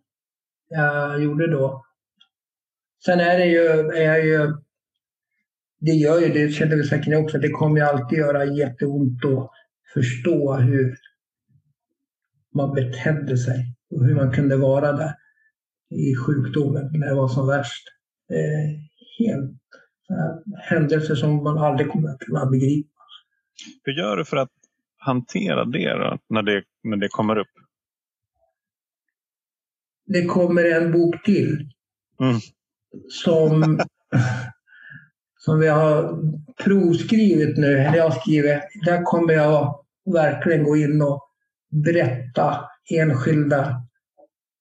[0.70, 1.86] jag gjorde då.
[3.06, 4.54] Sen är det ju, är ju
[5.80, 9.52] det gör ju, det känner vi säkert också, det kommer ju alltid göra jätteont att
[9.94, 10.98] förstå hur
[12.56, 15.14] man betedde sig och hur man kunde vara där
[15.90, 17.84] i sjukdomen när det var som värst.
[18.32, 18.80] Eh,
[19.20, 19.58] helt
[20.70, 22.90] händelser som man aldrig kommer att kunna begripa.
[23.84, 24.52] Hur gör du för att
[24.98, 27.48] hantera det då, när det, när det kommer upp?
[30.06, 31.70] Det kommer en bok till
[32.22, 32.40] mm.
[33.10, 33.62] som
[35.48, 36.19] som vi har
[36.64, 41.22] provskrivit nu, eller jag har skrivit, där kommer jag verkligen gå in och
[41.86, 43.82] berätta enskilda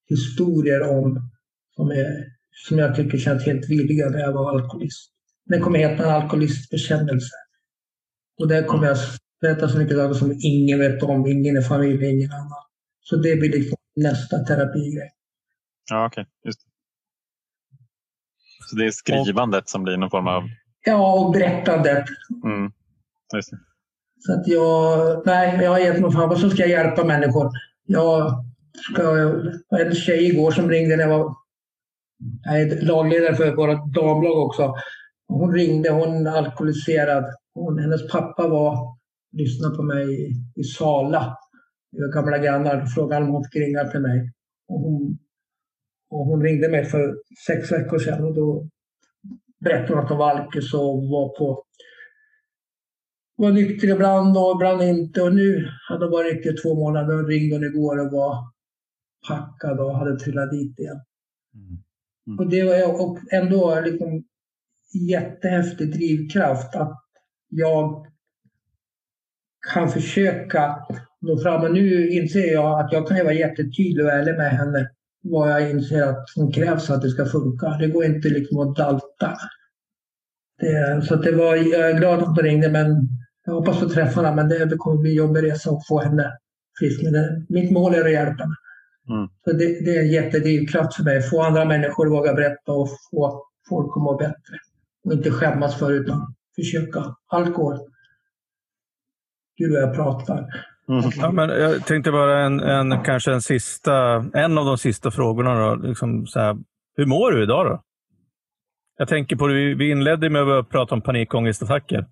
[0.09, 1.31] historier om
[1.77, 2.25] som, är,
[2.69, 5.11] som jag tycker känns helt villiga när jag var alkoholist.
[5.45, 7.37] Den kommer heta en alkoholistbekännelse.
[8.39, 8.97] Och där kommer jag
[9.41, 12.65] berätta så mycket saker som ingen vet om, ingen i familjen, ingen annan.
[13.01, 15.11] Så det blir liksom nästa terapigrej.
[15.91, 16.23] Ja, okej.
[16.23, 16.33] Okay.
[16.45, 16.71] Just det.
[18.71, 20.43] Så det är skrivandet och, som blir någon form av
[20.87, 22.05] Ja, och berättandet.
[22.45, 22.73] Mm.
[24.19, 27.51] Så att jag, nej, jag har gett mig fan, så ska jag hjälpa människor.
[27.87, 28.45] Jag
[28.93, 29.03] ska,
[29.71, 31.35] hade en tjej igår som ringde när jag var
[32.43, 34.75] jag är lagledare för våra damlag också.
[35.29, 37.25] Hon ringde, hon är alkoholiserad.
[37.55, 38.97] Hon, hennes pappa var
[39.33, 41.37] lyssnade på mig i Sala.
[41.93, 42.87] Vi var gamla grannar.
[42.87, 44.33] Frågade om hon fick ringa till mig.
[44.69, 45.19] Och hon,
[46.11, 48.69] och hon ringde mig för sex veckor sedan och då
[49.61, 51.65] berättade att hon var alkis och var på
[53.37, 55.23] var nykter ibland och ibland inte.
[55.23, 58.37] Och nu hade hon varit nykter två månader och ringde hon igår och var
[59.29, 61.01] packad och hade trillat dit igen.
[61.55, 61.83] Mm.
[62.27, 62.39] Mm.
[62.39, 64.25] Och det var ändå liksom
[65.09, 67.03] jättehäftig drivkraft att
[67.49, 68.07] jag
[69.73, 70.87] kan försöka
[71.21, 71.63] nå fram.
[71.63, 74.91] Och nu inser jag att jag kan vara jättetydlig och ärlig med henne
[75.31, 77.69] vad jag inser att som krävs för att det ska funka.
[77.69, 79.37] Det går inte liksom att dalta.
[80.61, 83.09] Det, så det var, jag är glad att hon ringde men
[83.45, 86.33] jag hoppas få träffa henne men det kommer bli en jobbig resa att få henne
[86.79, 87.03] frisk.
[87.03, 88.57] Men det, mitt mål är att hjälpa henne.
[89.09, 89.29] Mm.
[89.45, 91.23] Så det, det är en jättedrivkraft för mig.
[91.23, 94.57] Få andra människor att våga berätta och få folk att må bättre.
[95.05, 97.17] Och inte skämmas för utan försöka.
[97.27, 97.79] Allt går.
[99.59, 100.47] Gud vad jag pratar.
[100.89, 101.11] Mm.
[101.17, 105.61] Ja, men jag tänkte bara en, en, kanske en, sista, en av de sista frågorna.
[105.61, 106.57] Då, liksom så här,
[106.97, 107.67] hur mår du idag?
[107.67, 107.83] då?
[108.99, 112.07] Jag tänker på det, vi inledde med att prata om panikångestattacker.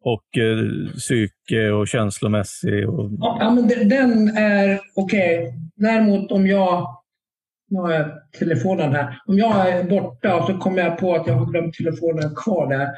[0.00, 2.88] och eh, psyke och känslomässig.
[2.88, 3.10] Och...
[3.18, 5.38] Ja, men den är okej.
[5.38, 5.52] Okay.
[5.76, 6.98] Däremot om jag
[7.70, 9.20] nu har jag telefonen här.
[9.26, 12.68] Om jag är borta och så kommer jag på att jag har glömt telefonen kvar
[12.68, 12.88] där,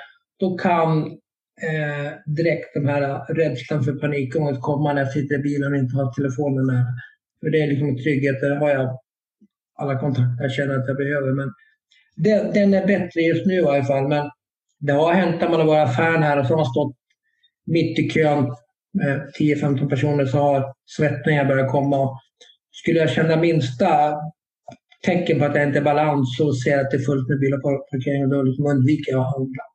[0.41, 1.19] då kan
[1.63, 5.97] eh, direkt den här rädslan för panikångest komma när jag sitter i bilen och inte
[5.97, 6.87] har telefonen nära.
[7.41, 8.99] För det är liksom en trygghet, där har jag
[9.79, 11.33] alla kontakter jag känner att jag behöver.
[11.33, 11.53] Men
[12.17, 14.09] det, den är bättre just nu i alla fall.
[14.09, 14.31] Men
[14.79, 16.97] det har hänt när man har varit fan här och så har man stått
[17.67, 18.57] mitt i kön
[18.93, 22.19] med 10-15 personer så har svettningar börjat komma.
[22.73, 24.15] Skulle jag känna minsta
[25.07, 27.59] tecken på att det inte är balans och ser att det är fullt med bilar
[27.59, 29.70] på parkeringen, då liksom undviker jag att handla.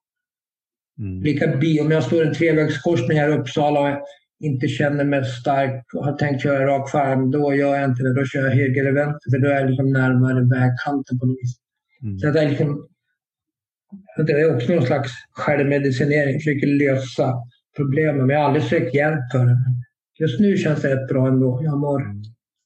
[0.99, 1.21] Mm.
[1.23, 4.05] Lika bi, om jag står i en trevägskorsning här i Uppsala och
[4.39, 8.13] inte känner mig stark och har tänkt köra rak fram, då gör jag inte det.
[8.13, 11.37] Då kör jag höger eller vänster, för då är jag liksom närmare vägkanten på något
[11.41, 11.55] vis.
[12.03, 12.19] Mm.
[12.19, 12.87] Så det är liksom
[14.17, 16.39] det är också någon slags självmedicinering.
[16.39, 17.33] Försöker lösa
[17.75, 19.57] problemen, men jag har aldrig sökt hjälp för det.
[20.19, 21.59] Just nu känns det rätt bra ändå.
[21.63, 22.23] Jag mår, mm.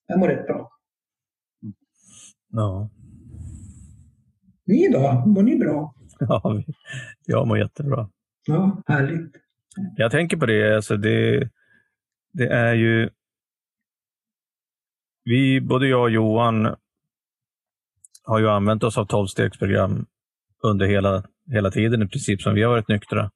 [0.07, 0.71] jag mår rätt bra.
[2.51, 2.89] Ja.
[4.65, 5.23] Ni då?
[5.25, 5.93] Mår ni bra?
[6.19, 6.63] Ja,
[7.25, 8.09] jag mår jättebra.
[8.49, 9.35] Ja, härligt.
[9.95, 11.49] Jag tänker på det, alltså det,
[12.33, 13.09] det är ju...
[15.23, 16.75] Vi, både jag och Johan
[18.23, 20.05] har ju använt oss av tolvstegsprogram
[20.63, 21.23] under hela,
[21.53, 23.31] hela tiden i princip som vi har varit nyktra.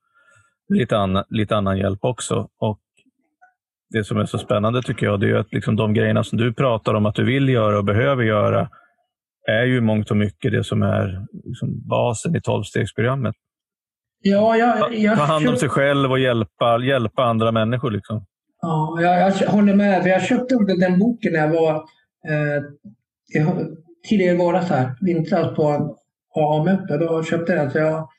[0.70, 2.50] Lite, anna, lite annan hjälp också.
[2.60, 2.82] Och
[3.90, 6.54] Det som är så spännande tycker jag, det är att liksom de grejerna som du
[6.54, 8.70] pratar om att du vill göra och behöver göra,
[9.50, 13.36] är ju mångt och mycket det som är liksom basen i tolvstegsprogrammet.
[14.26, 17.92] Ja, jag, jag, Ta hand om sig själv och hjälpa, hjälpa andra människor.
[17.92, 18.26] Liksom.
[18.62, 20.08] Ja, jag, jag håller med.
[20.08, 21.76] Jag köpte den boken när jag var
[22.30, 22.64] eh,
[23.34, 23.68] jag,
[24.10, 25.96] tidigare i våras, här, vintras, på
[26.36, 26.98] AA-möte.
[26.98, 27.72] Då köpte jag den.
[27.72, 28.10] Så jag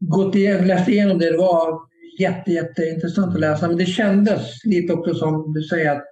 [0.00, 1.30] gått igen, läst igenom det.
[1.30, 1.80] Det var
[2.18, 3.68] jätte, jätteintressant att läsa.
[3.68, 6.04] Men det kändes lite också som du säger att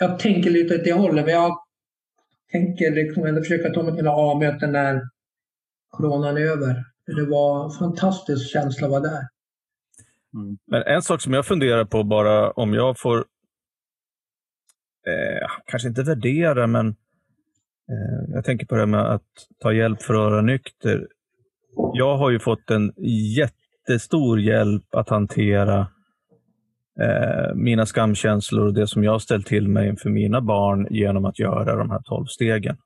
[0.00, 1.24] jag tänker lite åt det hållet.
[1.24, 1.58] Men jag
[2.52, 5.00] tänker liksom ändå försöka ta mig till A-möten när
[5.90, 6.91] coronan är över.
[7.06, 9.28] Det var en fantastisk känsla att vara där.
[10.34, 10.58] Mm.
[10.66, 13.18] Men en sak som jag funderar på bara om jag får,
[15.06, 19.28] eh, kanske inte värdera, men eh, jag tänker på det här med att
[19.60, 21.08] ta hjälp för att vara nykter.
[21.94, 22.92] Jag har ju fått en
[23.36, 25.80] jättestor hjälp att hantera
[27.00, 31.38] eh, mina skamkänslor och det som jag ställt till mig inför mina barn genom att
[31.38, 32.76] göra de här tolv stegen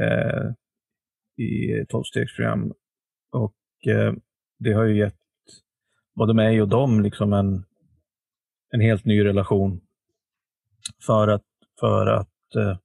[0.00, 0.50] eh,
[1.36, 2.72] i tolvstegsprogram.
[3.32, 4.14] Och eh,
[4.58, 5.14] det har ju gett
[6.14, 7.64] både mig och dem liksom en,
[8.70, 9.80] en helt ny relation
[11.06, 11.44] för att,
[11.80, 12.78] för att eh,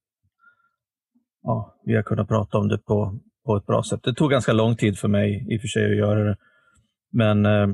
[1.43, 4.03] ja, vi har kunnat prata om det på, på ett bra sätt.
[4.03, 6.37] Det tog ganska lång tid för mig i och för sig att göra det.
[7.11, 7.67] Men eh,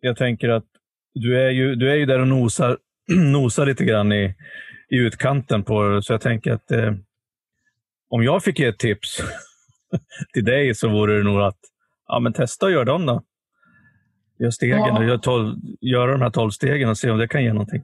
[0.00, 0.66] jag tänker att
[1.14, 2.78] du är ju, du är ju där och nosar,
[3.32, 4.34] nosar lite grann i,
[4.88, 6.02] i utkanten på det.
[6.02, 6.94] Så jag tänker att eh,
[8.08, 9.20] om jag fick ge ett tips
[10.32, 11.58] till dig så vore det nog att
[12.06, 13.22] ja, men testa att göra dem då.
[14.38, 14.98] Gör stegen ja.
[14.98, 17.82] och gör, tolv, gör de här tolv stegen och se om det kan ge någonting.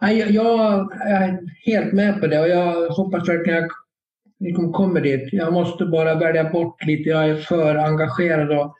[0.00, 3.70] Jag, jag är helt med på det och jag hoppas verkligen att
[4.38, 5.28] jag kommer dit.
[5.32, 7.10] Jag måste bara välja bort lite.
[7.10, 8.74] Jag är för engagerad och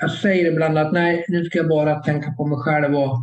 [0.00, 3.16] jag säger ibland att nej, nu ska jag bara tänka på mig själv och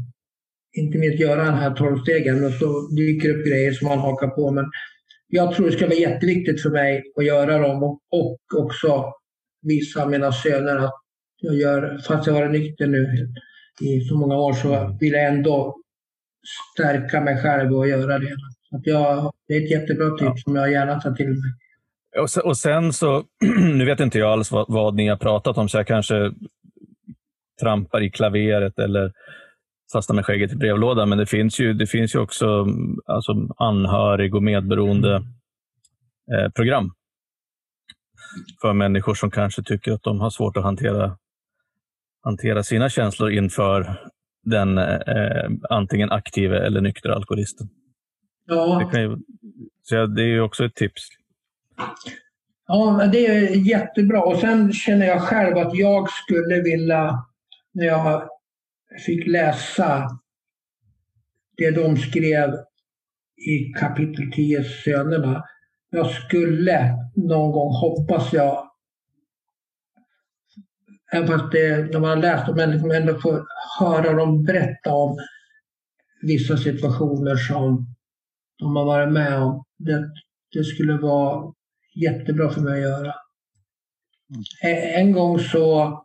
[0.73, 2.45] inte minst göra den här tolvstegen.
[2.45, 4.51] Och så dyker det upp grejer som man hakar på.
[4.51, 4.65] Men
[5.32, 9.14] jag tror det ska vara jätteviktigt för mig att göra dem och, och också
[9.62, 10.94] visa mina söner att
[11.41, 13.28] jag gör, fast jag varit nykter nu
[13.82, 15.76] i så många år så vill jag ändå
[16.74, 18.36] stärka mig själv och göra det.
[18.70, 20.36] Så att jag, det är ett jättebra tips ja.
[20.44, 21.52] som jag gärna tar till mig.
[22.22, 23.24] Och sen, och sen så,
[23.74, 26.32] nu vet inte jag alls vad, vad, ni har pratat om, så jag kanske
[27.62, 29.12] trampar i klaveret eller
[29.93, 31.09] fastnar med skägget i brevlådan.
[31.09, 32.65] Men det finns ju, det finns ju också
[33.05, 35.15] alltså, anhörig och medberoende
[36.31, 36.91] eh, program
[38.61, 41.18] för människor som kanske tycker att de har svårt att hantera,
[42.23, 43.99] hantera sina känslor inför
[44.43, 47.69] den eh, antingen aktive eller nyktra alkoholisten.
[48.45, 48.89] Ja.
[48.93, 49.18] Det, ju,
[49.84, 51.01] så det är ju också ett tips.
[52.68, 54.23] Ja, det är jättebra.
[54.23, 57.26] Och sen känner jag själv att jag skulle vilja
[57.73, 58.30] när jag
[59.05, 60.09] fick läsa
[61.57, 62.53] det de skrev
[63.47, 65.43] i kapitel 10, Sönerna.
[65.89, 68.72] Jag skulle någon gång, hoppas jag,
[71.13, 73.45] även fast det, när man har läst dem, liksom ändå få
[73.80, 75.18] höra dem berätta om
[76.22, 77.95] vissa situationer som
[78.57, 79.63] de har varit med om.
[79.77, 80.09] Det,
[80.53, 81.53] det skulle vara
[81.95, 83.13] jättebra för mig att göra.
[84.63, 85.07] Mm.
[85.07, 85.97] En gång så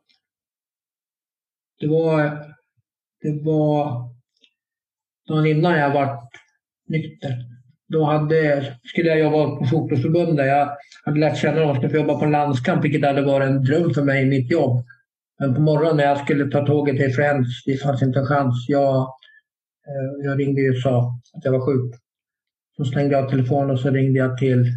[1.79, 2.47] Det var,
[3.23, 4.11] det var
[5.29, 6.19] dagen innan jag var
[6.89, 7.35] nykter.
[7.89, 10.47] Då hade, skulle jag jobba på fotbollsförbundet.
[10.47, 13.49] Jag hade lärt känna dem Jag skulle få jobba på en landskamp, vilket hade varit
[13.49, 14.85] en dröm för mig i mitt jobb.
[15.39, 18.65] Men på morgonen när jag skulle ta tåget till Friends, det fanns inte en chans.
[18.69, 18.97] Jag,
[19.87, 21.95] eh, jag ringde och sa att jag var sjuk.
[22.77, 24.73] Så slängde jag telefonen och så ringde jag till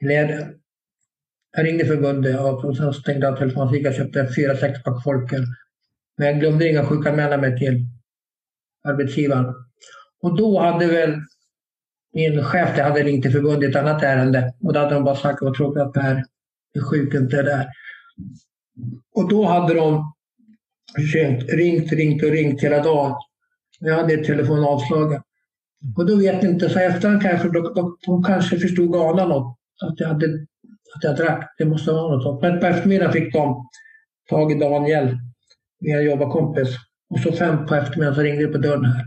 [0.00, 0.54] leden.
[1.56, 4.82] Jag ringde förbundet och sen stängde jag telefonen så gick jag och köpte fyra, sex
[4.82, 5.44] pack folköl.
[6.18, 7.86] Men jag glömde inga sjukanmäla mig till
[8.88, 9.54] arbetsgivaren.
[10.22, 11.20] Och då hade väl
[12.12, 15.16] min chef hade ringt till förbundet i ett annat ärende och då hade de bara
[15.16, 16.24] sagt vad tråkigt att Per
[16.74, 17.66] är sjuk inte är där.
[19.14, 20.14] Och då hade de
[21.14, 23.16] ringt, ringt, ringt och ringt hela dagen.
[23.80, 25.22] Jag hade ett telefon avslagen.
[25.96, 29.58] Och då vet jag inte, så efterhand kanske de, de, de kanske förstod galan något.
[29.82, 30.26] Att jag, hade,
[30.96, 31.54] att jag drack.
[31.58, 32.42] Det måste vara något sånt.
[32.42, 33.66] Men på eftermiddagen fick de
[34.30, 35.18] tag i Daniel,
[35.82, 36.76] min jobbarkompis.
[37.10, 39.04] Och så fem på eftermiddagen så ringde det på dörren här.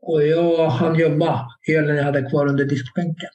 [0.00, 3.30] Och jag hann gömma ölen jag hade kvar under diskbänken.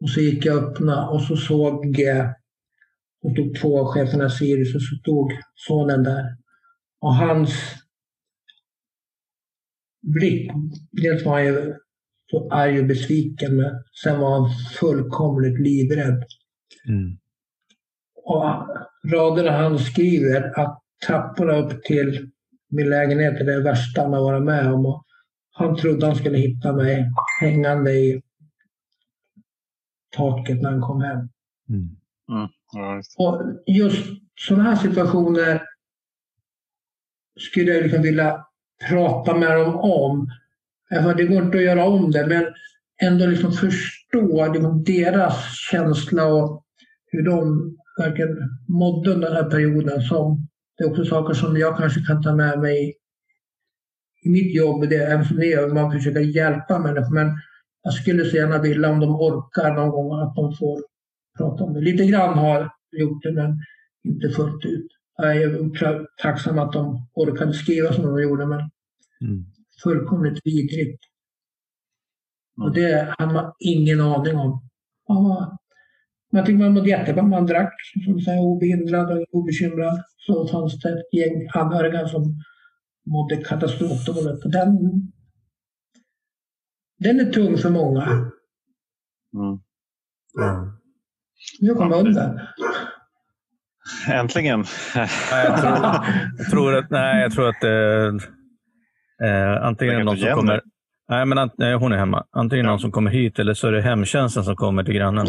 [0.00, 2.34] Och så gick jag och öppnade och så såg jag,
[3.22, 6.36] och stod två av cheferna Sirius och så stod sonen där.
[7.00, 7.52] Och hans
[10.02, 10.50] blick,
[10.90, 11.74] dels var han ju
[12.30, 13.72] så arg och besviken, men
[14.02, 14.50] sen var han
[14.80, 16.24] fullkomligt livrädd.
[16.88, 17.18] Mm.
[18.26, 18.44] Och
[19.12, 22.30] raderna han skriver, att trapporna upp till
[22.68, 24.86] min lägenhet är det värsta han har varit med om.
[24.86, 25.04] Och
[25.50, 28.22] han trodde han skulle hitta mig hängande i
[30.16, 31.18] taket när han kom hem.
[31.68, 31.96] Mm.
[32.28, 32.48] Mm.
[32.72, 34.06] Ja, och just
[34.38, 35.62] sådana här situationer
[37.40, 38.46] skulle jag liksom vilja
[38.88, 40.30] prata med dem om.
[41.16, 42.46] Det går inte att göra om det, men
[43.02, 46.64] ändå liksom förstå liksom deras känsla och
[47.06, 48.36] hur de verkligen
[48.68, 50.00] mådde under den här perioden.
[50.00, 50.48] Som,
[50.78, 52.94] det är också saker som jag kanske kan ta med mig
[54.22, 57.14] i mitt jobb, det, även som det är, man försöker hjälpa människor.
[57.14, 57.38] Men
[57.82, 60.82] jag skulle så gärna vilja om de orkar någon gång att de får
[61.38, 61.80] prata om det.
[61.80, 63.58] Lite grann har gjort det, men
[64.04, 64.86] inte fullt ut.
[65.16, 68.58] Jag är tacksam att de orkade skriva som de gjorde, men
[69.20, 69.44] mm.
[69.82, 71.00] fullkomligt vidrigt.
[72.60, 74.68] Och det hade man ingen aning om.
[75.06, 75.58] Ja,
[76.36, 77.22] man tyckte man mådde jättebra.
[77.22, 80.02] Man drack, som säger, obehindrad och obekymrad.
[80.16, 82.22] Så fanns det ett gäng anhöriga som
[83.06, 84.42] mådde katastrofdåligt.
[84.52, 84.78] Den,
[86.98, 88.02] den är tung för många.
[88.02, 89.60] Mm.
[90.40, 90.72] Mm.
[91.60, 92.40] Nu kom jag undan.
[94.08, 94.64] Äntligen.
[94.94, 95.08] nej,
[95.44, 95.72] jag, tror,
[96.38, 98.08] jag, tror, att, nej, jag tror att eh,
[99.28, 100.62] eh, antingen någon som kommer...
[101.08, 102.24] Nej, men nej, hon är hemma.
[102.32, 102.70] Antingen ja.
[102.70, 105.26] någon som kommer hit eller så är det hemtjänsten som kommer till grannen.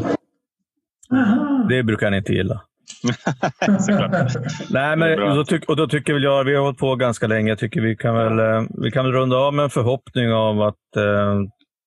[1.12, 1.66] Aha.
[1.70, 2.62] Det brukar han inte gilla.
[4.70, 7.50] Nej, men då, tyck, och då tycker väl jag, vi har hållit på ganska länge,
[7.50, 10.62] jag tycker vi kan väl, eh, vi kan väl runda av med en förhoppning av
[10.62, 11.38] att, eh,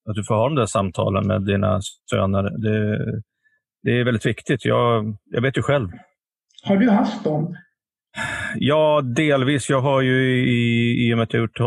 [0.09, 1.80] att du får ha de där samtalen med dina
[2.10, 2.42] söner.
[2.42, 2.98] Det,
[3.82, 4.64] det är väldigt viktigt.
[4.64, 5.88] Jag, jag vet ju själv.
[6.62, 7.56] Har du haft dem?
[8.55, 9.70] Ja, delvis.
[9.70, 11.59] Jag har ju i, i och med att jag, gjort,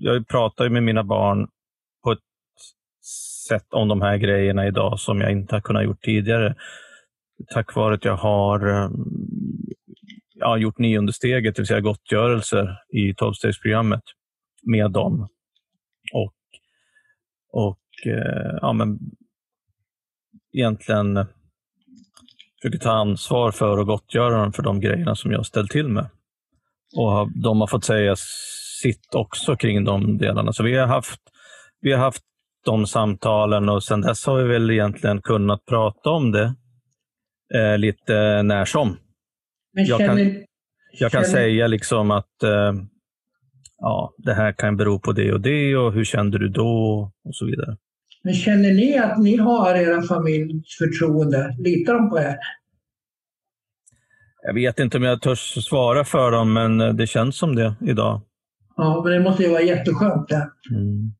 [0.00, 1.48] jag pratar med mina barn
[3.48, 6.54] sett om de här grejerna idag som jag inte har kunnat gjort tidigare.
[7.54, 8.92] Tack vare att jag har ehm,
[10.34, 14.02] ja, gjort nionde steget, det vill säga gottgörelser i tolvstegsprogrammet
[14.62, 15.28] med dem.
[16.12, 16.34] Och,
[17.52, 18.98] och eh, ja, men
[20.52, 21.26] egentligen
[22.62, 26.06] försöker ta ansvar för och gottgöra dem för de grejerna som jag ställt till med.
[26.96, 28.16] Och de har fått säga
[28.82, 30.52] sitt också kring de delarna.
[30.52, 31.20] Så vi har haft,
[31.80, 32.22] vi har haft
[32.70, 36.54] de samtalen och sedan dess har vi väl egentligen kunnat prata om det
[37.54, 38.96] eh, lite när som.
[39.74, 40.18] Men jag kan,
[40.92, 42.72] jag kan säga liksom att eh,
[43.78, 47.36] ja, det här kan bero på det och det och hur kände du då och
[47.36, 47.76] så vidare.
[48.24, 51.56] Men känner ni att ni har era familjs förtroende?
[51.58, 52.36] Litar de på er?
[54.42, 58.22] Jag vet inte om jag törs svara för dem, men det känns som det idag.
[58.76, 60.28] Ja, men det måste ju vara jätteskönt.
[60.28, 60.50] Det.
[60.70, 61.12] Mm.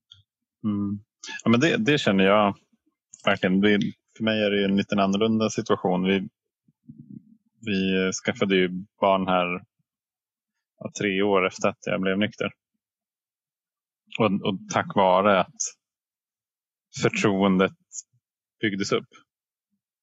[0.64, 1.00] Mm.
[1.44, 2.56] Ja, men det, det, känner jag
[3.24, 3.60] verkligen.
[3.60, 3.80] Det,
[4.16, 6.04] för mig är det en lite annorlunda situation.
[6.04, 6.28] Vi,
[7.66, 8.68] vi skaffade ju
[9.00, 9.60] barn här
[10.98, 12.50] tre år efter att jag blev nykter.
[14.18, 15.56] Och, och tack vare att
[17.02, 17.72] förtroendet
[18.60, 19.08] byggdes upp.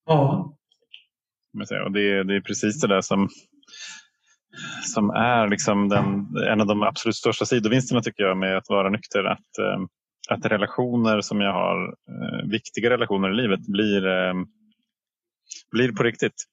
[0.05, 0.51] Ja.
[1.85, 3.29] Och det, det är precis det där som,
[4.93, 8.89] som är liksom den, en av de absolut största sidovinsterna tycker jag med att vara
[8.89, 9.23] nykter.
[9.23, 9.79] Att, eh,
[10.29, 14.33] att relationer som jag har, eh, viktiga relationer i livet, blir, eh,
[15.71, 16.43] blir på riktigt.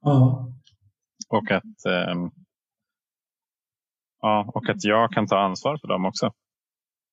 [0.00, 0.48] Ja.
[1.28, 2.14] Och att, eh,
[4.20, 6.32] ja, och att jag kan ta ansvar för dem också.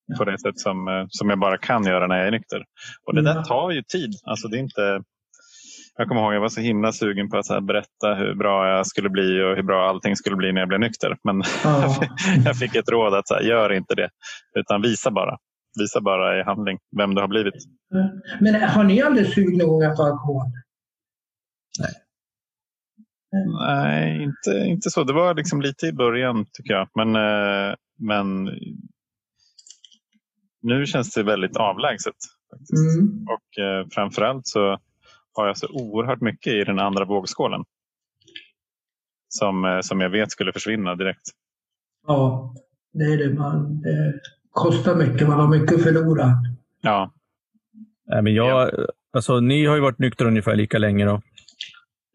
[0.06, 0.16] Ja.
[0.18, 2.64] På det sätt som, eh, som jag bara kan göra när jag är nykter.
[3.06, 4.10] Och det där tar ju tid.
[4.24, 5.02] Alltså det är inte,
[5.96, 8.86] jag kommer ihåg att jag var så himla sugen på att berätta hur bra jag
[8.86, 11.16] skulle bli och hur bra allting skulle bli när jag blev nykter.
[11.24, 11.96] Men ja.
[12.44, 14.08] jag fick ett råd att så här, gör inte det,
[14.58, 15.38] utan visa bara.
[15.78, 17.54] Visa bara i handling vem du har blivit.
[18.40, 20.42] Men har ni aldrig sugit någon gång efter alkohol?
[21.80, 21.92] Nej.
[23.60, 25.04] Nej, inte, inte så.
[25.04, 26.88] Det var liksom lite i början tycker jag.
[26.94, 28.44] Men, eh, men
[30.62, 32.14] nu känns det väldigt avlägset.
[32.50, 32.98] Faktiskt.
[32.98, 33.26] Mm.
[33.26, 34.78] Och eh, framförallt så
[35.32, 37.64] har jag så oerhört mycket i den andra vågskålen.
[39.28, 41.22] Som, eh, som jag vet skulle försvinna direkt.
[42.06, 42.54] Ja,
[42.92, 43.34] det är det.
[43.34, 44.20] Man, det
[44.52, 45.28] kostar mycket.
[45.28, 46.32] Man har mycket att förlora.
[46.80, 47.12] Ja.
[48.06, 48.70] Nej, men jag,
[49.12, 51.04] alltså, ni har ju varit nyktra ungefär lika länge.
[51.04, 51.22] Då.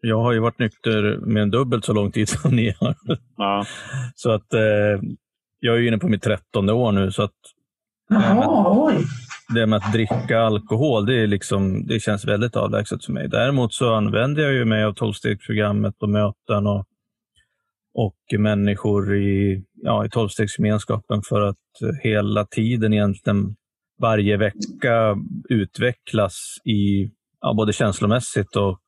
[0.00, 2.94] Jag har ju varit nykter med en dubbelt så lång tid som ni har.
[3.36, 3.66] Ja.
[4.14, 4.60] Så att eh,
[5.60, 7.12] jag är inne på mitt trettonde år nu.
[7.12, 7.34] Så att,
[8.08, 9.06] Jaha, oj
[9.54, 13.28] det med att dricka alkohol, det, är liksom, det känns väldigt avlägset för mig.
[13.28, 16.86] Däremot så använder jag ju mig av tolvstegsprogrammet och möten och,
[17.98, 23.56] och människor i, ja, i tolvstegsgemenskapen för att eh, hela tiden egentligen
[24.00, 25.16] varje vecka
[25.48, 27.10] utvecklas i
[27.40, 28.78] ja, både känslomässigt och,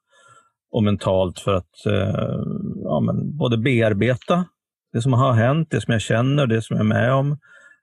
[0.70, 2.40] och mentalt för att eh,
[2.84, 4.44] ja, men både bearbeta
[4.92, 7.38] det som har hänt, det som jag känner, det som jag är med om,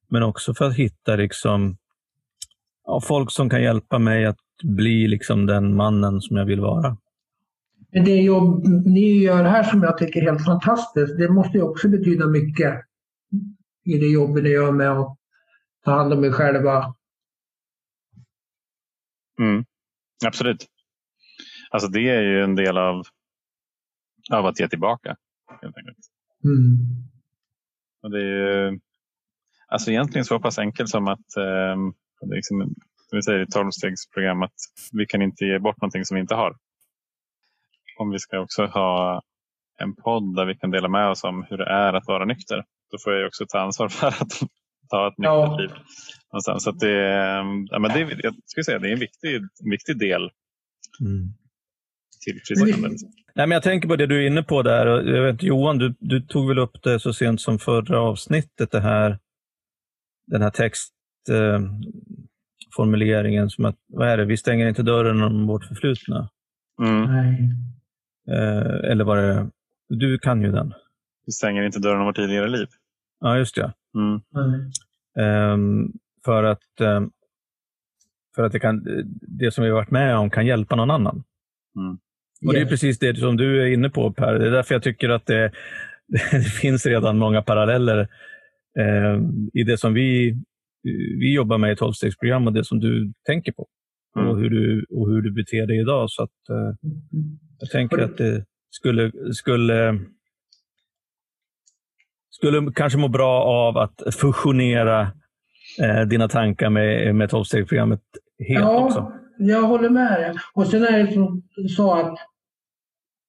[0.10, 1.78] men också för att hitta liksom
[2.86, 6.98] ja, folk som kan hjälpa mig att bli liksom den mannen som jag vill vara.
[8.06, 11.90] Det jobb ni gör här som jag tycker är helt fantastiskt, det måste ju också
[11.90, 12.82] betyda mycket
[13.86, 15.18] i det jobbet ni gör med att
[15.86, 16.95] ta hand om er själva.
[19.40, 19.65] Mm,
[20.26, 20.65] absolut.
[21.69, 23.03] Alltså det är ju en del av,
[24.32, 25.15] av att ge tillbaka.
[25.61, 25.98] Helt enkelt.
[26.44, 26.78] Mm.
[28.03, 28.80] Och det är ju
[29.68, 32.76] alltså egentligen så pass enkelt som att um, det är liksom,
[33.11, 34.56] vi säger i tolvstegsprogram att
[34.91, 36.56] vi kan inte ge bort någonting som vi inte har.
[37.98, 39.22] Om vi ska också ha
[39.78, 42.64] en podd där vi kan dela med oss om hur det är att vara nykter.
[42.91, 44.32] Då får jag också ta ansvar för att
[44.90, 45.57] ta ett nyktert ja.
[45.57, 45.69] liv.
[46.60, 46.91] Så att det,
[47.69, 50.22] ja, men det, jag skulle säga, det är en viktig, en viktig del
[50.99, 51.34] mm.
[52.24, 52.40] till.
[53.36, 54.88] Nej, men jag tänker på det du är inne på där.
[54.88, 58.80] Jag vet, Johan, du, du tog väl upp det så sent som förra avsnittet, det
[58.80, 59.19] här,
[60.28, 60.94] den här text,
[61.30, 61.60] eh,
[62.76, 66.30] formuleringen som att, vad är det, vi stänger inte dörren om vårt förflutna.
[66.82, 67.07] Mm.
[68.32, 69.49] Eh, eller var det,
[69.90, 70.74] du kan ju den.
[71.26, 72.68] Vi stänger inte dörren om vårt tidigare liv.
[73.20, 73.74] Ja, just det.
[73.95, 74.16] Mm.
[75.20, 75.90] Eh,
[76.26, 77.02] för att, eh,
[78.36, 78.86] för att det, kan,
[79.22, 81.24] det som vi har varit med om kan hjälpa någon annan.
[81.76, 81.98] Mm.
[82.45, 84.34] Och Det är precis det som du är inne på Per.
[84.40, 85.52] Det är därför jag tycker att det,
[86.32, 88.08] det finns redan många paralleller
[88.80, 89.22] eh,
[89.54, 90.38] i det som vi
[91.20, 93.68] vi jobbar med i tolvstegsprogram och det som du tänker på
[94.16, 94.30] mm.
[94.30, 96.10] och, hur du, och hur du beter dig idag.
[96.10, 96.90] Så att, eh,
[97.60, 100.00] jag tänker att det skulle, skulle,
[102.30, 105.02] skulle kanske må bra av att fusionera
[105.82, 108.02] eh, dina tankar med, med tolvstegsprogrammet
[108.48, 109.12] helt ja, också.
[109.38, 110.38] Jag håller med.
[110.54, 112.18] Och sen är det som du sa att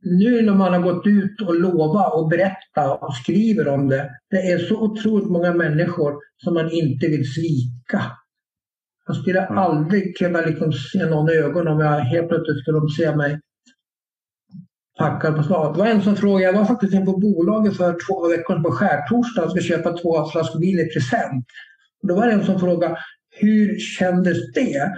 [0.01, 4.11] nu när man har gått ut och lovat och berättat och skriver om det.
[4.31, 8.03] Det är så otroligt många människor som man inte vill svika.
[9.07, 9.59] Jag skulle mm.
[9.59, 13.41] aldrig kunna liksom se någon i ögonen om jag helt plötsligt skulle se mig
[14.99, 15.75] packad på slag.
[15.75, 18.62] Det var en som frågade, jag var faktiskt in på bolaget för två veckor sedan
[18.62, 21.47] på skärtorsdag och skulle köpa två flaskor vin i present.
[22.03, 22.97] Och då var det en som frågade,
[23.31, 24.93] hur kändes det?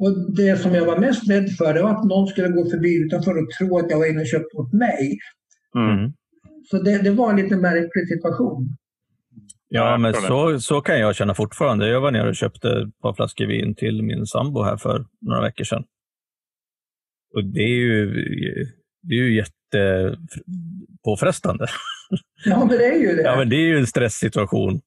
[0.00, 2.94] Och det som jag var mest rädd för det var att någon skulle gå förbi
[2.94, 5.18] utanför och tro att jag var inne och köpte åt mig.
[5.74, 6.12] Mm.
[6.70, 8.76] Så det, det, var en lite märklig situation.
[9.68, 11.88] Ja, men så, så kan jag känna fortfarande.
[11.88, 15.42] Jag var nere och köpte ett par flaskor vin till min sambo här för några
[15.42, 15.84] veckor sedan.
[17.34, 18.14] Och det är ju,
[19.02, 21.66] det är ju jättepåfrestande.
[22.44, 23.22] Ja, men det är ju det.
[23.22, 24.80] Ja, men det är ju en stresssituation,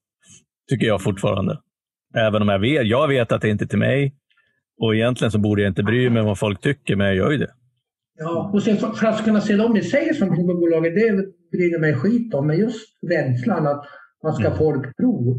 [0.70, 1.58] tycker jag fortfarande.
[2.14, 4.14] Även om jag vet, jag vet att det inte är till mig.
[4.80, 7.30] Och egentligen så borde jag inte bry mig om vad folk tycker, men jag gör
[7.30, 7.50] ju det.
[8.18, 11.12] Ja, och sen för att kunna se dem i sig som Provbolaget, det
[11.52, 12.46] bryr jag mig skit om.
[12.46, 13.84] Men just rädslan att
[14.22, 14.58] man ska mm.
[14.58, 15.34] folk tro.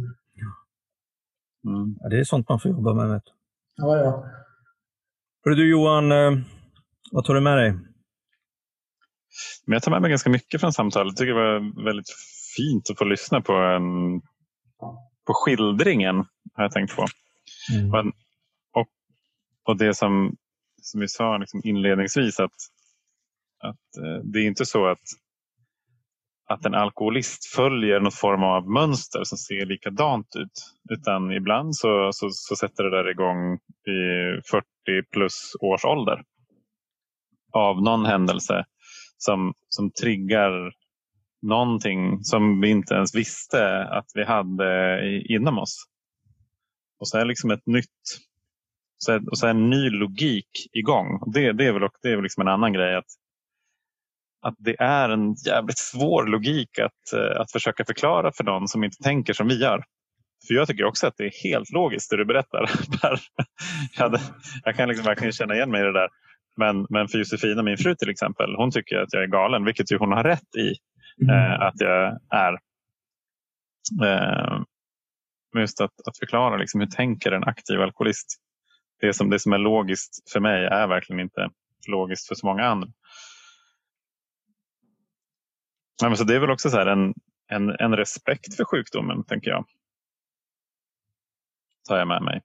[1.66, 1.96] Mm.
[2.00, 3.10] Ja, det är sånt man får jobba med.
[3.10, 3.24] Vet.
[3.76, 4.26] Ja, ja.
[5.46, 6.38] Hörru du Johan, eh,
[7.12, 7.74] vad tar du med dig?
[9.66, 11.12] Men jag tar med mig ganska mycket från samtalet.
[11.12, 12.10] Jag tycker det var väldigt
[12.58, 14.20] fint att få lyssna på, en,
[15.28, 16.16] på skildringen.
[16.54, 17.06] har jag tänkt på.
[17.74, 17.94] Mm.
[17.94, 18.12] En,
[19.66, 20.36] och det som,
[20.82, 22.52] som vi sa liksom inledningsvis att,
[23.64, 25.04] att eh, det är inte så att,
[26.50, 30.74] att en alkoholist följer något form av mönster som ser likadant ut.
[30.90, 33.56] Utan ibland så, så, så sätter det där igång
[33.88, 34.00] i
[34.52, 34.66] 40
[35.12, 36.24] plus års ålder.
[37.52, 38.66] Av någon händelse
[39.24, 40.74] som, som triggar
[41.42, 45.84] någonting som vi inte ens visste att vi hade inom oss.
[47.00, 48.20] Och så är liksom ett nytt
[48.98, 51.32] så är, och så är en ny logik igång.
[51.34, 52.96] Det, det är väl, det är väl liksom en annan grej.
[52.96, 53.06] att
[54.44, 58.84] att det är en jävligt svår logik att, eh, att försöka förklara för någon som
[58.84, 59.84] inte tänker som vi gör.
[60.48, 62.72] För jag tycker också att det är helt logiskt det du berättar.
[63.98, 64.20] jag, hade,
[64.64, 66.10] jag kan liksom verkligen känna igen mig i det där.
[66.56, 69.92] Men, men för Josefina, min fru till exempel, hon tycker att jag är galen, vilket
[69.92, 70.74] ju hon har rätt i
[71.22, 71.36] mm.
[71.36, 72.54] eh, att jag är.
[74.04, 74.62] Eh,
[75.56, 78.40] just att, att förklara liksom, hur tänker en aktiv alkoholist.
[79.00, 81.50] Det som, det som är logiskt för mig är verkligen inte
[81.88, 82.90] logiskt för så många andra.
[86.02, 87.14] Ja, men så det är väl också så en,
[87.48, 89.66] en, en respekt för sjukdomen, tänker jag.
[91.88, 92.42] Tar jag med mig.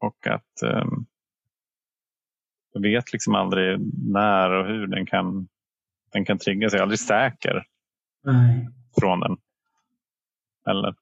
[0.00, 0.84] Och att eh,
[2.72, 3.78] jag vet liksom aldrig
[4.12, 5.48] när och hur den kan,
[6.12, 6.72] den kan triggas.
[6.72, 7.64] Jag är aldrig säker
[8.24, 8.68] Nej.
[9.00, 9.36] från den.
[10.70, 10.94] Eller?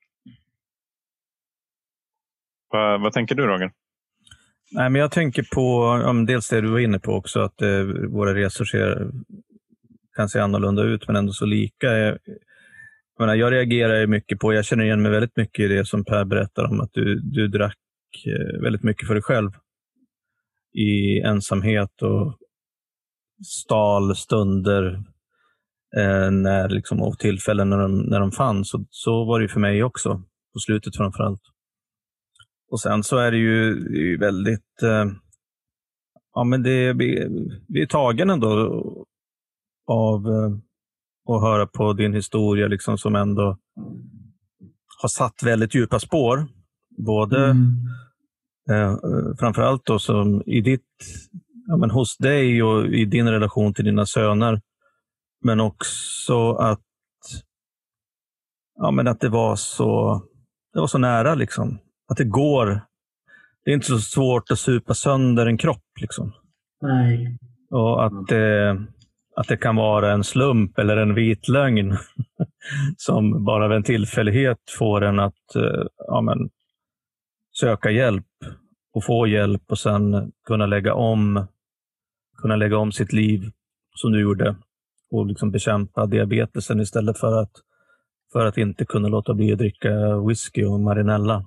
[2.68, 3.72] Vad, vad tänker du Roger?
[4.72, 7.82] Nej, men jag tänker på um, dels det du var inne på också, att eh,
[8.08, 9.10] våra resor ser
[10.16, 11.86] kan se annorlunda ut men ändå så lika.
[11.86, 12.18] Jag,
[13.16, 16.04] jag, menar, jag reagerar mycket på, jag känner igen mig väldigt mycket i det som
[16.04, 17.76] Per berättar om att du, du drack
[18.26, 19.50] eh, väldigt mycket för dig själv
[20.72, 22.38] i ensamhet och
[23.44, 25.04] stal stunder
[25.96, 28.74] eh, när, liksom, och tillfällen när de, när de fanns.
[28.74, 30.22] Och så var det för mig också,
[30.52, 31.42] på slutet framför allt.
[32.70, 34.82] Och sen så är det ju, det är väldigt...
[34.82, 35.12] Eh,
[36.34, 37.28] ja, men det, vi,
[37.68, 38.48] vi är tagen ändå
[39.86, 40.56] av eh,
[41.34, 43.58] att höra på din historia liksom, som ändå
[45.02, 46.46] har satt väldigt djupa spår.
[47.06, 47.76] Både mm
[48.70, 48.96] eh,
[49.38, 50.86] framförallt då som i ditt,
[51.66, 54.60] ja, men hos dig och i din relation till dina söner.
[55.44, 56.80] Men också att,
[58.76, 60.22] ja, men att det var så
[60.72, 61.34] det var så nära.
[61.34, 61.78] Liksom.
[62.08, 62.80] Att det går.
[63.64, 65.90] Det är inte så svårt att supa sönder en kropp.
[66.00, 66.32] Liksom.
[66.82, 67.38] Nej.
[67.70, 68.80] Och att, eh,
[69.36, 71.96] att det kan vara en slump eller en vit lögn
[72.96, 76.50] som bara av en tillfällighet får en att eh, ja, men,
[77.52, 78.26] söka hjälp
[78.92, 81.46] och få hjälp och sen kunna lägga om,
[82.36, 83.50] kunna lägga om sitt liv
[83.94, 84.56] som du gjorde
[85.10, 87.52] och liksom bekämpa diabetesen istället för att,
[88.32, 91.46] för att inte kunna låta bli att dricka whisky och marinella.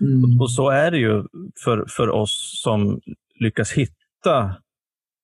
[0.00, 0.40] Mm.
[0.40, 1.24] Och så är det ju
[1.64, 3.00] för, för oss som
[3.40, 4.56] lyckas hitta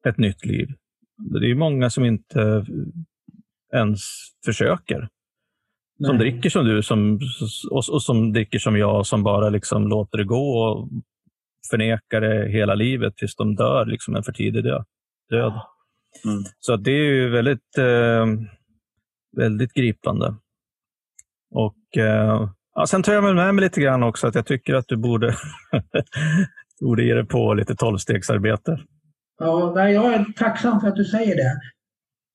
[0.07, 0.69] ett nytt liv.
[1.16, 2.66] Det är många som inte
[3.73, 4.01] ens
[4.45, 5.09] försöker.
[5.99, 6.09] Nej.
[6.09, 7.20] Som dricker som du som,
[7.70, 10.89] och, och, som dricker som jag, som bara liksom låter det gå och
[11.70, 15.60] förnekar det hela livet tills de dör liksom en för tidig död.
[16.24, 16.43] Mm.
[16.60, 18.26] Så det är ju väldigt, eh,
[19.36, 20.34] väldigt gripande.
[21.55, 24.89] Och eh, ja, Sen tar jag med mig lite grann också att jag tycker att
[24.89, 25.34] du borde,
[26.80, 28.80] borde ge dig på lite tolvstegsarbete.
[29.39, 31.60] Ja, nej, jag är tacksam för att du säger det.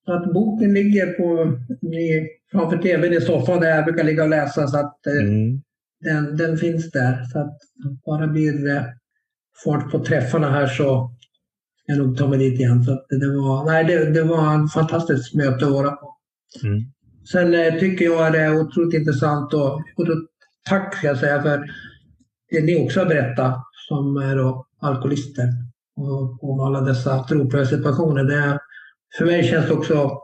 [0.05, 1.57] Så att boken ligger på,
[2.51, 4.67] framför tvn i soffan där jag brukar ligga och läsa.
[4.67, 5.61] Så att eh, mm.
[5.99, 7.23] den, den finns där.
[7.23, 7.57] Så att
[8.05, 8.93] bara blir det
[9.63, 11.11] fart på träffarna här så
[11.83, 12.83] ska jag nog ta mig dit igen.
[12.83, 16.17] Så det, var, nej, det, det var en fantastiskt möte att vara på.
[16.63, 16.79] Mm.
[17.31, 20.13] Sen eh, tycker jag det är otroligt intressant och, och då,
[20.69, 21.65] tack ska jag säga för
[22.49, 25.47] det ni också har berättat som är alkoholister
[25.95, 28.23] och om alla dessa troprörsituationer.
[28.23, 28.59] Det,
[29.17, 30.21] för mig känns det också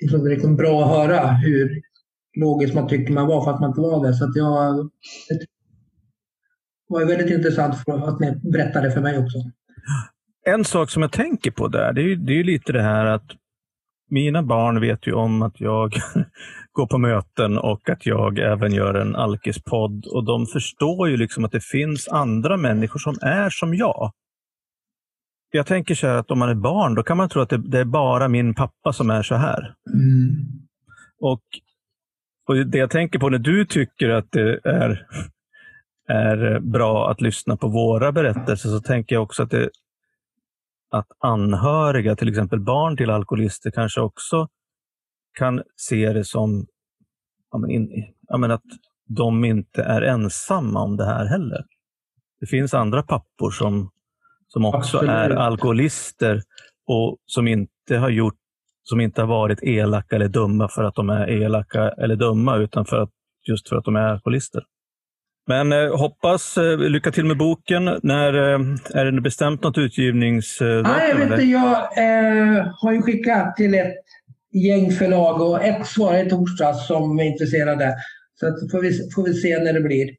[0.00, 1.82] liksom, liksom bra att höra hur
[2.40, 4.14] logiskt man tycker man var för att man inte var det.
[4.14, 4.90] Så att jag,
[6.98, 9.38] det var väldigt intressant för att ni berättade för mig också.
[10.46, 13.06] En sak som jag tänker på där, det är ju, det är lite det här
[13.06, 13.26] att
[14.10, 15.92] mina barn vet ju om att jag
[16.72, 20.06] går på möten och att jag även gör en alkispodd.
[20.06, 24.12] Och de förstår ju liksom att det finns andra människor som är som jag.
[25.50, 27.58] Jag tänker så här att om man är barn, då kan man tro att det,
[27.58, 29.74] det är bara min pappa som är så här.
[29.94, 30.30] Mm.
[31.20, 31.42] Och,
[32.48, 35.06] och Det jag tänker på när du tycker att det är,
[36.12, 39.70] är bra att lyssna på våra berättelser, så tänker jag också att det,
[40.90, 44.48] att anhöriga, till exempel barn till alkoholister, kanske också
[45.38, 46.66] kan se det som
[47.50, 47.88] ja, men in,
[48.28, 48.62] ja, men att
[49.08, 51.64] de inte är ensamma om det här heller.
[52.40, 53.90] Det finns andra pappor som,
[54.48, 55.10] som också Absolut.
[55.10, 56.42] är alkoholister
[56.86, 58.38] och som inte har gjort,
[58.82, 62.84] som inte har varit elaka eller dumma för att de är elaka eller dumma, utan
[62.84, 63.10] för att,
[63.48, 64.62] just för att de är alkoholister.
[65.46, 67.84] Men eh, hoppas, eh, lycka till med boken.
[68.02, 68.60] När eh,
[68.94, 70.82] Är det bestämt något utgivningsdatum?
[70.82, 71.42] Nej, jag vet inte.
[71.42, 73.94] Jag eh, har ju skickat till ett
[74.52, 77.94] gäng förlag och ett svarade i torsdags som är intresserade.
[78.40, 80.10] Så att får, vi, får vi se när det blir.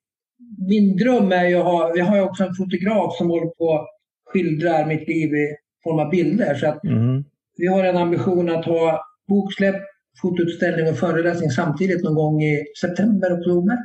[0.69, 3.73] Min dröm är ju att ha, vi har ju också en fotograf som håller på
[3.73, 3.87] att
[4.25, 6.55] skildrar mitt liv i form av bilder.
[6.55, 7.23] Så att mm.
[7.57, 9.75] Vi har en ambition att ha boksläpp,
[10.21, 13.77] fotoutställning och föreläsning samtidigt någon gång i september, oktober.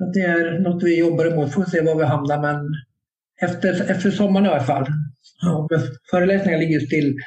[0.00, 1.52] Att det är något vi jobbar emot.
[1.52, 2.74] Får se var vi hamnar men
[3.42, 4.86] efter, efter sommaren i alla fall.
[5.42, 5.68] Ja,
[6.10, 7.18] föreläsningar ligger still.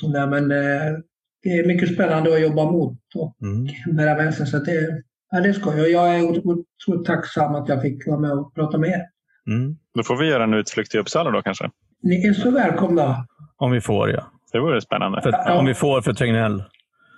[0.00, 0.98] Sådär, men eh,
[1.42, 3.96] det är mycket spännande att jobba mot och mm.
[3.96, 4.46] bära med sig.
[4.46, 5.90] Så det, ja, det ska jag.
[5.90, 9.02] Jag är otroligt tacksam att jag fick vara med och prata med er.
[9.46, 9.76] Mm.
[9.94, 11.70] Då får vi göra en utflykt till Uppsala då kanske?
[12.02, 13.26] Ni är så välkomna.
[13.56, 14.32] Om vi får ja.
[14.52, 15.22] Det vore spännande.
[15.22, 15.58] För, ja.
[15.58, 16.64] Om vi får för Tegnell.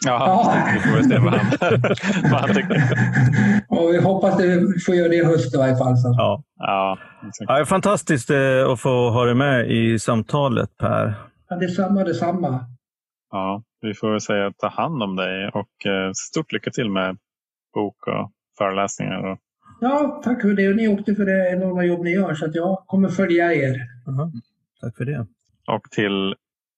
[0.06, 1.80] Ja, vi får se vad han,
[2.30, 2.82] vad han tycker.
[3.68, 5.96] Och vi hoppas att vi får göra det i höst i varje fall.
[5.96, 6.14] Så.
[6.18, 6.42] Ja.
[6.58, 6.98] Ja,
[7.38, 11.14] ja, det är fantastiskt eh, att få ha dig med i samtalet Per.
[11.48, 12.66] Ja, detsamma, detsamma.
[13.30, 17.16] Ja, vi får säga ta hand om dig och eh, stort lycka till med
[17.74, 19.32] bok och föreläsningar.
[19.32, 19.38] Och...
[19.80, 20.68] Ja, tack för det.
[20.68, 23.76] Och ni också för det enorma jobb ni gör så att jag kommer följa er.
[24.08, 24.32] Aha.
[24.80, 25.26] Tack för det.
[25.66, 26.34] Och till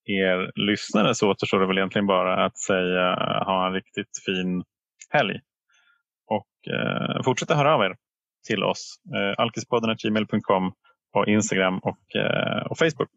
[0.07, 3.15] er lyssnare så återstår det väl egentligen bara att säga
[3.45, 4.65] ha en riktigt fin
[5.11, 5.41] helg.
[6.27, 7.97] Och eh, fortsätta höra av er
[8.47, 9.01] till oss.
[9.15, 10.73] Eh, alkispodden.gmail.com
[11.13, 13.09] på Instagram och, eh, och Facebook.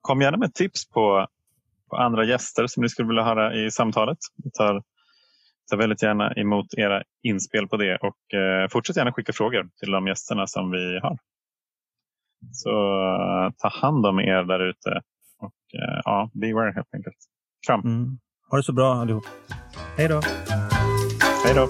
[0.00, 1.26] Kom gärna med tips på,
[1.90, 4.18] på andra gäster som ni skulle vilja höra i samtalet.
[4.44, 4.82] Vi tar,
[5.70, 9.90] tar väldigt gärna emot era inspel på det och eh, fortsätt gärna skicka frågor till
[9.90, 11.18] de gästerna som vi har.
[12.52, 15.02] Så eh, ta hand om er där ute
[15.72, 17.16] ja, beware helt enkelt.
[17.66, 17.80] Kram!
[17.80, 18.18] Mm.
[18.50, 19.24] Ha det så bra allihop.
[19.96, 20.20] Hej då!
[21.44, 21.68] Hej då!